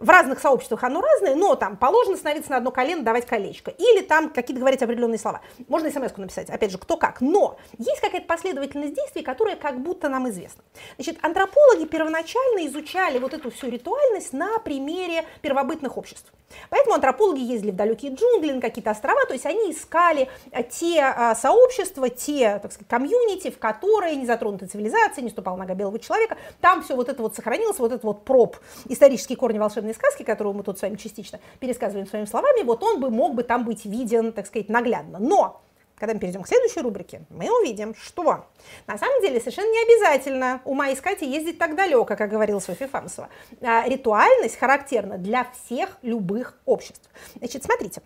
В 0.00 0.08
разных 0.08 0.40
сообществах 0.40 0.82
оно 0.82 1.02
разное, 1.02 1.34
но 1.34 1.54
там 1.54 1.76
положено 1.76 2.16
становиться 2.16 2.50
на 2.50 2.56
одно 2.56 2.70
колено, 2.70 3.02
давать 3.02 3.26
колечко. 3.26 3.70
Или 3.70 4.00
там 4.00 4.30
какие-то 4.30 4.60
говорить 4.60 4.82
определенные 4.82 5.18
слова. 5.18 5.42
Можно 5.68 5.90
смс 5.90 6.16
написать, 6.16 6.48
опять 6.48 6.70
же, 6.70 6.78
кто 6.78 6.96
как. 6.96 7.20
Но 7.20 7.58
есть 7.76 8.00
какая-то 8.00 8.26
последовательность 8.26 8.94
действий, 8.94 9.22
которая 9.22 9.56
как 9.56 9.80
будто 9.80 10.08
нам 10.08 10.28
известна. 10.30 10.64
Значит, 10.96 11.18
антропологи 11.22 11.84
первоначально 11.84 12.66
изучали 12.66 13.18
вот 13.18 13.34
эту 13.34 13.50
всю 13.50 13.68
ритуальность 13.68 14.32
на 14.32 14.58
примере 14.58 15.24
первобытных 15.42 15.98
обществ. 15.98 16.32
Поэтому 16.68 16.94
антропологи 16.94 17.40
ездили 17.40 17.70
в 17.70 17.76
далекие 17.76 18.12
джунгли, 18.14 18.52
на 18.52 18.60
какие-то 18.60 18.90
острова, 18.90 19.24
то 19.26 19.34
есть 19.34 19.46
они 19.46 19.70
искали 19.70 20.28
э, 20.50 20.62
те 20.64 21.00
а, 21.00 21.34
сообщества, 21.34 22.08
те, 22.08 22.58
так 22.60 22.72
сказать, 22.72 22.88
комьюнити, 22.88 23.50
в 23.50 23.58
которые 23.58 24.16
не 24.16 24.26
затронута 24.26 24.66
цивилизация, 24.66 25.22
не 25.22 25.30
ступала 25.30 25.56
нога 25.56 25.74
белого 25.74 25.98
человека, 25.98 26.36
там 26.60 26.82
все 26.82 26.96
вот 26.96 27.08
это 27.08 27.22
вот 27.22 27.36
сохранилось, 27.36 27.78
вот 27.78 27.92
этот 27.92 28.04
вот 28.04 28.24
проб, 28.24 28.56
исторические 28.88 29.36
корни 29.36 29.58
волшебной 29.58 29.89
сказки, 29.92 30.22
которую 30.22 30.54
мы 30.54 30.62
тут 30.62 30.78
с 30.78 30.82
вами 30.82 30.96
частично 30.96 31.40
пересказываем 31.58 32.06
своими 32.06 32.26
словами, 32.26 32.62
вот 32.62 32.82
он 32.82 33.00
бы 33.00 33.10
мог 33.10 33.34
бы 33.34 33.42
там 33.42 33.64
быть 33.64 33.84
виден, 33.84 34.32
так 34.32 34.46
сказать, 34.46 34.68
наглядно. 34.68 35.18
Но 35.18 35.62
когда 36.00 36.14
мы 36.14 36.20
перейдем 36.20 36.42
к 36.42 36.48
следующей 36.48 36.80
рубрике, 36.80 37.22
мы 37.28 37.50
увидим, 37.60 37.94
что 37.94 38.46
на 38.86 38.98
самом 38.98 39.20
деле 39.20 39.38
совершенно 39.38 39.70
не 39.70 39.82
обязательно 39.82 40.62
ума 40.64 40.92
искать 40.92 41.22
и 41.22 41.26
ездить 41.26 41.58
так 41.58 41.76
далеко, 41.76 42.04
как 42.04 42.30
говорила 42.30 42.58
Софья 42.58 42.88
Фамсова. 42.88 43.28
А, 43.60 43.86
ритуальность 43.86 44.56
характерна 44.58 45.18
для 45.18 45.44
всех 45.52 45.98
любых 46.02 46.58
обществ. 46.64 47.08
Значит, 47.36 47.64
смотрите, 47.64 48.00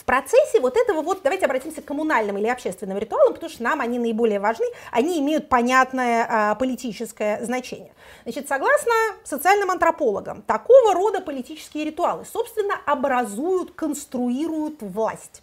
в 0.00 0.04
процессе 0.04 0.60
вот 0.60 0.78
этого 0.78 1.02
вот, 1.02 1.20
давайте 1.22 1.44
обратимся 1.44 1.82
к 1.82 1.84
коммунальным 1.84 2.38
или 2.38 2.46
общественным 2.46 2.96
ритуалам, 2.96 3.34
потому 3.34 3.50
что 3.50 3.62
нам 3.62 3.82
они 3.82 3.98
наиболее 3.98 4.40
важны, 4.40 4.64
они 4.90 5.18
имеют 5.20 5.50
понятное 5.50 6.26
а, 6.26 6.54
политическое 6.54 7.44
значение. 7.44 7.92
Значит, 8.22 8.48
согласно 8.48 8.92
социальным 9.24 9.70
антропологам, 9.70 10.40
такого 10.40 10.94
рода 10.94 11.20
политические 11.20 11.84
ритуалы, 11.84 12.24
собственно, 12.24 12.76
образуют, 12.86 13.72
конструируют 13.72 14.80
власть. 14.80 15.42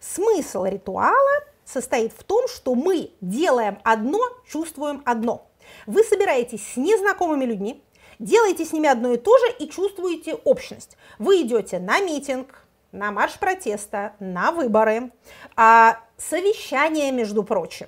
Смысл 0.00 0.64
ритуала 0.64 1.44
состоит 1.66 2.14
в 2.14 2.24
том, 2.24 2.48
что 2.48 2.74
мы 2.74 3.10
делаем 3.20 3.78
одно, 3.84 4.20
чувствуем 4.48 5.02
одно. 5.04 5.46
Вы 5.86 6.02
собираетесь 6.02 6.66
с 6.66 6.76
незнакомыми 6.78 7.44
людьми, 7.44 7.84
делаете 8.18 8.64
с 8.64 8.72
ними 8.72 8.88
одно 8.88 9.12
и 9.12 9.18
то 9.18 9.36
же 9.36 9.52
и 9.58 9.68
чувствуете 9.68 10.34
общность. 10.44 10.96
Вы 11.18 11.42
идете 11.42 11.78
на 11.78 12.00
митинг, 12.00 12.64
на 12.92 13.10
марш 13.10 13.38
протеста, 13.38 14.14
на 14.20 14.52
выборы, 14.52 15.10
а 15.56 15.98
совещание, 16.16 17.12
между 17.12 17.42
прочим. 17.42 17.86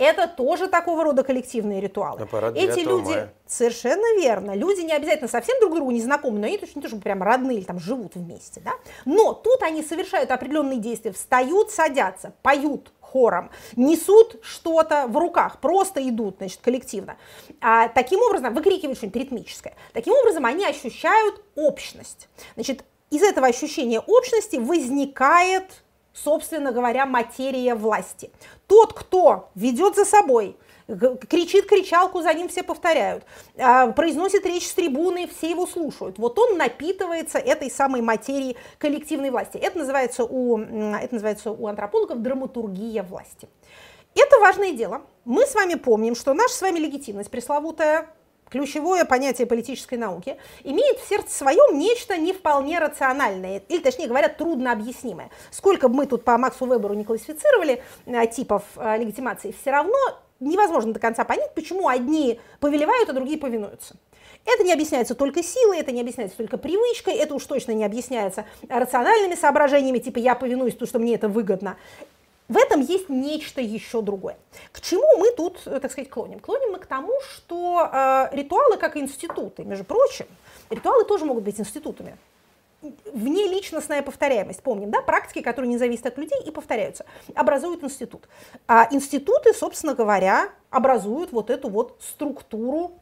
Это 0.00 0.26
тоже 0.26 0.68
такого 0.68 1.04
рода 1.04 1.22
коллективные 1.22 1.78
ритуалы. 1.78 2.26
Эти 2.54 2.80
люди, 2.80 3.10
мая. 3.10 3.34
совершенно 3.46 4.18
верно, 4.18 4.54
люди 4.54 4.80
не 4.80 4.94
обязательно 4.94 5.28
совсем 5.28 5.60
друг 5.60 5.74
другу 5.74 5.90
не 5.90 6.00
знакомы, 6.00 6.38
но 6.38 6.46
они 6.46 6.56
точно 6.56 6.78
не 6.78 6.82
то, 6.82 6.88
что 6.88 6.96
прям 6.96 7.22
родные 7.22 7.58
или 7.58 7.64
там 7.64 7.78
живут 7.78 8.14
вместе, 8.14 8.62
да? 8.64 8.72
Но 9.04 9.34
тут 9.34 9.62
они 9.62 9.82
совершают 9.82 10.30
определенные 10.30 10.78
действия, 10.78 11.12
встают, 11.12 11.70
садятся, 11.70 12.32
поют, 12.40 12.90
хором, 13.02 13.50
несут 13.76 14.38
что-то 14.42 15.06
в 15.06 15.18
руках, 15.18 15.60
просто 15.60 16.00
идут, 16.08 16.36
значит, 16.38 16.60
коллективно. 16.62 17.18
А, 17.60 17.88
таким 17.88 18.22
образом, 18.22 18.54
выкрикивают 18.54 18.96
что-нибудь 18.96 19.20
ритмическое. 19.20 19.74
Таким 19.92 20.14
образом, 20.14 20.46
они 20.46 20.64
ощущают 20.64 21.42
общность. 21.56 22.28
Значит, 22.54 22.84
из 23.10 23.22
этого 23.22 23.48
ощущения 23.48 24.00
общности 24.00 24.56
возникает 24.56 25.82
собственно 26.12 26.72
говоря, 26.72 27.06
материя 27.06 27.74
власти. 27.74 28.30
Тот, 28.66 28.92
кто 28.92 29.50
ведет 29.54 29.96
за 29.96 30.04
собой, 30.04 30.56
кричит 31.28 31.66
кричалку, 31.66 32.20
за 32.20 32.34
ним 32.34 32.48
все 32.48 32.62
повторяют, 32.62 33.24
а, 33.56 33.88
произносит 33.92 34.44
речь 34.44 34.66
с 34.66 34.74
трибуны, 34.74 35.28
все 35.28 35.50
его 35.50 35.66
слушают. 35.66 36.18
Вот 36.18 36.38
он 36.38 36.56
напитывается 36.56 37.38
этой 37.38 37.70
самой 37.70 38.02
материей 38.02 38.56
коллективной 38.78 39.30
власти. 39.30 39.56
Это 39.56 39.78
называется 39.78 40.24
у, 40.24 40.58
это 40.58 41.14
называется 41.14 41.52
у 41.52 41.66
антропологов 41.66 42.20
драматургия 42.20 43.02
власти. 43.02 43.48
Это 44.14 44.40
важное 44.40 44.72
дело. 44.72 45.02
Мы 45.24 45.46
с 45.46 45.54
вами 45.54 45.74
помним, 45.74 46.16
что 46.16 46.34
наша 46.34 46.54
с 46.54 46.62
вами 46.62 46.80
легитимность 46.80 47.30
пресловутая 47.30 48.08
ключевое 48.50 49.04
понятие 49.04 49.46
политической 49.46 49.94
науки, 49.94 50.36
имеет 50.64 50.98
в 50.98 51.08
сердце 51.08 51.34
своем 51.34 51.78
нечто 51.78 52.16
не 52.16 52.32
вполне 52.32 52.78
рациональное, 52.78 53.62
или, 53.68 53.80
точнее 53.80 54.08
говоря, 54.08 54.28
трудно 54.28 54.72
объяснимое. 54.72 55.30
Сколько 55.50 55.88
бы 55.88 55.96
мы 55.96 56.06
тут 56.06 56.24
по 56.24 56.36
Максу 56.36 56.66
Веберу 56.66 56.94
не 56.94 57.04
классифицировали 57.04 57.82
э, 58.06 58.26
типов 58.26 58.62
э, 58.76 58.98
легитимации, 58.98 59.54
все 59.58 59.70
равно 59.70 59.96
невозможно 60.40 60.92
до 60.92 61.00
конца 61.00 61.24
понять, 61.24 61.54
почему 61.54 61.88
одни 61.88 62.40
повелевают, 62.60 63.08
а 63.08 63.12
другие 63.12 63.38
повинуются. 63.38 63.94
Это 64.46 64.64
не 64.64 64.72
объясняется 64.72 65.14
только 65.14 65.42
силой, 65.42 65.80
это 65.80 65.92
не 65.92 66.00
объясняется 66.00 66.36
только 66.36 66.56
привычкой, 66.56 67.14
это 67.14 67.34
уж 67.34 67.44
точно 67.44 67.72
не 67.72 67.84
объясняется 67.84 68.46
рациональными 68.68 69.34
соображениями, 69.34 69.98
типа 69.98 70.18
я 70.18 70.34
повинуюсь, 70.34 70.72
потому 70.72 70.88
что 70.88 70.98
мне 70.98 71.14
это 71.14 71.28
выгодно. 71.28 71.76
В 72.50 72.56
этом 72.56 72.80
есть 72.80 73.08
нечто 73.08 73.60
еще 73.60 74.02
другое. 74.02 74.36
К 74.72 74.80
чему 74.80 75.06
мы 75.18 75.30
тут, 75.30 75.60
э, 75.66 75.78
так 75.78 75.92
сказать, 75.92 76.10
клоним? 76.10 76.40
Клоним 76.40 76.72
мы 76.72 76.80
к 76.80 76.86
тому, 76.86 77.12
что 77.20 77.88
э, 77.92 78.28
ритуалы 78.32 78.76
как 78.76 78.96
институты, 78.96 79.62
между 79.62 79.84
прочим, 79.84 80.26
ритуалы 80.68 81.04
тоже 81.04 81.24
могут 81.24 81.44
быть 81.44 81.60
институтами. 81.60 82.16
Вне 83.12 83.46
личностная 83.46 84.02
повторяемость, 84.02 84.64
помним, 84.64 84.90
да, 84.90 85.00
практики, 85.00 85.42
которые 85.42 85.68
не 85.68 85.78
зависят 85.78 86.06
от 86.06 86.18
людей 86.18 86.42
и 86.44 86.50
повторяются, 86.50 87.06
образуют 87.36 87.84
институт. 87.84 88.28
А 88.66 88.88
институты, 88.90 89.54
собственно 89.54 89.94
говоря, 89.94 90.48
образуют 90.70 91.30
вот 91.30 91.50
эту 91.50 91.68
вот 91.68 91.98
структуру 92.00 92.98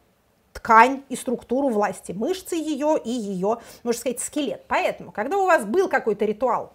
ткань 0.53 1.05
и 1.09 1.17
структуру 1.17 1.71
власти, 1.71 2.13
мышцы 2.13 2.55
ее 2.55 3.01
и 3.03 3.11
ее, 3.11 3.61
можно 3.83 3.99
сказать, 3.99 4.21
скелет. 4.21 4.65
Поэтому, 4.69 5.11
когда 5.11 5.39
у 5.39 5.47
вас 5.47 5.65
был 5.65 5.89
какой-то 5.89 6.27
ритуал, 6.27 6.75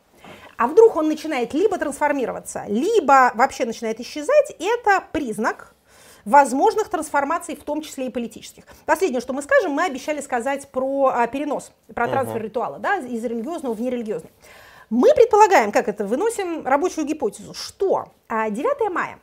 а 0.57 0.67
вдруг 0.67 0.95
он 0.95 1.07
начинает 1.07 1.53
либо 1.53 1.77
трансформироваться, 1.77 2.65
либо 2.67 3.31
вообще 3.35 3.65
начинает 3.65 3.99
исчезать, 3.99 4.55
это 4.59 5.03
признак 5.11 5.73
возможных 6.25 6.89
трансформаций, 6.89 7.55
в 7.55 7.63
том 7.63 7.81
числе 7.81 8.07
и 8.07 8.09
политических. 8.09 8.63
Последнее, 8.85 9.21
что 9.21 9.33
мы 9.33 9.41
скажем, 9.41 9.71
мы 9.71 9.85
обещали 9.85 10.21
сказать 10.21 10.69
про 10.69 11.11
а, 11.13 11.27
перенос, 11.27 11.71
про 11.93 12.07
трансфер 12.07 12.37
uh-huh. 12.37 12.45
ритуала 12.45 12.79
да, 12.79 12.97
из 12.97 13.23
религиозного 13.23 13.73
в 13.73 13.81
нерелигиозный. 13.81 14.31
Мы 14.89 15.13
предполагаем, 15.15 15.71
как 15.71 15.87
это, 15.87 16.05
выносим 16.05 16.65
рабочую 16.65 17.05
гипотезу, 17.05 17.53
что 17.53 18.11
9 18.29 18.65
а, 18.79 18.89
мая 18.89 19.19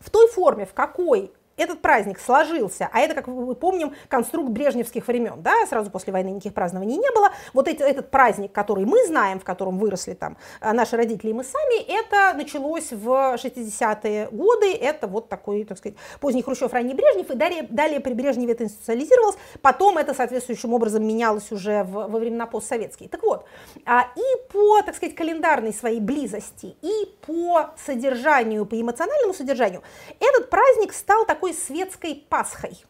в 0.00 0.10
той 0.10 0.28
форме, 0.28 0.66
в 0.66 0.74
какой 0.74 1.32
этот 1.56 1.80
праздник 1.82 2.18
сложился, 2.18 2.88
а 2.92 3.00
это, 3.00 3.14
как 3.14 3.26
мы 3.26 3.54
помним, 3.54 3.94
конструкт 4.08 4.50
брежневских 4.50 5.06
времен, 5.06 5.42
да, 5.42 5.54
сразу 5.68 5.90
после 5.90 6.12
войны 6.12 6.30
никаких 6.30 6.54
празднований 6.54 6.96
не 6.96 7.10
было, 7.14 7.30
вот 7.52 7.68
эти, 7.68 7.82
этот 7.82 8.10
праздник, 8.10 8.52
который 8.52 8.84
мы 8.84 9.04
знаем, 9.06 9.40
в 9.40 9.44
котором 9.44 9.78
выросли 9.78 10.14
там 10.14 10.36
э, 10.60 10.72
наши 10.72 10.96
родители 10.96 11.30
и 11.30 11.32
мы 11.32 11.44
сами, 11.44 11.82
это 11.82 12.36
началось 12.36 12.90
в 12.90 13.08
60-е 13.34 14.28
годы, 14.30 14.72
это 14.74 15.06
вот 15.06 15.28
такой, 15.28 15.64
так 15.64 15.78
сказать, 15.78 15.96
поздний 16.20 16.42
Хрущев, 16.42 16.72
ранний 16.72 16.94
Брежнев, 16.94 17.30
и 17.30 17.34
далее, 17.34 17.66
далее 17.70 18.00
при 18.00 18.12
Брежневе 18.14 18.52
это 18.52 18.64
институциализировалось, 18.64 19.36
потом 19.62 19.98
это 19.98 20.14
соответствующим 20.14 20.72
образом 20.72 21.06
менялось 21.06 21.50
уже 21.52 21.84
в, 21.84 21.92
во 21.92 22.18
времена 22.18 22.46
постсоветские. 22.46 23.08
Так 23.08 23.22
вот, 23.22 23.46
а, 23.84 24.08
и 24.16 24.52
по, 24.52 24.82
так 24.82 24.96
сказать, 24.96 25.14
календарной 25.14 25.72
своей 25.72 26.00
близости, 26.00 26.76
и 26.82 27.16
по 27.26 27.70
содержанию, 27.84 28.66
по 28.66 28.80
эмоциональному 28.80 29.34
содержанию, 29.34 29.82
этот 30.20 30.50
праздник 30.50 30.92
стал 30.92 31.26
такой 31.26 31.43
такой 31.44 31.54
светской 31.54 32.14
Пасхой. 32.14 32.84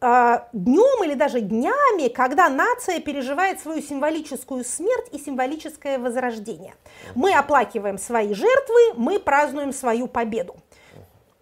А, 0.00 0.48
днем 0.52 1.04
или 1.04 1.14
даже 1.14 1.40
днями, 1.40 2.08
когда 2.08 2.48
нация 2.48 3.00
переживает 3.00 3.60
свою 3.60 3.82
символическую 3.82 4.64
смерть 4.64 5.08
и 5.12 5.18
символическое 5.18 5.98
возрождение. 5.98 6.74
Мы 7.14 7.34
оплакиваем 7.34 7.98
свои 7.98 8.32
жертвы, 8.32 8.94
мы 8.96 9.18
празднуем 9.18 9.72
свою 9.72 10.06
победу 10.06 10.56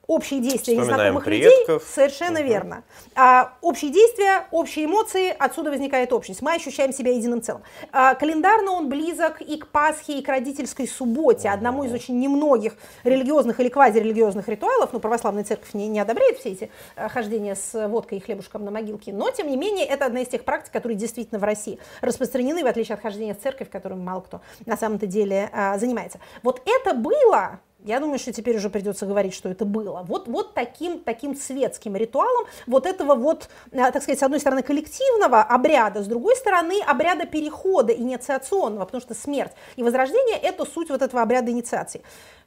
общие 0.08 0.40
действия 0.40 0.74
незнакомых 0.74 1.24
предков. 1.24 1.68
людей. 1.68 1.80
Совершенно 1.94 2.40
угу. 2.40 2.48
верно. 2.48 2.82
А, 3.14 3.52
общие 3.60 3.92
действия, 3.92 4.46
общие 4.50 4.86
эмоции, 4.86 5.34
отсюда 5.38 5.70
возникает 5.70 6.12
общность. 6.12 6.40
Мы 6.40 6.54
ощущаем 6.54 6.92
себя 6.92 7.12
единым 7.12 7.42
целым. 7.42 7.62
А, 7.92 8.14
календарно 8.14 8.72
он 8.72 8.88
близок 8.88 9.42
и 9.42 9.58
к 9.58 9.68
Пасхе, 9.68 10.18
и 10.18 10.22
к 10.22 10.28
родительской 10.28 10.88
субботе, 10.88 11.50
одному 11.50 11.84
из 11.84 11.92
очень 11.92 12.18
немногих 12.18 12.74
религиозных 13.04 13.60
или 13.60 13.68
квазирелигиозных 13.68 14.48
ритуалов. 14.48 14.94
Ну, 14.94 14.98
православная 14.98 15.44
церковь 15.44 15.74
не, 15.74 15.88
не 15.88 16.00
одобряет 16.00 16.38
все 16.38 16.52
эти 16.52 16.70
а, 16.96 17.10
хождения 17.10 17.54
с 17.54 17.88
водкой 17.88 18.18
и 18.18 18.20
хлебушком 18.22 18.64
на 18.64 18.70
могилке. 18.70 19.12
Но, 19.12 19.30
тем 19.30 19.48
не 19.48 19.58
менее, 19.58 19.84
это 19.84 20.06
одна 20.06 20.22
из 20.22 20.28
тех 20.28 20.42
практик, 20.44 20.72
которые 20.72 20.96
действительно 20.96 21.38
в 21.38 21.44
России 21.44 21.78
распространены, 22.00 22.64
в 22.64 22.66
отличие 22.66 22.94
от 22.94 23.02
хождения 23.02 23.34
в 23.34 23.40
церковь, 23.40 23.68
которым 23.68 24.02
мало 24.02 24.22
кто 24.22 24.40
на 24.64 24.78
самом-то 24.78 25.06
деле 25.06 25.50
а, 25.52 25.76
занимается. 25.76 26.18
Вот 26.42 26.62
это 26.64 26.94
было 26.94 27.60
я 27.88 28.00
думаю, 28.00 28.18
что 28.18 28.32
теперь 28.32 28.56
уже 28.56 28.68
придется 28.68 29.06
говорить, 29.06 29.32
что 29.32 29.48
это 29.48 29.64
было. 29.64 30.04
Вот, 30.06 30.28
вот 30.28 30.52
таким, 30.52 31.00
таким 31.00 31.34
светским 31.34 31.96
ритуалом 31.96 32.44
вот 32.66 32.84
этого 32.84 33.14
вот, 33.14 33.48
э, 33.72 33.78
так 33.90 34.02
сказать, 34.02 34.18
с 34.18 34.22
одной 34.22 34.40
стороны 34.40 34.62
коллективного 34.62 35.40
обряда, 35.42 36.02
с 36.02 36.06
другой 36.06 36.36
стороны 36.36 36.82
обряда 36.86 37.24
перехода 37.24 37.94
инициационного, 37.94 38.84
потому 38.84 39.00
что 39.00 39.14
смерть 39.14 39.52
и 39.76 39.82
возрождение– 39.82 40.36
это 40.42 40.66
суть 40.66 40.90
вот 40.90 41.00
этого 41.00 41.22
обряда 41.22 41.50
инициации. 41.50 42.02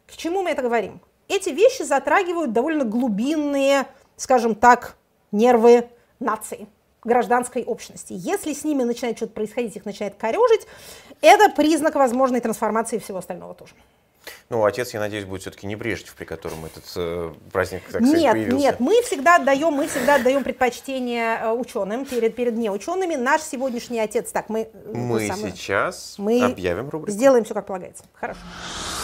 К 0.06 0.16
чему 0.16 0.44
мы 0.44 0.52
это 0.52 0.62
говорим? 0.62 1.02
Эти 1.28 1.50
вещи 1.50 1.82
затрагивают 1.82 2.54
довольно 2.54 2.84
глубинные, 2.86 3.88
скажем 4.18 4.54
так, 4.54 4.96
нервы 5.32 5.89
нации 6.20 6.68
гражданской 7.04 7.64
общности. 7.64 8.14
Если 8.16 8.54
с 8.54 8.64
ними 8.64 8.84
начинает 8.84 9.18
что-то 9.18 9.34
происходить, 9.34 9.76
их 9.76 9.86
начинает 9.86 10.16
корежить, 10.16 10.68
это 11.22 11.50
признак 11.50 11.96
возможной 11.96 12.42
трансформации 12.42 13.00
всего 13.00 13.18
остального 13.18 13.56
тоже. 13.56 13.74
Ну, 14.49 14.65
отец, 14.65 14.93
я 14.93 14.99
надеюсь, 14.99 15.26
будет 15.26 15.41
все-таки 15.41 15.65
не 15.65 15.76
Брежнев, 15.76 16.13
при 16.13 16.26
котором 16.26 16.65
этот 16.65 16.84
э, 16.95 17.34
праздник, 17.51 17.84
так 17.84 18.01
сказать, 18.01 18.19
нет, 18.19 18.32
появился. 18.34 18.57
Нет, 18.57 18.80
мы 18.80 19.01
всегда 19.01 19.38
отдаем, 19.38 19.74
мы 19.74 19.88
всегда 19.88 20.15
отдаем 20.15 20.43
предпочтение 20.43 21.39
э, 21.41 21.51
ученым 21.51 22.05
перед, 22.05 22.36
перед 22.36 22.55
неучеными. 22.55 23.15
Наш 23.15 23.41
сегодняшний 23.41 23.99
отец, 23.99 24.32
так, 24.32 24.49
мы... 24.49 24.69
Э, 24.74 24.91
мы 24.93 25.28
самые, 25.28 25.53
сейчас 25.53 26.15
мы 26.17 26.43
объявим 26.43 26.89
рубрику. 26.89 27.11
Сделаем 27.11 27.45
все, 27.45 27.53
как 27.53 27.65
полагается. 27.65 28.03
Хорошо. 28.13 28.39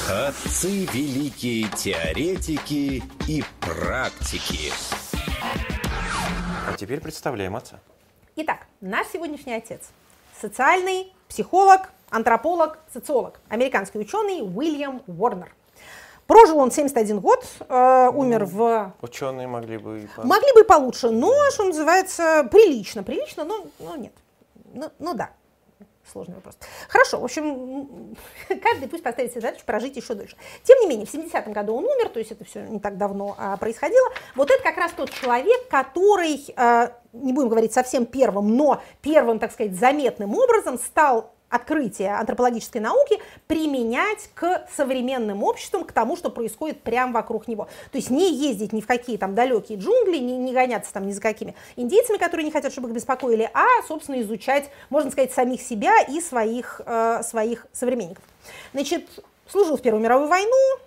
Отцы 0.10 0.86
великие 0.94 1.70
теоретики 1.70 3.04
и 3.28 3.44
практики. 3.62 4.72
А 6.68 6.74
теперь 6.78 7.00
представляем 7.00 7.56
отца. 7.56 7.80
Итак, 8.36 8.68
наш 8.82 9.08
сегодняшний 9.08 9.54
отец. 9.54 9.82
Социальный 10.40 11.12
психолог, 11.28 11.90
антрополог, 12.10 12.80
социолог, 12.92 13.40
американский 13.50 14.00
ученый 14.00 14.42
Уильям 14.42 15.04
Уорнер. 15.08 15.54
Прожил 16.28 16.60
он 16.60 16.72
71 16.72 17.22
год, 17.22 17.46
э, 17.70 18.10
умер 18.14 18.46
в... 18.46 18.94
Ученые 19.02 19.48
могли 19.48 19.78
бы 19.78 20.02
и 20.02 20.08
Могли 20.18 20.54
бы 20.54 20.62
и 20.62 20.64
получше, 20.66 21.10
но, 21.10 21.34
что 21.52 21.64
называется, 21.64 22.46
прилично. 22.52 23.02
Прилично, 23.02 23.46
но, 23.46 23.66
но 23.80 23.96
нет. 23.96 24.12
Ну, 24.74 24.92
ну 25.00 25.14
да, 25.14 25.30
сложный 26.12 26.36
вопрос. 26.36 26.58
Хорошо, 26.90 27.20
в 27.20 27.24
общем, 27.24 28.16
каждый 28.62 28.90
пусть 28.90 29.04
поставит 29.04 29.32
себе 29.32 29.42
задачу 29.42 29.64
прожить 29.66 29.96
еще 29.96 30.16
дольше. 30.16 30.36
Тем 30.64 30.80
не 30.82 30.88
менее, 30.88 31.06
в 31.06 31.14
70-м 31.14 31.54
году 31.54 31.76
он 31.76 31.86
умер, 31.86 32.10
то 32.10 32.20
есть 32.20 32.32
это 32.32 32.44
все 32.44 32.62
не 32.64 32.80
так 32.80 32.98
давно 32.98 33.36
а, 33.38 33.56
происходило. 33.56 34.10
Вот 34.36 34.52
это 34.52 34.62
как 34.62 34.76
раз 34.76 34.92
тот 34.92 35.10
человек, 35.12 35.68
который, 35.70 36.46
а, 36.58 36.92
не 37.14 37.32
будем 37.32 37.50
говорить 37.50 37.72
совсем 37.74 38.06
первым, 38.06 38.56
но 38.56 38.82
первым, 39.02 39.40
так 39.40 39.52
сказать, 39.52 39.76
заметным 39.76 40.36
образом 40.36 40.78
стал 40.78 41.34
открытия 41.50 42.20
антропологической 42.20 42.82
науки 42.82 43.20
применять 43.48 44.30
к 44.34 44.68
современным 44.76 45.44
обществам, 45.44 45.84
к 45.84 45.92
тому, 45.92 46.18
что 46.18 46.30
происходит 46.30 46.82
прямо 46.82 47.14
вокруг 47.14 47.48
него. 47.48 47.68
То 47.92 47.98
есть 47.98 48.10
не 48.10 48.34
ездить 48.34 48.74
ни 48.74 48.82
в 48.82 48.88
какие 48.88 49.18
там 49.18 49.36
далекие 49.36 49.78
джунгли, 49.78 50.18
не, 50.18 50.38
не 50.38 50.54
гоняться 50.54 50.92
там 50.94 51.08
ни 51.08 51.12
за 51.12 51.22
какими 51.22 51.56
индейцами, 51.76 52.18
которые 52.18 52.46
не 52.46 52.52
хотят, 52.52 52.72
чтобы 52.72 52.90
их 52.90 52.96
беспокоили, 52.96 53.50
а, 53.54 53.66
собственно, 53.88 54.22
изучать, 54.22 54.70
можно 54.90 55.12
сказать, 55.12 55.32
самих 55.32 55.62
себя 55.62 56.02
и 56.02 56.20
своих, 56.20 56.82
э, 56.86 57.22
своих 57.24 57.68
современников. 57.72 58.24
Значит, 58.74 59.08
служил 59.48 59.78
в 59.78 59.82
Первую 59.82 60.04
мировую 60.04 60.28
войну, 60.28 60.80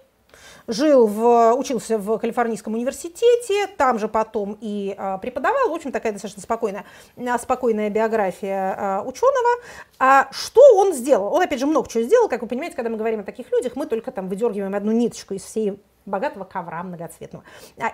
жил 0.67 1.07
в, 1.07 1.55
учился 1.55 1.99
в 1.99 2.19
Калифорнийском 2.19 2.75
университете, 2.75 3.67
там 3.77 3.99
же 3.99 4.09
потом 4.09 4.57
и 4.61 4.95
а, 4.97 5.19
преподавал. 5.19 5.71
В 5.71 5.75
общем, 5.75 5.93
такая 5.93 6.13
достаточно 6.13 6.43
спокойная, 6.43 6.85
а, 7.17 7.39
спокойная 7.39 7.91
биография 7.91 8.75
а, 8.77 9.03
ученого. 9.03 9.63
А 9.99 10.29
что 10.31 10.61
он 10.75 10.93
сделал? 10.93 11.33
Он, 11.33 11.43
опять 11.43 11.61
же, 11.61 11.67
много 11.67 11.89
чего 11.89 12.03
сделал. 12.05 12.29
Как 12.29 12.43
вы 12.43 12.49
понимаете, 12.49 12.77
когда 12.77 12.91
мы 12.91 12.97
говорим 12.97 13.21
о 13.21 13.25
таких 13.25 13.51
людях, 13.53 13.77
мы 13.77 13.87
только 13.87 14.13
там 14.13 14.29
выдергиваем 14.29 14.75
одну 14.75 14.93
ниточку 14.93 15.35
из 15.35 15.43
всей 15.43 15.81
богатого 16.07 16.45
ковра 16.45 16.83
многоцветного 16.83 17.45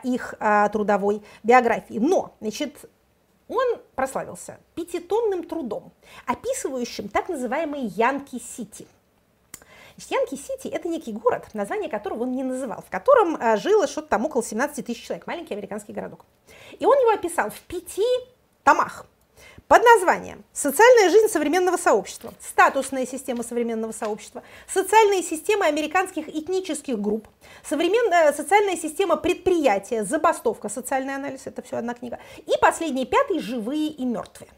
их 0.05 0.35
трудовой 0.73 1.23
биографии. 1.43 1.99
Но, 1.99 2.37
значит, 2.41 2.89
он 3.49 3.79
прославился 3.95 4.59
пятитомным 4.75 5.45
трудом, 5.45 5.93
описывающим 6.25 7.09
так 7.09 7.29
называемый 7.29 7.83
Янки-Сити– 7.83 8.87
Янки-Сити– 10.11 10.69
это 10.73 10.89
некий 10.89 11.13
город, 11.13 11.47
название 11.55 11.89
которого 11.89 12.25
он 12.25 12.33
не 12.33 12.45
называл, 12.45 12.83
в 12.87 12.91
котором 12.91 13.37
э, 13.37 13.57
жило 13.57 13.87
что-то 13.87 14.09
там 14.09 14.27
около 14.27 14.43
17 14.43 14.85
тысяч 14.85 15.07
человек, 15.07 15.27
маленький 15.27 15.55
американский 15.55 15.93
городок. 15.93 16.25
И 16.79 16.85
он 16.85 16.97
его 16.99 17.11
описал 17.11 17.51
в 17.51 17.61
пяти 17.63 18.05
томах 18.63 19.07
под 19.69 19.83
названием 19.83 20.45
«Социальная 20.53 21.11
жизнь 21.11 21.29
современного 21.29 21.77
сообщества», 21.77 22.33
«Статусная 22.41 23.07
система 23.07 23.43
современного 23.43 23.93
сообщества», 23.93 24.43
«Социальные 24.69 25.23
системы 25.23 25.67
американских 25.67 26.29
этнических 26.29 27.01
групп», 27.01 27.29
современная 27.69 28.33
«Социальная 28.33 28.77
система 28.77 29.17
предприятия», 29.17 30.05
«Забастовка», 30.05 30.69
«Социальный 30.69 31.15
анализ»– 31.15 31.43
это 31.47 31.63
все 31.63 31.77
одна 31.79 31.95
книга, 31.95 32.19
и 32.39 32.53
последний, 32.61 33.07
пятый 33.07 33.41
«Живые 33.41 33.89
и 33.89 34.05
мертвые». 34.05 34.51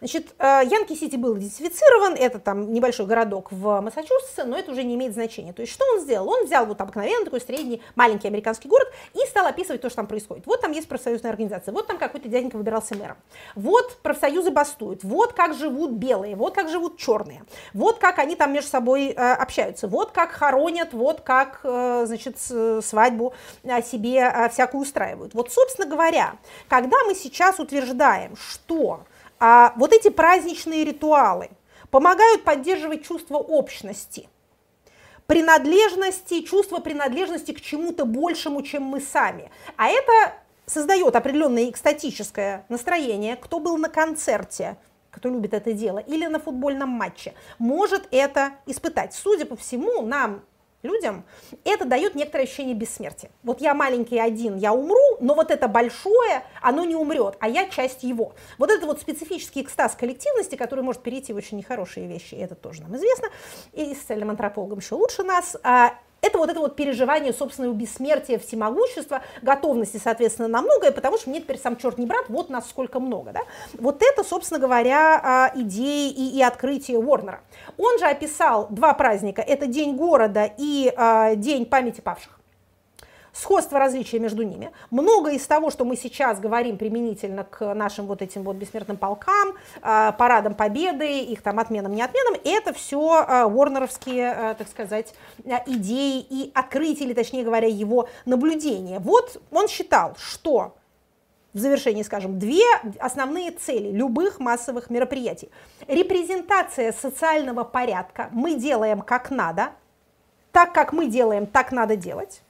Значит, 0.00 0.34
э, 0.38 0.62
Янки-Сити 0.64 1.16
был 1.16 1.36
идентифицирован, 1.36 2.14
это 2.14 2.38
там 2.38 2.72
небольшой 2.72 3.04
городок 3.04 3.52
в 3.52 3.80
Массачусетсе, 3.82 4.44
но 4.44 4.58
это 4.58 4.72
уже 4.72 4.82
не 4.82 4.94
имеет 4.94 5.12
значения. 5.12 5.52
То 5.52 5.60
есть 5.60 5.74
что 5.74 5.84
он 5.92 6.00
сделал? 6.00 6.28
Он 6.28 6.46
взял 6.46 6.64
вот 6.64 6.80
обыкновенный 6.80 7.26
такой 7.26 7.40
средний 7.40 7.82
маленький 7.96 8.26
американский 8.26 8.68
город 8.68 8.88
и 9.12 9.18
стал 9.28 9.46
описывать 9.46 9.82
то, 9.82 9.90
что 9.90 9.96
там 9.96 10.06
происходит. 10.06 10.46
Вот 10.46 10.62
там 10.62 10.72
есть 10.72 10.88
профсоюзная 10.88 11.30
организация, 11.30 11.72
вот 11.72 11.86
там 11.86 11.98
какой-то 11.98 12.28
дяденька 12.28 12.56
выбирался 12.56 12.96
мэром, 12.96 13.18
вот 13.54 13.98
профсоюзы 14.02 14.50
бастуют, 14.50 15.04
вот 15.04 15.34
как 15.34 15.54
живут 15.54 15.92
белые, 15.92 16.34
вот 16.34 16.54
как 16.54 16.70
живут 16.70 16.96
черные, 16.96 17.44
вот 17.74 17.98
как 17.98 18.18
они 18.18 18.36
там 18.36 18.54
между 18.54 18.70
собой 18.70 19.08
э, 19.08 19.32
общаются, 19.34 19.86
вот 19.86 20.12
как 20.12 20.30
хоронят, 20.30 20.94
вот 20.94 21.20
как, 21.20 21.60
э, 21.62 22.04
значит, 22.06 22.38
свадьбу 22.38 23.34
себе 23.84 24.48
всякую 24.50 24.82
устраивают. 24.82 25.34
Вот, 25.34 25.52
собственно 25.52 25.86
говоря, 25.86 26.36
когда 26.68 26.96
мы 27.04 27.14
сейчас 27.14 27.58
утверждаем, 27.58 28.34
что 28.36 29.00
а 29.40 29.72
вот 29.76 29.92
эти 29.92 30.10
праздничные 30.10 30.84
ритуалы 30.84 31.50
помогают 31.90 32.44
поддерживать 32.44 33.04
чувство 33.04 33.38
общности, 33.38 34.28
принадлежности, 35.26 36.42
чувство 36.42 36.78
принадлежности 36.78 37.52
к 37.52 37.60
чему-то 37.60 38.04
большему, 38.04 38.62
чем 38.62 38.82
мы 38.82 39.00
сами. 39.00 39.50
А 39.76 39.88
это 39.88 40.34
создает 40.66 41.16
определенное 41.16 41.70
экстатическое 41.70 42.66
настроение. 42.68 43.36
Кто 43.36 43.58
был 43.60 43.76
на 43.78 43.88
концерте, 43.88 44.76
кто 45.10 45.28
любит 45.28 45.54
это 45.54 45.72
дело, 45.72 45.98
или 45.98 46.26
на 46.26 46.38
футбольном 46.38 46.90
матче, 46.90 47.34
может 47.58 48.06
это 48.10 48.52
испытать. 48.66 49.14
Судя 49.14 49.46
по 49.46 49.56
всему, 49.56 50.02
нам 50.02 50.42
людям, 50.82 51.24
это 51.64 51.84
дает 51.84 52.14
некоторое 52.14 52.44
ощущение 52.44 52.74
бессмертия. 52.74 53.30
Вот 53.42 53.60
я 53.60 53.74
маленький 53.74 54.18
один, 54.18 54.56
я 54.56 54.72
умру, 54.72 55.16
но 55.20 55.34
вот 55.34 55.50
это 55.50 55.68
большое, 55.68 56.42
оно 56.60 56.84
не 56.84 56.94
умрет, 56.94 57.36
а 57.40 57.48
я 57.48 57.68
часть 57.68 58.02
его. 58.02 58.34
Вот 58.58 58.70
это 58.70 58.86
вот 58.86 59.00
специфический 59.00 59.62
экстаз 59.62 59.94
коллективности, 59.94 60.56
который 60.56 60.84
может 60.84 61.02
перейти 61.02 61.32
в 61.32 61.36
очень 61.36 61.58
нехорошие 61.58 62.06
вещи, 62.06 62.34
это 62.34 62.54
тоже 62.54 62.82
нам 62.82 62.96
известно, 62.96 63.28
и 63.72 63.94
социальным 63.94 64.30
антропологам 64.30 64.78
еще 64.78 64.94
лучше 64.94 65.22
нас. 65.22 65.56
А 66.22 66.26
это 66.26 66.38
вот 66.38 66.50
это 66.50 66.60
вот 66.60 66.76
переживание 66.76 67.32
собственного 67.32 67.72
бессмертия, 67.72 68.38
всемогущества, 68.38 69.22
готовности, 69.42 70.00
соответственно, 70.02 70.48
на 70.48 70.62
многое, 70.62 70.92
потому 70.92 71.18
что 71.18 71.30
мне 71.30 71.40
теперь 71.40 71.58
сам 71.58 71.76
черт 71.76 71.98
не 71.98 72.06
брат, 72.06 72.26
вот 72.28 72.50
нас 72.50 72.68
сколько 72.68 73.00
много. 73.00 73.32
Да? 73.32 73.40
Вот 73.74 74.02
это, 74.02 74.24
собственно 74.24 74.60
говоря, 74.60 75.20
а, 75.22 75.52
идеи 75.54 76.10
и, 76.10 76.38
и 76.38 76.42
открытие 76.42 76.98
Уорнера. 76.98 77.40
Он 77.78 77.98
же 77.98 78.06
описал 78.06 78.66
два 78.70 78.94
праздника, 78.94 79.42
это 79.42 79.66
День 79.66 79.96
города 79.96 80.50
и 80.56 80.92
э, 80.94 81.36
День 81.36 81.66
памяти 81.66 82.00
павших 82.00 82.39
сходство 83.32 83.78
различия 83.78 84.18
между 84.18 84.42
ними. 84.42 84.70
Много 84.90 85.30
из 85.32 85.46
того, 85.46 85.70
что 85.70 85.84
мы 85.84 85.96
сейчас 85.96 86.40
говорим 86.40 86.78
применительно 86.78 87.44
к 87.44 87.74
нашим 87.74 88.06
вот 88.06 88.22
этим 88.22 88.42
вот 88.42 88.56
бессмертным 88.56 88.96
полкам, 88.96 89.54
э, 89.82 90.12
парадам 90.18 90.54
победы, 90.54 91.20
их 91.20 91.42
там 91.42 91.58
отменам, 91.58 91.94
не 91.94 92.02
отменам, 92.02 92.34
это 92.44 92.72
все 92.72 93.48
ворнеровские, 93.48 94.34
э, 94.36 94.54
так 94.56 94.68
сказать, 94.68 95.14
идеи 95.66 96.20
и 96.28 96.50
открытия, 96.54 97.04
или 97.04 97.14
точнее 97.14 97.44
говоря, 97.44 97.68
его 97.68 98.08
наблюдения. 98.24 98.98
Вот 98.98 99.40
он 99.50 99.68
считал, 99.68 100.14
что 100.18 100.74
в 101.52 101.58
завершении 101.58 102.02
скажем, 102.02 102.38
две 102.38 102.62
основные 102.98 103.50
цели 103.50 103.90
любых 103.90 104.38
массовых 104.38 104.90
мероприятий. 104.90 105.50
Репрезентация 105.88 106.92
социального 106.92 107.64
порядка 107.64 108.28
мы 108.32 108.54
делаем 108.54 109.00
как 109.00 109.30
надо, 109.30 109.70
так 110.52 110.72
как 110.72 110.92
мы 110.92 111.06
делаем, 111.06 111.46
так 111.46 111.72
надо 111.72 111.96
делать 111.96 112.42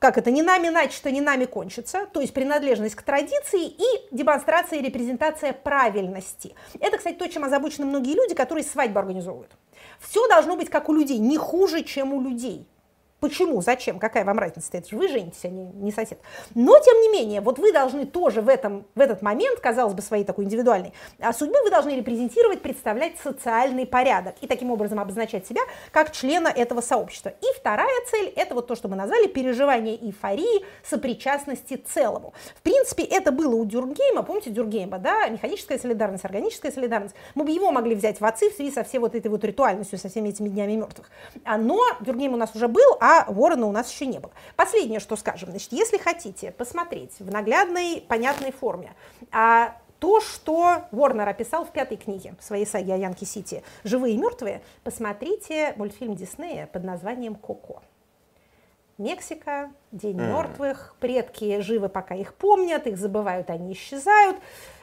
как 0.00 0.16
это, 0.16 0.30
не 0.30 0.42
нами 0.42 0.70
начато, 0.70 1.10
не 1.12 1.20
нами 1.20 1.44
кончится, 1.44 2.06
то 2.06 2.20
есть 2.20 2.32
принадлежность 2.32 2.94
к 2.94 3.02
традиции 3.02 3.66
и 3.66 3.84
демонстрация 4.10 4.78
и 4.78 4.82
репрезентация 4.82 5.52
правильности. 5.52 6.54
Это, 6.80 6.96
кстати, 6.96 7.16
то, 7.16 7.28
чем 7.28 7.44
озабочены 7.44 7.86
многие 7.86 8.14
люди, 8.14 8.34
которые 8.34 8.64
свадьбу 8.64 8.98
организовывают. 8.98 9.52
Все 10.00 10.26
должно 10.28 10.56
быть 10.56 10.70
как 10.70 10.88
у 10.88 10.94
людей, 10.94 11.18
не 11.18 11.36
хуже, 11.36 11.84
чем 11.84 12.14
у 12.14 12.22
людей. 12.22 12.66
Почему? 13.20 13.60
Зачем? 13.60 13.98
Какая 13.98 14.24
вам 14.24 14.38
разница? 14.38 14.68
Это 14.72 14.88
же 14.88 14.96
вы 14.96 15.08
женитесь, 15.08 15.44
а 15.44 15.48
не, 15.48 15.64
не 15.64 15.92
сосед. 15.92 16.18
Но, 16.54 16.78
тем 16.78 17.00
не 17.02 17.08
менее, 17.10 17.40
вот 17.40 17.58
вы 17.58 17.72
должны 17.72 18.06
тоже 18.06 18.40
в, 18.40 18.48
этом, 18.48 18.86
в 18.94 19.00
этот 19.00 19.22
момент, 19.22 19.60
казалось 19.60 19.94
бы, 19.94 20.02
своей 20.02 20.24
такой 20.24 20.44
индивидуальной 20.44 20.94
а 21.18 21.32
судьбы, 21.32 21.58
вы 21.62 21.70
должны 21.70 21.90
репрезентировать, 21.90 22.62
представлять 22.62 23.18
социальный 23.22 23.86
порядок 23.86 24.36
и 24.40 24.46
таким 24.46 24.70
образом 24.70 25.00
обозначать 25.00 25.46
себя 25.46 25.60
как 25.92 26.12
члена 26.12 26.48
этого 26.48 26.80
сообщества. 26.80 27.30
И 27.40 27.46
вторая 27.58 28.04
цель– 28.10 28.32
это 28.36 28.54
вот 28.54 28.66
то, 28.66 28.74
что 28.74 28.88
мы 28.88 28.96
назвали 28.96 29.26
переживание 29.26 29.96
эйфории, 29.96 30.64
сопричастности 30.82 31.76
целому. 31.76 32.32
В 32.56 32.62
принципе, 32.62 33.02
это 33.02 33.32
было 33.32 33.54
у 33.54 33.64
Дюргейма, 33.64 34.22
помните 34.22 34.50
Дюргейма, 34.50 34.98
да, 34.98 35.28
механическая 35.28 35.78
солидарность, 35.78 36.24
органическая 36.24 36.72
солидарность. 36.72 37.14
Мы 37.34 37.44
бы 37.44 37.50
его 37.50 37.70
могли 37.70 37.94
взять 37.94 38.20
в 38.20 38.24
отцы 38.24 38.50
в 38.50 38.54
связи 38.54 38.70
со 38.70 38.84
всей 38.84 38.98
вот 38.98 39.14
этой 39.14 39.28
вот 39.28 39.44
ритуальностью, 39.44 39.98
со 39.98 40.08
всеми 40.08 40.30
этими 40.30 40.48
днями 40.48 40.76
мертвых. 40.76 41.10
А, 41.44 41.58
но 41.58 41.80
Дюргейм 42.00 42.34
у 42.34 42.36
нас 42.36 42.54
уже 42.54 42.68
был, 42.68 42.96
а 43.00 43.09
а 43.10 43.24
ворона 43.30 43.66
у 43.66 43.72
нас 43.72 43.90
еще 43.90 44.06
не 44.06 44.18
было. 44.18 44.32
Последнее, 44.54 45.00
что 45.00 45.16
скажем, 45.16 45.50
значит, 45.50 45.72
если 45.72 45.98
хотите 45.98 46.52
посмотреть 46.52 47.18
в 47.18 47.30
наглядной, 47.30 48.04
понятной 48.06 48.52
форме, 48.52 48.92
а 49.32 49.76
то, 49.98 50.20
что 50.20 50.84
Уорнер 50.92 51.28
описал 51.28 51.64
в 51.64 51.72
пятой 51.72 51.96
книге 51.96 52.34
своей 52.40 52.66
саги 52.66 52.92
о 52.92 52.96
Янке 52.96 53.26
Сити 53.26 53.62
«Живые 53.82 54.14
и 54.14 54.16
мертвые», 54.16 54.62
посмотрите 54.84 55.74
мультфильм 55.76 56.14
Диснея 56.14 56.66
под 56.66 56.84
названием 56.84 57.34
«Коко». 57.34 57.82
Мексика, 58.96 59.70
День 59.92 60.18
mm. 60.18 60.28
мертвых, 60.28 60.94
предки 61.00 61.60
живы, 61.60 61.88
пока 61.88 62.14
их 62.14 62.34
помнят, 62.34 62.86
их 62.86 62.96
забывают, 62.96 63.50
они 63.50 63.72
исчезают 63.72 64.36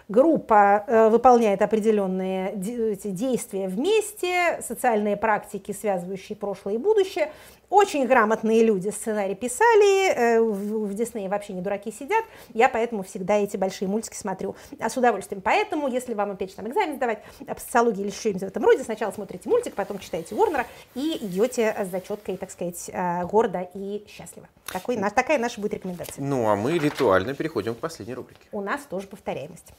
группа 0.10 0.84
э, 0.88 1.10
выполняет 1.10 1.62
определенные 1.62 2.54
действия 2.56 3.68
вместе, 3.68 4.62
социальные 4.62 5.18
практики, 5.18 5.72
связывающие 5.72 6.36
прошлое 6.36 6.76
и 6.76 6.78
будущее. 6.78 7.32
Очень 7.70 8.08
грамотные 8.08 8.64
люди 8.64 8.90
сценарий 8.90 9.36
писали, 9.36 10.10
э, 10.12 10.40
в, 10.40 10.88
в 10.88 10.94
Диснее 10.94 11.28
вообще 11.28 11.54
не 11.54 11.62
дураки 11.62 11.92
сидят, 11.92 12.24
я 12.54 12.70
поэтому 12.70 13.04
всегда 13.04 13.36
эти 13.36 13.58
большие 13.58 13.90
мультики 13.90 14.16
смотрю 14.16 14.56
а 14.80 14.90
с 14.90 14.96
удовольствием. 14.96 15.42
Поэтому, 15.42 15.88
если 15.88 16.14
вам 16.14 16.32
опять 16.32 16.52
же 16.52 16.56
там 16.56 16.68
экзамен 16.68 16.96
сдавать 16.96 17.24
по 17.46 17.60
социологии 17.60 18.04
или 18.04 18.12
что-нибудь 18.12 18.44
в 18.44 18.46
этом 18.46 18.64
роде, 18.64 18.84
сначала 18.84 19.12
смотрите 19.12 19.50
мультик, 19.50 19.76
потом 19.76 20.00
читаете 20.00 20.36
Уорнера 20.36 20.66
и 20.96 21.18
идете 21.22 21.76
с 21.78 21.90
зачеткой, 21.90 22.38
так 22.38 22.52
сказать, 22.52 22.90
э, 22.92 23.26
гордо 23.26 23.68
и 23.74 24.06
счастливо. 24.08 24.48
Такой, 24.72 24.98
такая 24.98 25.38
наша 25.38 25.60
будет 25.60 25.74
рекомендация. 25.74 26.24
Ну, 26.24 26.48
а 26.48 26.56
мы 26.56 26.78
ритуально 26.78 27.34
переходим 27.34 27.76
к 27.76 27.80
последней 27.80 28.16
рубрике. 28.16 28.40
У 28.52 28.62
нас 28.62 28.82
тоже 28.90 29.08
повторяемость. 29.08 29.74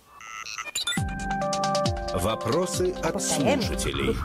Вопросы 2.13 2.95
от 3.03 3.23
слушателей. 3.23 4.17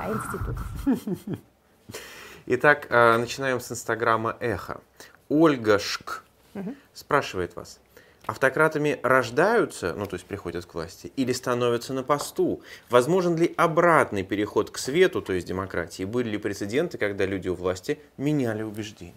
Итак, 2.46 2.88
э, 2.90 3.18
начинаем 3.18 3.62
с 3.62 3.72
инстаграма 3.72 4.36
Эхо. 4.42 4.82
Ольга 5.30 5.80
Шк 5.80 6.24
спрашивает 6.94 7.56
вас. 7.56 7.80
Автократами 8.26 9.00
рождаются, 9.02 9.94
ну 9.96 10.06
то 10.06 10.16
есть 10.16 10.26
приходят 10.26 10.66
к 10.66 10.74
власти, 10.74 11.12
или 11.16 11.32
становятся 11.34 11.94
на 11.94 12.04
посту? 12.04 12.62
Возможен 12.90 13.36
ли 13.38 13.54
обратный 13.58 14.24
переход 14.24 14.72
к 14.72 14.78
свету, 14.78 15.22
то 15.22 15.34
есть 15.34 15.48
демократии? 15.48 16.04
Были 16.04 16.30
ли 16.30 16.38
прецеденты, 16.38 16.98
когда 16.98 17.26
люди 17.26 17.48
у 17.48 17.56
власти 17.56 18.00
меняли 18.18 18.64
убеждения? 18.64 19.14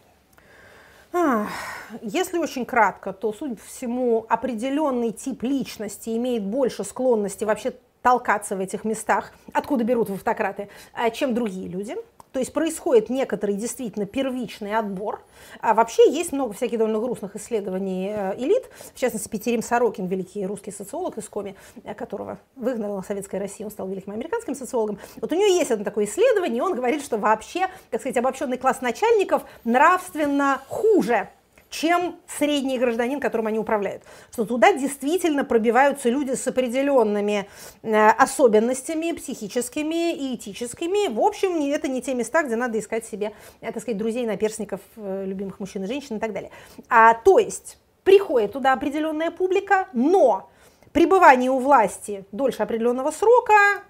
Если 2.03 2.39
очень 2.39 2.65
кратко, 2.65 3.13
то, 3.13 3.33
судя 3.33 3.57
по 3.57 3.65
всему, 3.65 4.27
определенный 4.29 5.13
тип 5.13 5.43
личности 5.43 6.17
имеет 6.17 6.45
больше 6.45 6.85
склонности 6.85 7.45
вообще 7.45 7.73
толкаться 8.03 8.55
в 8.55 8.61
этих 8.61 8.85
местах, 8.85 9.33
откуда 9.53 9.83
берут 9.83 10.11
автократы, 10.11 10.69
а, 10.93 11.11
чем 11.11 11.35
другие 11.35 11.69
люди. 11.69 11.97
То 12.37 12.41
есть 12.41 12.53
происходит 12.53 13.09
некоторый 13.09 13.55
действительно 13.55 14.05
первичный 14.05 14.77
отбор. 14.77 15.23
А 15.63 15.73
вообще 15.73 16.13
есть 16.13 16.33
много 16.33 16.53
всяких 16.53 16.77
довольно 16.77 16.99
грустных 16.99 17.35
исследований 17.35 18.13
э, 18.15 18.35
элит. 18.37 18.69
В 18.95 19.01
частности, 19.01 19.27
Петерим 19.27 19.63
Сорокин, 19.63 20.05
великий 20.05 20.45
русский 20.45 20.71
социолог 20.71 21.17
из 21.17 21.27
Коми, 21.31 21.57
э, 21.83 21.95
которого 21.95 22.37
выгнала 22.55 23.01
Советская 23.01 23.41
Россия, 23.41 23.67
он 23.67 23.71
стал 23.71 23.89
великим 23.89 24.13
американским 24.13 24.55
социологом. 24.55 24.99
Вот 25.19 25.33
у 25.33 25.35
него 25.35 25.47
есть 25.47 25.71
одно 25.71 25.83
такое 25.83 26.05
исследование, 26.05 26.59
и 26.59 26.61
он 26.61 26.75
говорит, 26.75 27.03
что 27.03 27.17
вообще, 27.17 27.69
так 27.91 28.03
сказать, 28.03 28.19
обобщенный 28.19 28.59
класс 28.59 28.83
начальников 28.83 29.43
нравственно 29.65 30.61
хуже 30.69 31.31
чем 31.71 32.17
средний 32.27 32.79
гражданин, 32.79 33.21
которым 33.21 33.49
они 33.49 33.59
управляют. 33.59 34.03
Что 34.33 34.45
туда 34.45 34.73
действительно 34.73 35.45
пробиваются 35.45 36.09
люди 36.09 36.35
с 36.35 36.47
определенными 36.47 37.49
э, 37.83 38.09
особенностями 38.11 39.13
психическими 39.13 40.15
и 40.15 40.35
этическими. 40.37 41.13
В 41.13 41.21
общем, 41.21 41.61
это 41.73 41.89
не 41.89 42.03
те 42.03 42.15
места, 42.15 42.43
где 42.43 42.57
надо 42.57 42.79
искать 42.79 43.07
себе, 43.07 43.33
э, 43.61 43.73
так 43.73 43.83
сказать, 43.83 43.99
друзей, 43.99 44.27
наперсников, 44.27 44.81
э, 44.97 45.25
любимых 45.27 45.61
мужчин 45.61 45.85
и 45.85 45.87
женщин 45.87 46.17
и 46.17 46.21
так 46.21 46.33
далее. 46.33 46.51
А, 46.89 47.15
то 47.15 47.39
есть 47.39 47.79
приходит 48.05 48.53
туда 48.53 48.73
определенная 48.73 49.31
публика, 49.31 49.89
но 49.93 50.51
пребывание 50.93 51.51
у 51.51 51.59
власти 51.59 52.25
дольше 52.33 52.63
определенного 52.63 53.11
срока 53.11 53.83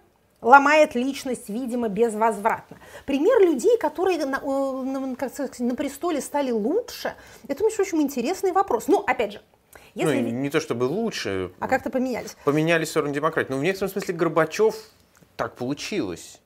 ломает 0.46 0.94
личность, 0.94 1.48
видимо, 1.48 1.88
безвозвратно. 1.88 2.78
Пример 3.04 3.40
людей, 3.40 3.76
которые 3.78 4.24
на, 4.24 4.40
на, 4.40 5.16
как 5.16 5.32
сказать, 5.32 5.58
на 5.58 5.74
престоле 5.74 6.20
стали 6.20 6.52
лучше, 6.52 7.14
это, 7.48 7.64
между 7.64 7.76
прочим, 7.76 8.00
интересный 8.00 8.52
вопрос. 8.52 8.86
Ну, 8.86 9.00
опять 9.00 9.32
же, 9.32 9.42
если... 9.94 10.20
Ну, 10.20 10.30
не 10.30 10.48
то 10.48 10.60
чтобы 10.60 10.84
лучше. 10.84 11.50
А 11.58 11.66
как-то 11.66 11.90
поменялись. 11.90 12.36
Поменялись 12.44 12.88
в 12.88 12.90
сторону 12.92 13.12
демократии. 13.12 13.50
Но 13.50 13.56
ну, 13.56 13.62
в 13.62 13.64
некотором 13.64 13.90
смысле 13.90 14.14
Горбачев 14.14 14.76
так 15.36 15.56
получилось 15.56 16.40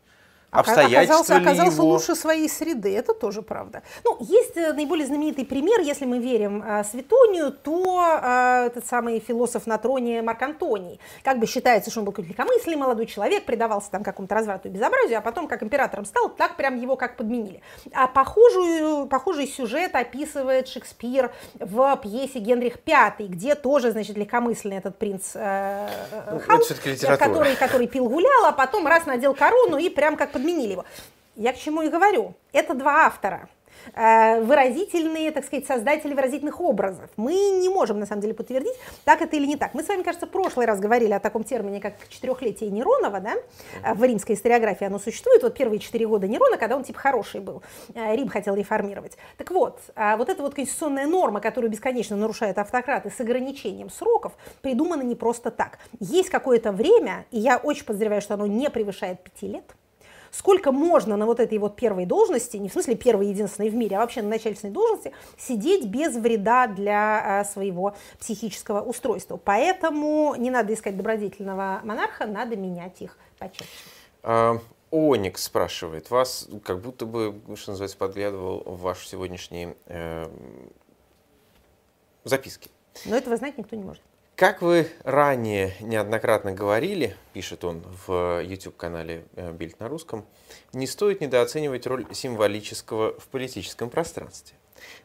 обстоятельства 0.51 1.37
оказался, 1.37 1.37
оказался 1.37 1.83
его... 1.83 1.93
лучше 1.93 2.15
своей 2.15 2.49
среды, 2.49 2.97
это 2.97 3.15
тоже 3.15 3.43
правда. 3.43 3.83
Ну, 4.05 4.17
есть 4.21 4.57
э, 4.57 4.73
наиболее 4.73 5.07
знаменитый 5.07 5.45
пример, 5.45 5.81
если 5.81 6.05
мы 6.05 6.19
верим 6.19 6.63
э, 6.63 6.85
Светонию, 6.85 7.53
то 7.53 8.19
э, 8.23 8.67
этот 8.67 8.87
самый 8.87 9.21
философ 9.21 9.67
на 9.67 9.79
троне 9.79 10.23
Марк 10.23 10.43
Антоний. 10.43 11.01
Как 11.23 11.39
бы 11.39 11.47
считается, 11.47 11.91
что 11.91 12.01
он 12.01 12.07
был 12.07 12.13
какой-то 12.13 12.31
легкомысленный 12.31 12.77
молодой 12.77 13.07
человек, 13.07 13.45
предавался 13.45 13.91
там 13.91 14.03
какому-то 14.03 14.35
разврату 14.35 14.69
и 14.69 14.71
безобразию, 14.71 15.19
а 15.19 15.21
потом, 15.21 15.47
как 15.47 15.63
императором 15.63 16.05
стал, 16.05 16.29
так 16.29 16.57
прям 16.57 16.77
его 16.77 16.97
как 16.97 17.17
подменили. 17.17 17.63
А 17.93 18.07
похожую, 18.09 19.07
похожий 19.07 19.47
сюжет 19.47 19.95
описывает 19.95 20.69
Шекспир 20.69 21.33
в 21.59 21.97
пьесе 22.03 22.41
«Генрих 22.41 22.79
V», 22.87 23.27
где 23.27 23.55
тоже, 23.55 23.93
значит, 23.93 24.17
легкомысленный 24.17 24.79
этот 24.79 24.99
принц 24.99 25.33
э, 25.35 25.89
э 26.11 26.33
ну, 26.33 26.39
Хан, 26.41 26.61
который, 27.19 27.57
который 27.57 27.87
пил 27.87 28.09
гулял, 28.09 28.47
а 28.47 28.53
потом 28.53 28.87
раз 28.87 29.07
надел 29.07 29.35
корону 29.35 29.77
и 29.77 29.89
прям 29.89 30.17
как 30.17 30.31
подменили 30.41 30.73
его. 30.73 30.85
Я 31.37 31.53
к 31.53 31.59
чему 31.59 31.83
и 31.83 31.89
говорю. 31.89 32.35
Это 32.53 32.75
два 32.75 33.07
автора 33.07 33.49
э, 33.95 34.41
выразительные, 34.43 35.31
так 35.31 35.45
сказать, 35.45 35.67
создатели 35.67 36.13
выразительных 36.13 36.61
образов. 36.61 37.09
Мы 37.17 37.33
не 37.33 37.69
можем, 37.69 38.01
на 38.01 38.07
самом 38.07 38.21
деле, 38.21 38.35
подтвердить, 38.35 38.75
так 39.05 39.23
это 39.23 39.37
или 39.37 39.47
не 39.47 39.57
так. 39.57 39.75
Мы 39.75 39.83
с 39.83 39.89
вами, 39.89 40.03
кажется, 40.03 40.27
в 40.27 40.31
прошлый 40.31 40.67
раз 40.67 40.81
говорили 40.81 41.13
о 41.13 41.21
таком 41.21 41.45
термине, 41.45 41.81
как 41.81 41.95
четырехлетие 42.09 42.71
Неронова, 42.71 43.21
да, 43.21 43.35
э, 43.83 43.95
в 43.95 44.03
римской 44.05 44.35
историографии 44.35 44.85
оно 44.85 44.99
существует, 44.99 45.43
вот 45.43 45.55
первые 45.55 45.79
четыре 45.79 46.07
года 46.07 46.27
Нерона, 46.27 46.57
когда 46.57 46.77
он, 46.77 46.85
типа, 46.85 46.99
хороший 46.99 47.41
был, 47.41 47.63
э, 47.95 48.17
Рим 48.17 48.29
хотел 48.29 48.55
реформировать. 48.55 49.17
Так 49.39 49.51
вот, 49.51 49.81
вот 49.97 50.29
эта 50.29 50.43
вот 50.43 50.55
конституционная 50.55 51.07
норма, 51.07 51.41
которую 51.41 51.71
бесконечно 51.71 52.17
нарушают 52.17 52.59
автократы 52.59 53.11
с 53.11 53.21
ограничением 53.21 53.89
сроков, 53.89 54.33
придумана 54.63 55.03
не 55.03 55.15
просто 55.15 55.51
так. 55.51 55.79
Есть 56.01 56.29
какое-то 56.29 56.73
время, 56.73 57.25
и 57.31 57.39
я 57.39 57.57
очень 57.57 57.85
подозреваю, 57.85 58.21
что 58.21 58.35
оно 58.35 58.47
не 58.47 58.69
превышает 58.69 59.23
пяти 59.23 59.47
лет, 59.47 59.65
сколько 60.31 60.73
можно 60.73 61.17
на 61.17 61.27
вот 61.27 61.41
этой 61.41 61.59
вот 61.59 61.77
первой 61.77 62.07
должности, 62.07 62.57
не 62.57 62.69
в 62.69 62.73
смысле 62.73 62.95
первой 62.95 63.29
единственной 63.29 63.71
в 63.71 63.75
мире, 63.75 63.97
а 63.97 64.01
вообще 64.01 64.23
на 64.23 64.29
начальственной 64.29 64.73
должности, 64.73 65.13
сидеть 65.39 65.87
без 65.87 66.17
вреда 66.17 66.67
для 66.67 67.41
а, 67.41 67.45
своего 67.45 67.95
психического 68.19 68.81
устройства. 68.81 69.37
Поэтому 69.37 70.35
не 70.37 70.51
надо 70.51 70.75
искать 70.75 70.97
добродетельного 70.97 71.81
монарха, 71.85 72.27
надо 72.27 72.57
менять 72.57 73.01
их 73.01 73.19
почаще. 73.39 73.71
А, 74.23 74.59
Оникс 74.91 75.45
спрашивает, 75.45 76.11
вас 76.11 76.49
как 76.65 76.81
будто 76.81 77.07
бы, 77.07 77.41
что 77.57 77.73
называется, 77.73 77.97
подглядывал 77.97 78.63
в 78.67 78.81
ваши 78.81 79.07
сегодняшние 79.07 79.77
э, 79.87 80.29
записки. 82.25 82.71
Но 83.05 83.17
этого 83.17 83.37
знать 83.37 83.57
никто 83.57 83.77
не 83.77 83.85
может. 83.85 84.03
Как 84.41 84.63
вы 84.63 84.89
ранее 85.05 85.75
неоднократно 85.81 86.53
говорили, 86.53 87.15
пишет 87.35 87.63
он 87.63 87.85
в 88.07 88.41
YouTube-канале 88.43 89.27
э, 89.37 89.53
Бильд 89.53 89.79
на 89.81 89.87
русском, 89.87 90.25
не 90.73 90.87
стоит 90.87 91.21
недооценивать 91.21 91.87
роль 91.87 92.07
символического 92.11 93.21
в 93.21 93.29
политическом 93.29 93.91
пространстве. 93.91 94.57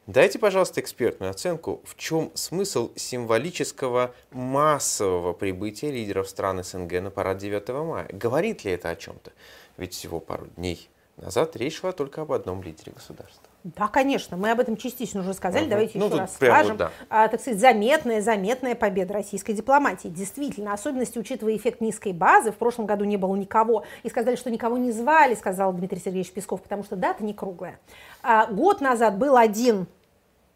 Дайте, 0.07 0.39
пожалуйста, 0.39 0.79
экспертную 0.79 1.31
оценку, 1.31 1.81
в 1.83 1.97
чем 1.97 2.31
смысл 2.33 2.93
символического 2.95 4.15
массового 4.31 5.33
прибытия 5.33 5.91
лидеров 5.91 6.29
стран 6.29 6.63
СНГ 6.63 7.01
на 7.01 7.11
парад 7.11 7.38
9 7.38 7.67
мая? 7.86 8.07
Говорит 8.13 8.63
ли 8.63 8.71
это 8.71 8.89
о 8.89 8.95
чем-то? 8.95 9.33
Ведь 9.75 9.95
всего 9.95 10.21
пару 10.21 10.45
дней 10.55 10.89
назад 11.17 11.57
речь 11.57 11.79
шла 11.79 11.91
только 11.91 12.21
об 12.21 12.31
одном 12.31 12.63
лидере 12.63 12.93
государства. 12.93 13.49
Да, 13.66 13.88
конечно, 13.88 14.38
мы 14.38 14.51
об 14.51 14.59
этом 14.59 14.78
частично 14.78 15.22
уже 15.22 15.34
сказали, 15.34 15.63
Угу. 15.63 15.70
давайте 15.72 15.97
Ну, 15.97 16.05
еще 16.05 16.18
раз 16.18 16.36
скажем. 16.36 16.68
вот 16.74 16.78
да. 16.78 16.91
А, 17.09 17.28
так 17.28 17.41
сказать, 17.41 17.59
заметная, 17.59 18.22
заметная 18.22 18.76
победа 18.76 19.16
российской 19.16 19.53
дипломатии. 19.53 20.07
Действительно, 20.07 20.72
особенности, 20.72 21.18
учитывая 21.18 21.55
эффект 21.55 21.82
низкой 21.82 22.13
базы, 22.13 22.51
в 22.51 22.57
прошлом 22.57 22.86
году 22.86 23.05
не 23.05 23.18
было 23.18 23.36
никого, 23.36 23.84
и 24.03 24.09
сказали, 24.09 24.36
что 24.36 24.51
никого 24.51 24.78
не 24.78 24.91
звали, 24.91 25.34
сказал 25.34 25.74
Дмитрий 25.74 25.99
Сергеевич 25.99 26.32
Песков, 26.32 26.61
потому 26.61 26.84
что 26.84 26.95
дата 26.95 27.24
не 27.24 27.34
круглая. 27.34 27.80
А, 28.22 28.45
год 28.45 28.82
назад 28.82 29.18
был 29.18 29.36
один, 29.36 29.88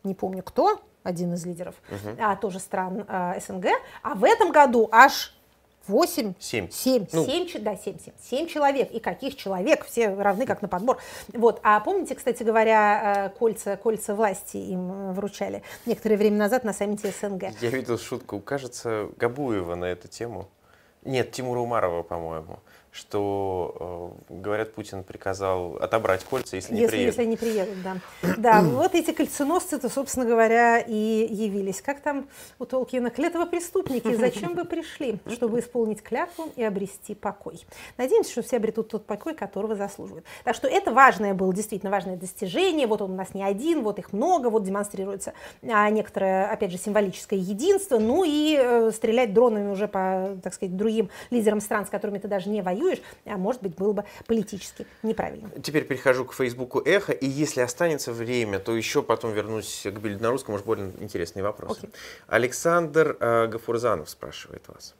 не 0.03 0.13
помню 0.13 0.43
кто, 0.43 0.79
один 1.01 1.33
из 1.33 1.43
лидеров, 1.47 1.73
а, 2.19 2.35
тоже 2.35 2.59
стран 2.59 3.05
а, 3.07 3.39
СНГ, 3.39 3.69
а 4.03 4.13
в 4.13 4.23
этом 4.23 4.51
году 4.51 4.87
аж 4.91 5.33
8, 5.87 6.33
Семь. 6.39 6.69
7, 6.69 7.07
Ну. 7.13 7.25
7, 7.25 7.63
да, 7.63 7.75
7, 7.75 7.97
7, 7.99 8.13
7 8.21 8.47
человек. 8.47 8.91
И 8.91 8.99
каких 8.99 9.35
человек? 9.35 9.85
Все 9.85 10.09
равны 10.13 10.45
как 10.45 10.61
на 10.61 10.67
подбор. 10.67 10.97
Вот. 11.33 11.59
А 11.63 11.79
помните, 11.79 12.15
кстати 12.15 12.43
говоря, 12.43 13.29
э, 13.33 13.37
кольца, 13.37 13.75
кольца 13.77 14.13
власти 14.13 14.57
им 14.57 14.91
э, 14.91 15.11
вручали 15.13 15.63
некоторое 15.85 16.17
время 16.17 16.37
назад 16.37 16.63
на 16.63 16.73
саммите 16.73 17.11
СНГ. 17.19 17.45
Я 17.61 17.69
видел 17.69 17.97
шутку, 17.97 18.39
кажется, 18.39 19.09
Габуева 19.17 19.75
на 19.75 19.85
эту 19.85 20.07
тему. 20.07 20.47
Нет, 21.05 21.31
Тимура 21.31 21.59
Умарова, 21.59 22.03
по-моему, 22.03 22.59
что, 22.91 24.15
э, 24.29 24.33
говорят, 24.41 24.73
Путин 24.73 25.03
приказал 25.03 25.75
отобрать 25.75 26.23
кольца, 26.23 26.55
если 26.55 26.73
не 26.73 26.81
Если, 26.81 26.91
приедут. 26.95 27.17
если 27.17 27.21
они 27.21 27.37
приедут, 27.37 27.83
да. 27.83 27.97
Да, 28.37 28.61
вот 28.61 28.95
эти 28.95 29.11
кольценосцы-то, 29.11 29.89
собственно 29.89 30.25
говоря, 30.25 30.79
и 30.79 31.27
явились. 31.29 31.81
Как 31.81 32.01
там 32.01 32.27
у 32.57 32.65
Толкина? 32.65 33.09
Клятвопреступники, 33.09 34.15
зачем 34.15 34.55
вы 34.55 34.65
пришли? 34.65 35.19
Чтобы 35.31 35.59
исполнить 35.59 36.01
клятву 36.01 36.51
и 36.55 36.63
обрести 36.63 37.13
покой. 37.15 37.61
Надеемся, 37.97 38.31
что 38.31 38.41
все 38.41 38.57
обретут 38.57 38.89
тот 38.89 39.05
покой, 39.05 39.35
которого 39.35 39.75
заслуживают. 39.75 40.25
Так 40.43 40.55
что 40.55 40.67
это 40.67 40.91
важное 40.91 41.33
было, 41.33 41.53
действительно 41.53 41.91
важное 41.91 42.17
достижение. 42.17 42.87
Вот 42.87 43.01
он 43.01 43.11
у 43.11 43.15
нас 43.15 43.33
не 43.33 43.43
один, 43.43 43.83
вот 43.83 43.99
их 43.99 44.13
много, 44.13 44.49
вот 44.49 44.63
демонстрируется 44.63 45.33
а, 45.63 45.89
некоторое, 45.89 46.47
опять 46.51 46.71
же, 46.71 46.77
символическое 46.77 47.39
единство. 47.39 47.99
Ну 47.99 48.23
и 48.25 48.57
э, 48.59 48.91
стрелять 48.91 49.33
дронами 49.33 49.69
уже 49.69 49.87
по, 49.87 50.37
так 50.41 50.53
сказать, 50.53 50.75
другим 50.75 51.09
лидерам 51.29 51.61
стран, 51.61 51.85
с 51.85 51.89
которыми 51.89 52.17
ты 52.17 52.27
даже 52.27 52.49
не 52.49 52.61
воюешь, 52.61 52.78
а 53.25 53.37
может 53.37 53.61
быть, 53.61 53.75
было 53.75 53.93
бы 53.93 54.05
политически 54.27 54.85
неправильно. 55.03 55.49
Теперь 55.61 55.85
перехожу 55.85 56.25
к 56.25 56.33
Фейсбуку 56.33 56.79
Эхо, 56.79 57.11
и 57.11 57.27
если 57.27 57.61
останется 57.61 58.11
время, 58.13 58.59
то 58.59 58.75
еще 58.75 59.01
потом 59.03 59.33
вернусь 59.33 59.81
к 59.83 59.97
русском, 60.31 60.53
может, 60.53 60.65
более 60.65 60.91
интересные 60.99 61.43
вопросы. 61.43 61.79
Окей. 61.79 61.89
Александр 62.27 63.17
э, 63.19 63.47
Гафурзанов 63.47 64.09
спрашивает 64.09 64.63
вас. 64.67 64.95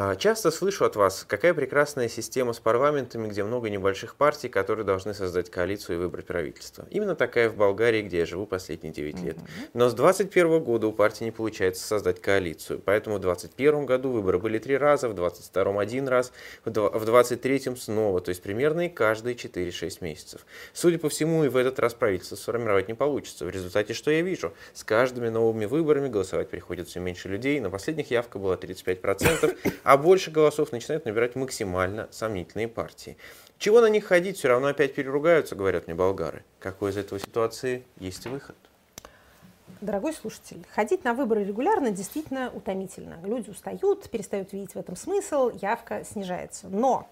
А, 0.00 0.14
Часто 0.14 0.52
слышу 0.52 0.84
от 0.84 0.94
вас, 0.94 1.24
какая 1.26 1.52
прекрасная 1.54 2.08
система 2.08 2.52
с 2.52 2.60
парламентами, 2.60 3.26
где 3.26 3.42
много 3.42 3.68
небольших 3.68 4.14
партий, 4.14 4.48
которые 4.48 4.84
должны 4.84 5.12
создать 5.12 5.50
коалицию 5.50 5.96
и 5.96 5.98
выбрать 5.98 6.24
правительство. 6.24 6.86
Именно 6.90 7.16
такая 7.16 7.50
в 7.50 7.56
Болгарии, 7.56 8.02
где 8.02 8.18
я 8.18 8.24
живу 8.26 8.46
последние 8.46 8.92
9 8.92 9.20
лет. 9.22 9.36
Но 9.74 9.88
с 9.88 9.94
21 9.94 10.62
года 10.62 10.86
у 10.86 10.92
партии 10.92 11.24
не 11.24 11.32
получается 11.32 11.84
создать 11.84 12.22
коалицию. 12.22 12.80
Поэтому 12.84 13.16
в 13.16 13.20
21 13.20 13.86
году 13.86 14.10
выборы 14.10 14.38
были 14.38 14.60
три 14.60 14.76
раза, 14.76 15.08
в 15.08 15.14
22 15.14 15.80
один 15.80 16.06
раз, 16.06 16.30
в 16.64 16.70
два- 16.70 16.90
в 16.90 17.04
23 17.04 17.74
снова. 17.74 18.20
То 18.20 18.28
есть 18.28 18.40
примерно 18.40 18.86
и 18.86 18.88
каждые 18.88 19.34
4-6 19.34 20.00
месяцев. 20.00 20.46
Судя 20.74 21.00
по 21.00 21.08
всему, 21.08 21.42
и 21.42 21.48
в 21.48 21.56
этот 21.56 21.80
раз 21.80 21.94
правительство 21.94 22.36
сформировать 22.36 22.86
не 22.86 22.94
получится. 22.94 23.44
В 23.44 23.50
результате 23.50 23.94
что 23.94 24.12
я 24.12 24.22
вижу? 24.22 24.52
С 24.74 24.84
каждыми 24.84 25.28
новыми 25.28 25.66
выборами 25.66 26.06
голосовать 26.06 26.50
приходит 26.50 26.86
все 26.86 27.00
меньше 27.00 27.28
людей. 27.28 27.58
На 27.58 27.68
последних 27.68 28.12
явка 28.12 28.38
была 28.38 28.54
35%, 28.54 29.56
а 29.88 29.96
больше 29.96 30.30
голосов 30.30 30.70
начинают 30.70 31.06
набирать 31.06 31.34
максимально 31.34 32.08
сомнительные 32.10 32.68
партии. 32.68 33.16
Чего 33.56 33.80
на 33.80 33.86
них 33.86 34.04
ходить, 34.04 34.36
все 34.36 34.48
равно 34.48 34.66
опять 34.66 34.94
переругаются, 34.94 35.56
говорят 35.56 35.86
мне 35.86 35.96
болгары. 35.96 36.44
Какой 36.58 36.90
из 36.90 36.98
этого 36.98 37.18
ситуации 37.18 37.82
есть 37.96 38.26
выход? 38.26 38.54
Дорогой 39.80 40.12
слушатель, 40.12 40.62
ходить 40.74 41.04
на 41.04 41.14
выборы 41.14 41.42
регулярно 41.42 41.90
действительно 41.90 42.50
утомительно. 42.52 43.18
Люди 43.24 43.48
устают, 43.48 44.10
перестают 44.10 44.52
видеть 44.52 44.74
в 44.74 44.76
этом 44.76 44.94
смысл, 44.94 45.52
явка 45.58 46.04
снижается. 46.04 46.66
Но 46.68 47.08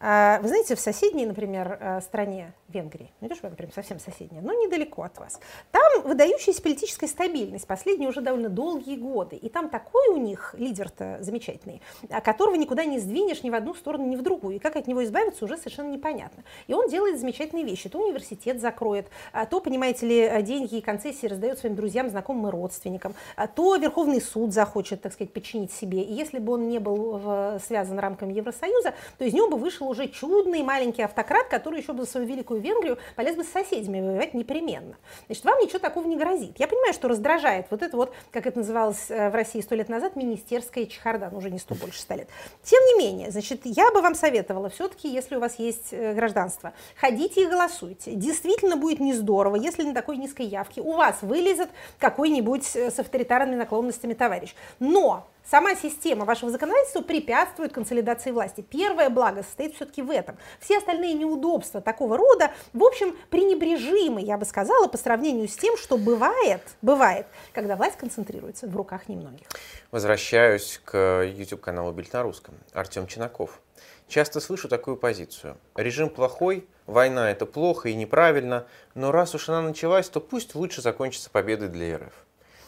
вы 0.00 0.48
знаете, 0.48 0.74
в 0.76 0.80
соседней, 0.80 1.26
например, 1.26 1.78
э, 1.80 2.00
стране 2.00 2.52
Венгрии, 2.68 3.10
что 3.34 3.46
она 3.48 3.56
прям 3.56 3.72
совсем 3.72 3.98
соседняя, 3.98 4.42
но 4.42 4.52
недалеко 4.52 5.02
от 5.02 5.18
вас, 5.18 5.40
там 5.72 6.02
выдающаяся 6.04 6.62
политическая 6.62 7.06
стабильность 7.06 7.66
последние 7.66 8.08
уже 8.08 8.20
довольно 8.20 8.48
долгие 8.48 8.96
годы. 8.96 9.36
И 9.36 9.48
там 9.48 9.68
такой 9.68 10.08
у 10.08 10.16
них 10.18 10.54
лидер-то 10.58 11.18
замечательный, 11.20 11.82
а 12.10 12.20
которого 12.20 12.54
никуда 12.54 12.84
не 12.84 12.98
сдвинешь 12.98 13.42
ни 13.42 13.50
в 13.50 13.54
одну 13.54 13.74
сторону, 13.74 14.06
ни 14.06 14.16
в 14.16 14.22
другую. 14.22 14.56
И 14.56 14.58
как 14.58 14.76
от 14.76 14.86
него 14.86 15.02
избавиться, 15.04 15.44
уже 15.44 15.56
совершенно 15.56 15.90
непонятно. 15.90 16.44
И 16.66 16.74
он 16.74 16.88
делает 16.88 17.18
замечательные 17.18 17.64
вещи. 17.64 17.88
То 17.88 17.98
университет 17.98 18.60
закроет, 18.60 19.08
а 19.32 19.46
то, 19.46 19.60
понимаете 19.60 20.06
ли, 20.06 20.42
деньги 20.42 20.76
и 20.76 20.80
концессии 20.80 21.26
раздает 21.26 21.58
своим 21.58 21.74
друзьям, 21.74 22.08
знакомым 22.10 22.48
и 22.48 22.50
родственникам, 22.50 23.14
а 23.36 23.46
то 23.46 23.76
Верховный 23.76 24.20
суд 24.20 24.52
захочет, 24.52 25.02
так 25.02 25.12
сказать, 25.12 25.32
подчинить 25.32 25.72
себе. 25.72 26.02
И 26.02 26.12
если 26.12 26.38
бы 26.38 26.54
он 26.54 26.68
не 26.68 26.78
был 26.78 27.18
в- 27.18 27.60
связан 27.66 27.98
рамками 27.98 28.32
Евросоюза, 28.34 28.94
то 29.18 29.24
из 29.24 29.32
него 29.32 29.47
бы 29.48 29.56
вышел 29.56 29.88
уже 29.88 30.08
чудный 30.08 30.62
маленький 30.62 31.02
автократ, 31.02 31.48
который 31.48 31.80
еще 31.80 31.92
бы 31.92 32.04
за 32.04 32.10
свою 32.10 32.26
великую 32.26 32.60
Венгрию 32.60 32.98
полез 33.16 33.36
бы 33.36 33.44
с 33.44 33.48
соседями 33.48 34.00
воевать 34.00 34.34
непременно. 34.34 34.96
Значит, 35.26 35.44
вам 35.44 35.58
ничего 35.60 35.78
такого 35.78 36.06
не 36.06 36.16
грозит. 36.16 36.58
Я 36.58 36.68
понимаю, 36.68 36.92
что 36.92 37.08
раздражает 37.08 37.66
вот 37.70 37.82
это 37.82 37.96
вот, 37.96 38.12
как 38.30 38.46
это 38.46 38.58
называлось 38.58 39.10
э, 39.10 39.30
в 39.30 39.34
России 39.34 39.60
сто 39.60 39.74
лет 39.74 39.88
назад, 39.88 40.16
министерская 40.16 40.86
чехарда, 40.86 41.30
ну, 41.32 41.38
уже 41.38 41.50
не 41.50 41.58
сто, 41.58 41.74
больше 41.74 42.00
ста 42.00 42.16
лет. 42.16 42.28
Тем 42.62 42.82
не 42.84 42.98
менее, 42.98 43.30
значит, 43.30 43.62
я 43.64 43.90
бы 43.92 44.00
вам 44.00 44.14
советовала 44.14 44.68
все-таки, 44.68 45.08
если 45.08 45.36
у 45.36 45.40
вас 45.40 45.58
есть 45.58 45.92
э, 45.92 46.14
гражданство, 46.14 46.72
ходите 46.96 47.42
и 47.42 47.46
голосуйте. 47.46 48.12
Действительно 48.14 48.76
будет 48.76 49.00
не 49.00 49.14
здорово, 49.14 49.56
если 49.56 49.82
на 49.82 49.94
такой 49.94 50.16
низкой 50.16 50.46
явке 50.46 50.80
у 50.80 50.92
вас 50.92 51.18
вылезет 51.22 51.70
какой-нибудь 51.98 52.76
э, 52.76 52.90
с 52.90 52.98
авторитарными 52.98 53.56
наклонностями 53.56 54.14
товарищ. 54.14 54.54
Но 54.78 55.26
Сама 55.50 55.74
система 55.74 56.26
вашего 56.26 56.50
законодательства 56.50 57.00
препятствует 57.00 57.72
консолидации 57.72 58.32
власти. 58.32 58.60
Первое 58.60 59.08
благо 59.08 59.37
состоит 59.42 59.74
все-таки 59.74 60.02
в 60.02 60.10
этом. 60.10 60.36
Все 60.60 60.78
остальные 60.78 61.14
неудобства 61.14 61.80
такого 61.80 62.16
рода, 62.16 62.52
в 62.72 62.82
общем, 62.82 63.16
пренебрежимы, 63.30 64.20
я 64.20 64.36
бы 64.36 64.44
сказала, 64.44 64.88
по 64.88 64.98
сравнению 64.98 65.48
с 65.48 65.56
тем, 65.56 65.76
что 65.76 65.96
бывает, 65.98 66.62
бывает, 66.82 67.26
когда 67.52 67.76
власть 67.76 67.96
концентрируется 67.96 68.66
в 68.66 68.76
руках 68.76 69.08
немногих. 69.08 69.46
Возвращаюсь 69.90 70.80
к 70.84 71.24
YouTube-каналу 71.24 71.92
Бильд 71.92 72.12
на 72.12 72.22
русском. 72.22 72.54
Артем 72.72 73.06
Чинаков. 73.06 73.60
Часто 74.08 74.40
слышу 74.40 74.68
такую 74.68 74.96
позицию. 74.96 75.58
Режим 75.74 76.08
плохой, 76.08 76.66
война 76.86 77.30
это 77.30 77.44
плохо 77.44 77.90
и 77.90 77.94
неправильно, 77.94 78.66
но 78.94 79.12
раз 79.12 79.34
уж 79.34 79.48
она 79.50 79.60
началась, 79.60 80.08
то 80.08 80.20
пусть 80.20 80.54
лучше 80.54 80.80
закончится 80.80 81.28
победой 81.28 81.68
для 81.68 81.98
РФ. 81.98 82.12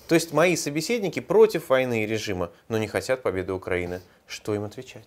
То 0.06 0.14
есть 0.14 0.32
мои 0.32 0.56
собеседники 0.56 1.20
против 1.20 1.68
войны 1.68 2.02
и 2.02 2.06
режима, 2.06 2.50
но 2.68 2.78
не 2.78 2.88
хотят 2.88 3.22
победы 3.22 3.52
Украины. 3.52 4.00
Что 4.26 4.54
им 4.54 4.64
отвечать? 4.64 5.06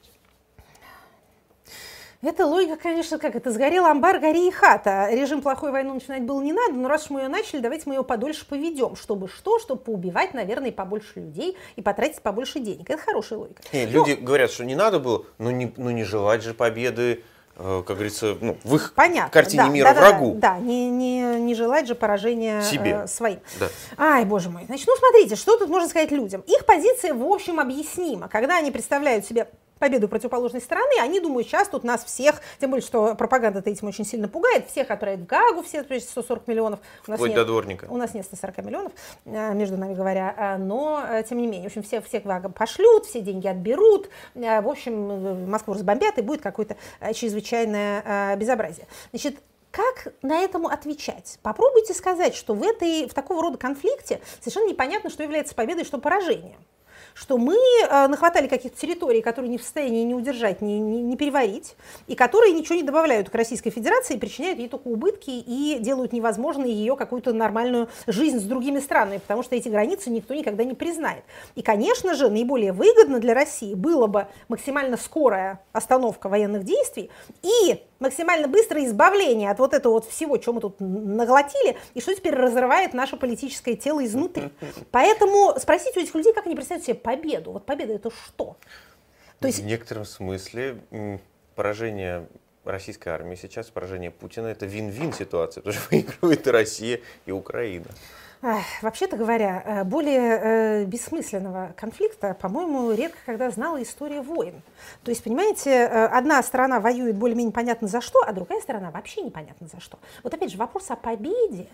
Эта 2.23 2.45
логика, 2.45 2.77
конечно, 2.77 3.19
как 3.19 3.35
это, 3.35 3.51
сгорел 3.51 3.83
амбар, 3.83 4.19
гори 4.19 4.47
и 4.47 4.51
хата. 4.51 5.09
Режим 5.11 5.41
плохой 5.41 5.71
войну 5.71 5.95
начинать 5.95 6.23
было 6.23 6.41
не 6.41 6.53
надо, 6.53 6.73
но 6.73 6.87
раз 6.87 7.03
уж 7.03 7.09
мы 7.09 7.21
ее 7.21 7.27
начали, 7.27 7.59
давайте 7.59 7.83
мы 7.87 7.95
ее 7.95 8.03
подольше 8.05 8.45
поведем. 8.47 8.95
Чтобы 8.95 9.27
что? 9.27 9.59
Чтобы 9.59 9.81
поубивать, 9.81 10.33
наверное, 10.33 10.71
побольше 10.71 11.11
людей, 11.15 11.57
и 11.75 11.81
потратить 11.81 12.21
побольше 12.21 12.59
денег. 12.59 12.89
Это 12.89 13.01
хорошая 13.01 13.39
логика. 13.39 13.61
Не, 13.73 13.85
Ну, 13.87 13.91
люди 13.91 14.13
говорят, 14.13 14.51
что 14.51 14.63
не 14.63 14.75
надо 14.75 14.99
было, 14.99 15.25
но 15.37 15.51
не, 15.51 15.73
ну 15.75 15.89
не 15.89 16.05
желать 16.05 16.43
же 16.43 16.53
победы, 16.53 17.23
э, 17.57 17.83
как 17.85 17.97
говорится, 17.97 18.37
ну, 18.39 18.55
в 18.63 18.75
их 18.75 18.93
Понятно. 18.95 19.29
картине 19.29 19.63
да, 19.63 19.69
мира 19.69 19.87
да, 19.89 19.93
да, 19.93 19.99
врагу. 19.99 20.33
Да, 20.35 20.53
да, 20.53 20.59
не, 20.59 20.89
не, 20.89 21.41
не 21.41 21.55
желать 21.55 21.87
же 21.87 21.95
поражения 21.95 22.61
Себе. 22.61 23.01
э, 23.03 23.07
своим. 23.07 23.41
Да. 23.59 23.67
Ай, 23.97 24.23
боже 24.23 24.49
мой. 24.49 24.63
Значит, 24.65 24.87
ну 24.87 24.95
смотрите, 24.95 25.35
что 25.35 25.57
тут 25.57 25.67
можно 25.67 25.89
сказать 25.89 26.11
людям. 26.11 26.39
Их 26.47 26.65
позиция, 26.65 27.13
в 27.13 27.25
общем, 27.25 27.59
объяснима. 27.59 28.29
Когда 28.29 28.57
они 28.59 28.71
представляют 28.71 29.25
себе 29.25 29.49
победу 29.83 30.07
противоположной 30.07 30.61
стороны, 30.61 30.93
они 31.01 31.19
думают, 31.19 31.45
сейчас 31.45 31.67
тут 31.67 31.83
нас 31.83 32.05
всех, 32.05 32.35
тем 32.61 32.69
более, 32.69 32.85
что 32.85 33.15
пропаганда 33.15 33.61
этим 33.65 33.89
очень 33.89 34.05
сильно 34.05 34.29
пугает, 34.29 34.69
всех 34.69 34.89
отправят 34.89 35.19
в 35.19 35.25
Гагу, 35.25 35.61
все 35.61 35.83
140 35.83 36.47
миллионов. 36.47 36.79
У 37.05 37.11
нас 37.11 37.17
Вплоть 37.17 37.31
нет, 37.31 37.39
до 37.39 37.45
дворника. 37.45 37.87
У 37.89 37.97
нас 37.97 38.13
нет 38.13 38.25
140 38.25 38.59
миллионов, 38.59 38.93
э, 39.25 39.53
между 39.53 39.75
нами 39.75 39.93
говоря, 39.93 40.33
э, 40.37 40.57
но, 40.57 41.03
э, 41.05 41.23
тем 41.27 41.39
не 41.39 41.47
менее, 41.47 41.63
в 41.63 41.65
общем, 41.65 41.83
все, 41.83 41.99
всех 41.99 42.23
в 42.23 42.27
Гагу 42.27 42.49
пошлют, 42.49 43.05
все 43.07 43.19
деньги 43.19 43.45
отберут, 43.45 44.09
в 44.35 44.69
общем, 44.69 45.49
Москву 45.49 45.73
разбомбят, 45.73 46.17
и 46.17 46.21
будет 46.21 46.41
какое-то 46.41 46.77
чрезвычайное 47.13 48.37
безобразие. 48.37 48.87
Значит, 49.11 49.35
как 49.71 50.13
на 50.21 50.39
этому 50.39 50.69
отвечать? 50.69 51.39
Попробуйте 51.41 51.93
сказать, 51.93 52.35
что 52.35 52.53
в, 52.53 52.63
этой, 52.63 53.09
в 53.09 53.13
такого 53.13 53.41
рода 53.41 53.57
конфликте 53.57 54.21
совершенно 54.39 54.69
непонятно, 54.69 55.09
что 55.09 55.23
является 55.23 55.53
победой, 55.55 55.83
что 55.83 55.97
поражением 55.97 56.63
что 57.13 57.37
мы 57.37 57.55
э, 57.55 58.07
нахватали 58.07 58.47
каких-то 58.47 58.79
территорий, 58.79 59.21
которые 59.21 59.49
не 59.49 59.57
в 59.57 59.63
состоянии 59.63 60.03
не 60.03 60.13
удержать, 60.13 60.61
не, 60.61 60.79
не, 60.79 61.01
не 61.01 61.17
переварить, 61.17 61.75
и 62.07 62.15
которые 62.15 62.53
ничего 62.53 62.75
не 62.75 62.83
добавляют 62.83 63.29
к 63.29 63.35
Российской 63.35 63.69
Федерации, 63.69 64.17
причиняют 64.17 64.59
ей 64.59 64.67
только 64.67 64.87
убытки 64.87 65.29
и 65.29 65.77
делают 65.79 66.13
невозможной 66.13 66.71
ее 66.71 66.95
какую-то 66.95 67.33
нормальную 67.33 67.89
жизнь 68.07 68.39
с 68.39 68.43
другими 68.43 68.79
странами, 68.79 69.17
потому 69.17 69.43
что 69.43 69.55
эти 69.55 69.69
границы 69.69 70.09
никто 70.09 70.33
никогда 70.33 70.63
не 70.63 70.73
признает. 70.73 71.23
И, 71.55 71.61
конечно 71.61 72.15
же, 72.15 72.29
наиболее 72.29 72.73
выгодно 72.73 73.19
для 73.19 73.33
России 73.33 73.73
было 73.73 74.07
бы 74.07 74.27
максимально 74.47 74.97
скорая 74.97 75.61
остановка 75.71 76.29
военных 76.29 76.63
действий 76.63 77.09
и 77.41 77.81
максимально 78.03 78.47
быстрое 78.47 78.85
избавление 78.85 79.49
от 79.49 79.59
вот 79.59 79.73
этого 79.73 79.93
вот 79.93 80.05
всего, 80.05 80.39
что 80.39 80.53
мы 80.53 80.61
тут 80.61 80.79
наглотили, 80.79 81.77
и 81.95 82.01
что 82.01 82.13
теперь 82.13 82.35
разрывает 82.35 82.93
наше 82.93 83.17
политическое 83.17 83.75
тело 83.75 84.05
изнутри. 84.05 84.51
Поэтому 84.91 85.55
спросите 85.57 85.99
у 85.99 86.03
этих 86.03 86.13
людей, 86.13 86.33
как 86.33 86.45
они 86.45 86.55
представляют 86.55 86.85
себе 86.85 86.95
победу. 86.95 87.51
Вот 87.53 87.65
победа 87.65 87.93
это 87.93 88.11
что? 88.11 88.57
То 89.39 89.47
есть... 89.47 89.59
В 89.59 89.65
некотором 89.65 90.05
смысле 90.05 90.77
поражение 91.55 92.27
российской 92.65 93.09
армии 93.09 93.35
сейчас, 93.35 93.67
поражение 93.67 94.11
Путина, 94.11 94.47
это 94.47 94.65
вин-вин 94.65 95.13
ситуация, 95.13 95.61
потому 95.61 95.79
что 95.79 95.89
выигрывает 95.89 96.47
и 96.47 96.51
Россия, 96.51 96.99
и 97.25 97.31
Украина. 97.31 97.87
Вообще-то 98.81 99.15
говоря, 99.15 99.63
э, 99.65 99.83
более 99.85 100.39
э, 100.41 100.85
бессмысленного 100.85 101.73
конфликта, 101.77 102.33
по-моему, 102.33 102.91
редко 102.91 103.17
когда 103.25 103.49
знала 103.49 103.81
история 103.81 104.21
войн. 104.21 104.61
То 105.03 105.11
есть, 105.11 105.23
понимаете, 105.23 105.69
э, 105.69 106.05
одна 106.07 106.43
сторона 106.43 106.81
воюет 106.81 107.15
более-менее 107.15 107.53
понятно 107.53 107.87
за 107.87 108.01
что, 108.01 108.19
а 108.25 108.33
другая 108.33 108.59
сторона 108.59 108.91
вообще 108.91 109.21
непонятно 109.21 109.67
за 109.71 109.79
что. 109.79 109.97
Вот 110.23 110.33
опять 110.33 110.51
же, 110.51 110.57
вопрос 110.57 110.91
о 110.91 110.97
победе 110.97 111.67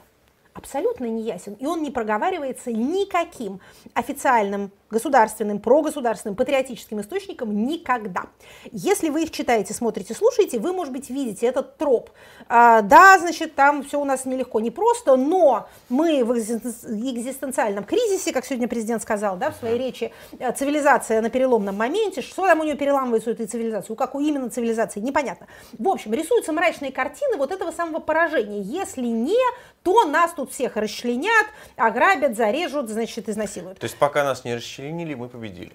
абсолютно 0.54 1.06
неясен, 1.06 1.54
и 1.54 1.66
он 1.66 1.82
не 1.82 1.90
проговаривается 1.90 2.72
никаким 2.72 3.60
официальным 3.96 4.72
государственным, 4.90 5.60
прогосударственным, 5.60 6.36
патриотическим 6.36 7.02
источникам 7.02 7.66
никогда. 7.66 8.24
Если 8.72 9.10
вы 9.10 9.24
их 9.24 9.32
читаете, 9.32 9.74
смотрите, 9.74 10.14
слушаете, 10.14 10.60
вы, 10.60 10.74
может 10.74 10.94
быть, 10.94 11.10
видите 11.10 11.46
этот 11.46 11.78
троп. 11.78 12.10
А, 12.48 12.82
да, 12.82 13.20
значит, 13.20 13.56
там 13.56 13.84
все 13.84 14.00
у 14.00 14.06
нас 14.06 14.26
нелегко, 14.26 14.60
не 14.60 14.72
просто, 14.72 15.16
но 15.16 15.68
мы 15.90 16.24
в 16.24 16.38
экзистенциальном 16.38 17.84
кризисе, 17.84 18.34
как 18.34 18.46
сегодня 18.46 18.68
президент 18.68 19.02
сказал 19.02 19.38
да, 19.38 19.52
в 19.52 19.56
своей 19.56 19.78
речи, 19.78 20.12
э, 20.40 20.52
цивилизация 20.54 21.22
на 21.22 21.30
переломном 21.30 21.76
моменте, 21.76 22.22
что 22.22 22.46
там 22.46 22.62
у 22.62 22.64
нее 22.64 22.76
переламывается 22.76 23.30
у 23.30 23.34
этой 23.34 23.46
цивилизации, 23.46 23.94
у 23.94 23.96
какой 23.96 24.26
именно 24.26 24.50
цивилизации, 24.50 25.00
непонятно. 25.00 25.48
В 25.78 25.88
общем, 25.88 26.14
рисуются 26.14 26.52
мрачные 26.52 26.92
картины 26.92 27.38
вот 27.38 27.52
этого 27.52 27.72
самого 27.72 28.00
поражения. 28.00 28.62
Если 28.62 29.06
не, 29.06 29.40
то 29.84 30.06
нас 30.06 30.34
тут 30.34 30.52
всех 30.52 30.76
расчленят, 30.76 31.48
ограбят, 31.76 32.36
зарежут, 32.36 32.90
значит, 32.90 33.30
изнасилуют. 33.30 33.80
То 33.80 33.86
есть 33.86 33.98
пока 33.98 34.24
нас 34.24 34.44
не 34.44 34.56
расчленят, 34.56 34.79
расчленили, 34.80 35.14
мы 35.14 35.28
победили. 35.30 35.72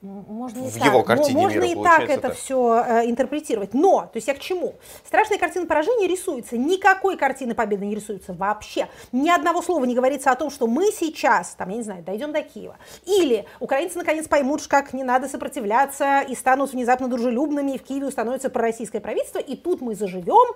Можно 0.00 0.66
и 0.66 0.70
в 0.70 0.78
так. 0.78 0.86
его 0.86 1.02
картине 1.02 1.40
Можно 1.40 1.58
мира, 1.58 1.66
и 1.66 1.82
так 1.82 2.02
это 2.08 2.28
так. 2.28 2.36
все 2.36 2.84
э, 2.86 3.10
интерпретировать. 3.10 3.74
Но, 3.74 4.02
то 4.02 4.12
есть 4.14 4.28
я 4.28 4.34
к 4.34 4.38
чему? 4.38 4.76
Страшная 5.04 5.38
картина 5.38 5.66
поражения 5.66 6.06
рисуется. 6.06 6.56
Никакой 6.56 7.16
картины 7.16 7.52
победы 7.56 7.84
не 7.84 7.96
рисуется 7.96 8.32
вообще. 8.32 8.86
Ни 9.10 9.28
одного 9.28 9.60
слова 9.60 9.84
не 9.86 9.96
говорится 9.96 10.30
о 10.30 10.36
том, 10.36 10.50
что 10.50 10.68
мы 10.68 10.92
сейчас, 10.92 11.56
там, 11.56 11.70
я 11.70 11.78
не 11.78 11.82
знаю, 11.82 12.04
дойдем 12.04 12.30
до 12.30 12.42
Киева. 12.42 12.76
Или 13.06 13.44
украинцы 13.58 13.98
наконец 13.98 14.28
поймут, 14.28 14.64
как 14.68 14.92
не 14.92 15.02
надо 15.02 15.28
сопротивляться 15.28 16.20
и 16.20 16.36
станут 16.36 16.72
внезапно 16.72 17.08
дружелюбными, 17.08 17.72
и 17.72 17.78
в 17.78 17.82
Киеве 17.82 18.06
установится 18.06 18.50
пророссийское 18.50 19.00
правительство, 19.00 19.40
и 19.40 19.56
тут 19.56 19.80
мы 19.80 19.96
заживем, 19.96 20.54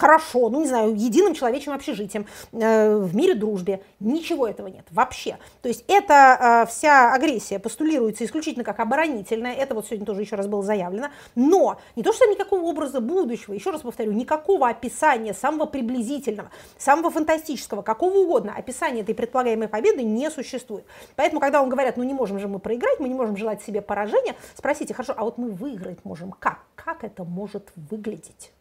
хорошо, 0.00 0.48
ну 0.48 0.60
не 0.60 0.66
знаю, 0.66 0.94
единым 0.94 1.34
человеческим 1.34 1.74
общежитием, 1.74 2.26
э, 2.52 2.96
в 2.96 3.14
мире 3.14 3.34
дружбе. 3.34 3.82
Ничего 4.00 4.48
этого 4.48 4.68
нет 4.68 4.86
вообще. 4.90 5.36
То 5.60 5.68
есть 5.68 5.84
эта 5.88 6.64
э, 6.64 6.70
вся 6.70 7.12
агрессия 7.12 7.58
постулируется 7.58 8.24
исключительно 8.24 8.64
как 8.64 8.80
оборонительная, 8.80 9.54
это 9.54 9.74
вот 9.74 9.86
сегодня 9.86 10.06
тоже 10.06 10.22
еще 10.22 10.36
раз 10.36 10.46
было 10.46 10.62
заявлено, 10.62 11.08
но 11.34 11.78
не 11.96 12.02
то, 12.02 12.12
что 12.14 12.24
никакого 12.26 12.62
образа 12.62 13.00
будущего, 13.00 13.52
еще 13.52 13.70
раз 13.70 13.82
повторю, 13.82 14.12
никакого 14.12 14.68
описания 14.68 15.34
самого 15.34 15.66
приблизительного, 15.66 16.50
самого 16.78 17.10
фантастического, 17.10 17.82
какого 17.82 18.18
угодно 18.18 18.54
описания 18.56 19.02
этой 19.02 19.14
предполагаемой 19.14 19.68
победы 19.68 20.02
не 20.02 20.30
существует. 20.30 20.86
Поэтому, 21.16 21.40
когда 21.40 21.60
вам 21.60 21.68
говорят, 21.68 21.98
ну 21.98 22.04
не 22.04 22.14
можем 22.14 22.38
же 22.38 22.48
мы 22.48 22.58
проиграть, 22.58 23.00
мы 23.00 23.08
не 23.08 23.14
можем 23.14 23.36
желать 23.36 23.62
себе 23.62 23.82
поражения, 23.82 24.34
спросите, 24.54 24.94
хорошо, 24.94 25.14
а 25.16 25.24
вот 25.24 25.36
мы 25.36 25.50
выиграть 25.50 26.04
можем 26.04 26.32
как? 26.32 26.60
Как 26.74 27.04
это 27.04 27.24
может 27.24 27.70
выглядеть? 27.76 28.52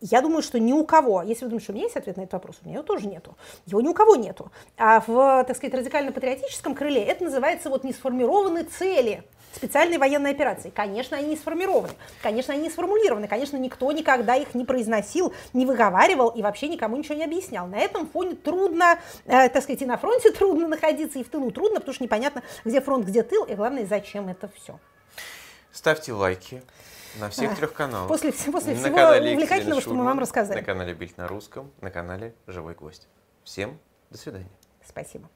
Я 0.00 0.20
думаю, 0.20 0.42
что 0.42 0.58
ни 0.58 0.72
у 0.72 0.84
кого, 0.84 1.22
если 1.22 1.44
вы 1.44 1.50
думаете, 1.50 1.64
что 1.64 1.72
у 1.72 1.76
меня 1.76 1.84
есть 1.84 1.96
ответ 1.96 2.16
на 2.16 2.22
этот 2.22 2.34
вопрос, 2.34 2.56
у 2.62 2.66
меня 2.66 2.76
его 2.76 2.84
тоже 2.84 3.06
нету. 3.06 3.36
Его 3.64 3.80
ни 3.80 3.88
у 3.88 3.94
кого 3.94 4.16
нету. 4.16 4.52
А 4.76 5.02
в, 5.06 5.44
так 5.44 5.56
сказать, 5.56 5.74
радикально-патриотическом 5.74 6.74
крыле 6.74 7.02
это 7.02 7.24
называется 7.24 7.70
вот 7.70 7.82
не 7.82 7.92
сформированы 7.92 8.64
цели 8.64 9.24
специальной 9.56 9.96
военной 9.96 10.30
операции. 10.32 10.70
Конечно, 10.70 11.16
они 11.16 11.28
не 11.28 11.36
сформированы, 11.36 11.94
конечно, 12.22 12.52
они 12.52 12.64
не 12.64 12.70
сформулированы, 12.70 13.26
конечно, 13.26 13.56
никто 13.56 13.90
никогда 13.90 14.36
их 14.36 14.54
не 14.54 14.64
произносил, 14.64 15.32
не 15.54 15.64
выговаривал 15.64 16.28
и 16.28 16.42
вообще 16.42 16.68
никому 16.68 16.96
ничего 16.96 17.14
не 17.14 17.24
объяснял. 17.24 17.66
На 17.66 17.78
этом 17.78 18.06
фоне 18.06 18.34
трудно, 18.34 18.98
э, 19.24 19.48
так 19.48 19.62
сказать, 19.62 19.80
и 19.82 19.86
на 19.86 19.96
фронте 19.96 20.30
трудно 20.38 20.68
находиться, 20.68 21.18
и 21.18 21.24
в 21.24 21.30
тылу 21.30 21.50
трудно, 21.50 21.80
потому 21.80 21.94
что 21.94 22.04
непонятно, 22.04 22.42
где 22.64 22.80
фронт, 22.80 23.06
где 23.06 23.22
тыл, 23.22 23.44
и 23.44 23.54
главное, 23.54 23.86
зачем 23.86 24.28
это 24.28 24.50
все. 24.54 24.78
Ставьте 25.72 26.12
лайки. 26.12 26.62
На 27.18 27.30
всех 27.30 27.56
трех 27.56 27.72
каналах. 27.72 28.08
После, 28.08 28.32
после 28.32 28.74
на 28.74 28.80
всего 28.80 28.96
канале 28.96 29.34
увлекательного, 29.34 29.80
что 29.80 29.94
мы 29.94 30.04
вам 30.04 30.18
рассказали. 30.18 30.60
На 30.60 30.64
канале 30.64 30.94
Бильд 30.94 31.16
на 31.16 31.28
русском, 31.28 31.70
на 31.80 31.90
канале 31.90 32.34
Живой 32.46 32.74
Гвоздь. 32.74 33.08
Всем 33.44 33.78
до 34.10 34.18
свидания. 34.18 34.50
Спасибо. 34.86 35.28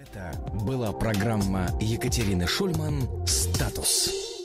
Это 0.00 0.32
была 0.52 0.92
программа 0.92 1.68
Екатерины 1.80 2.46
Шульман 2.46 3.26
«Статус». 3.26 4.37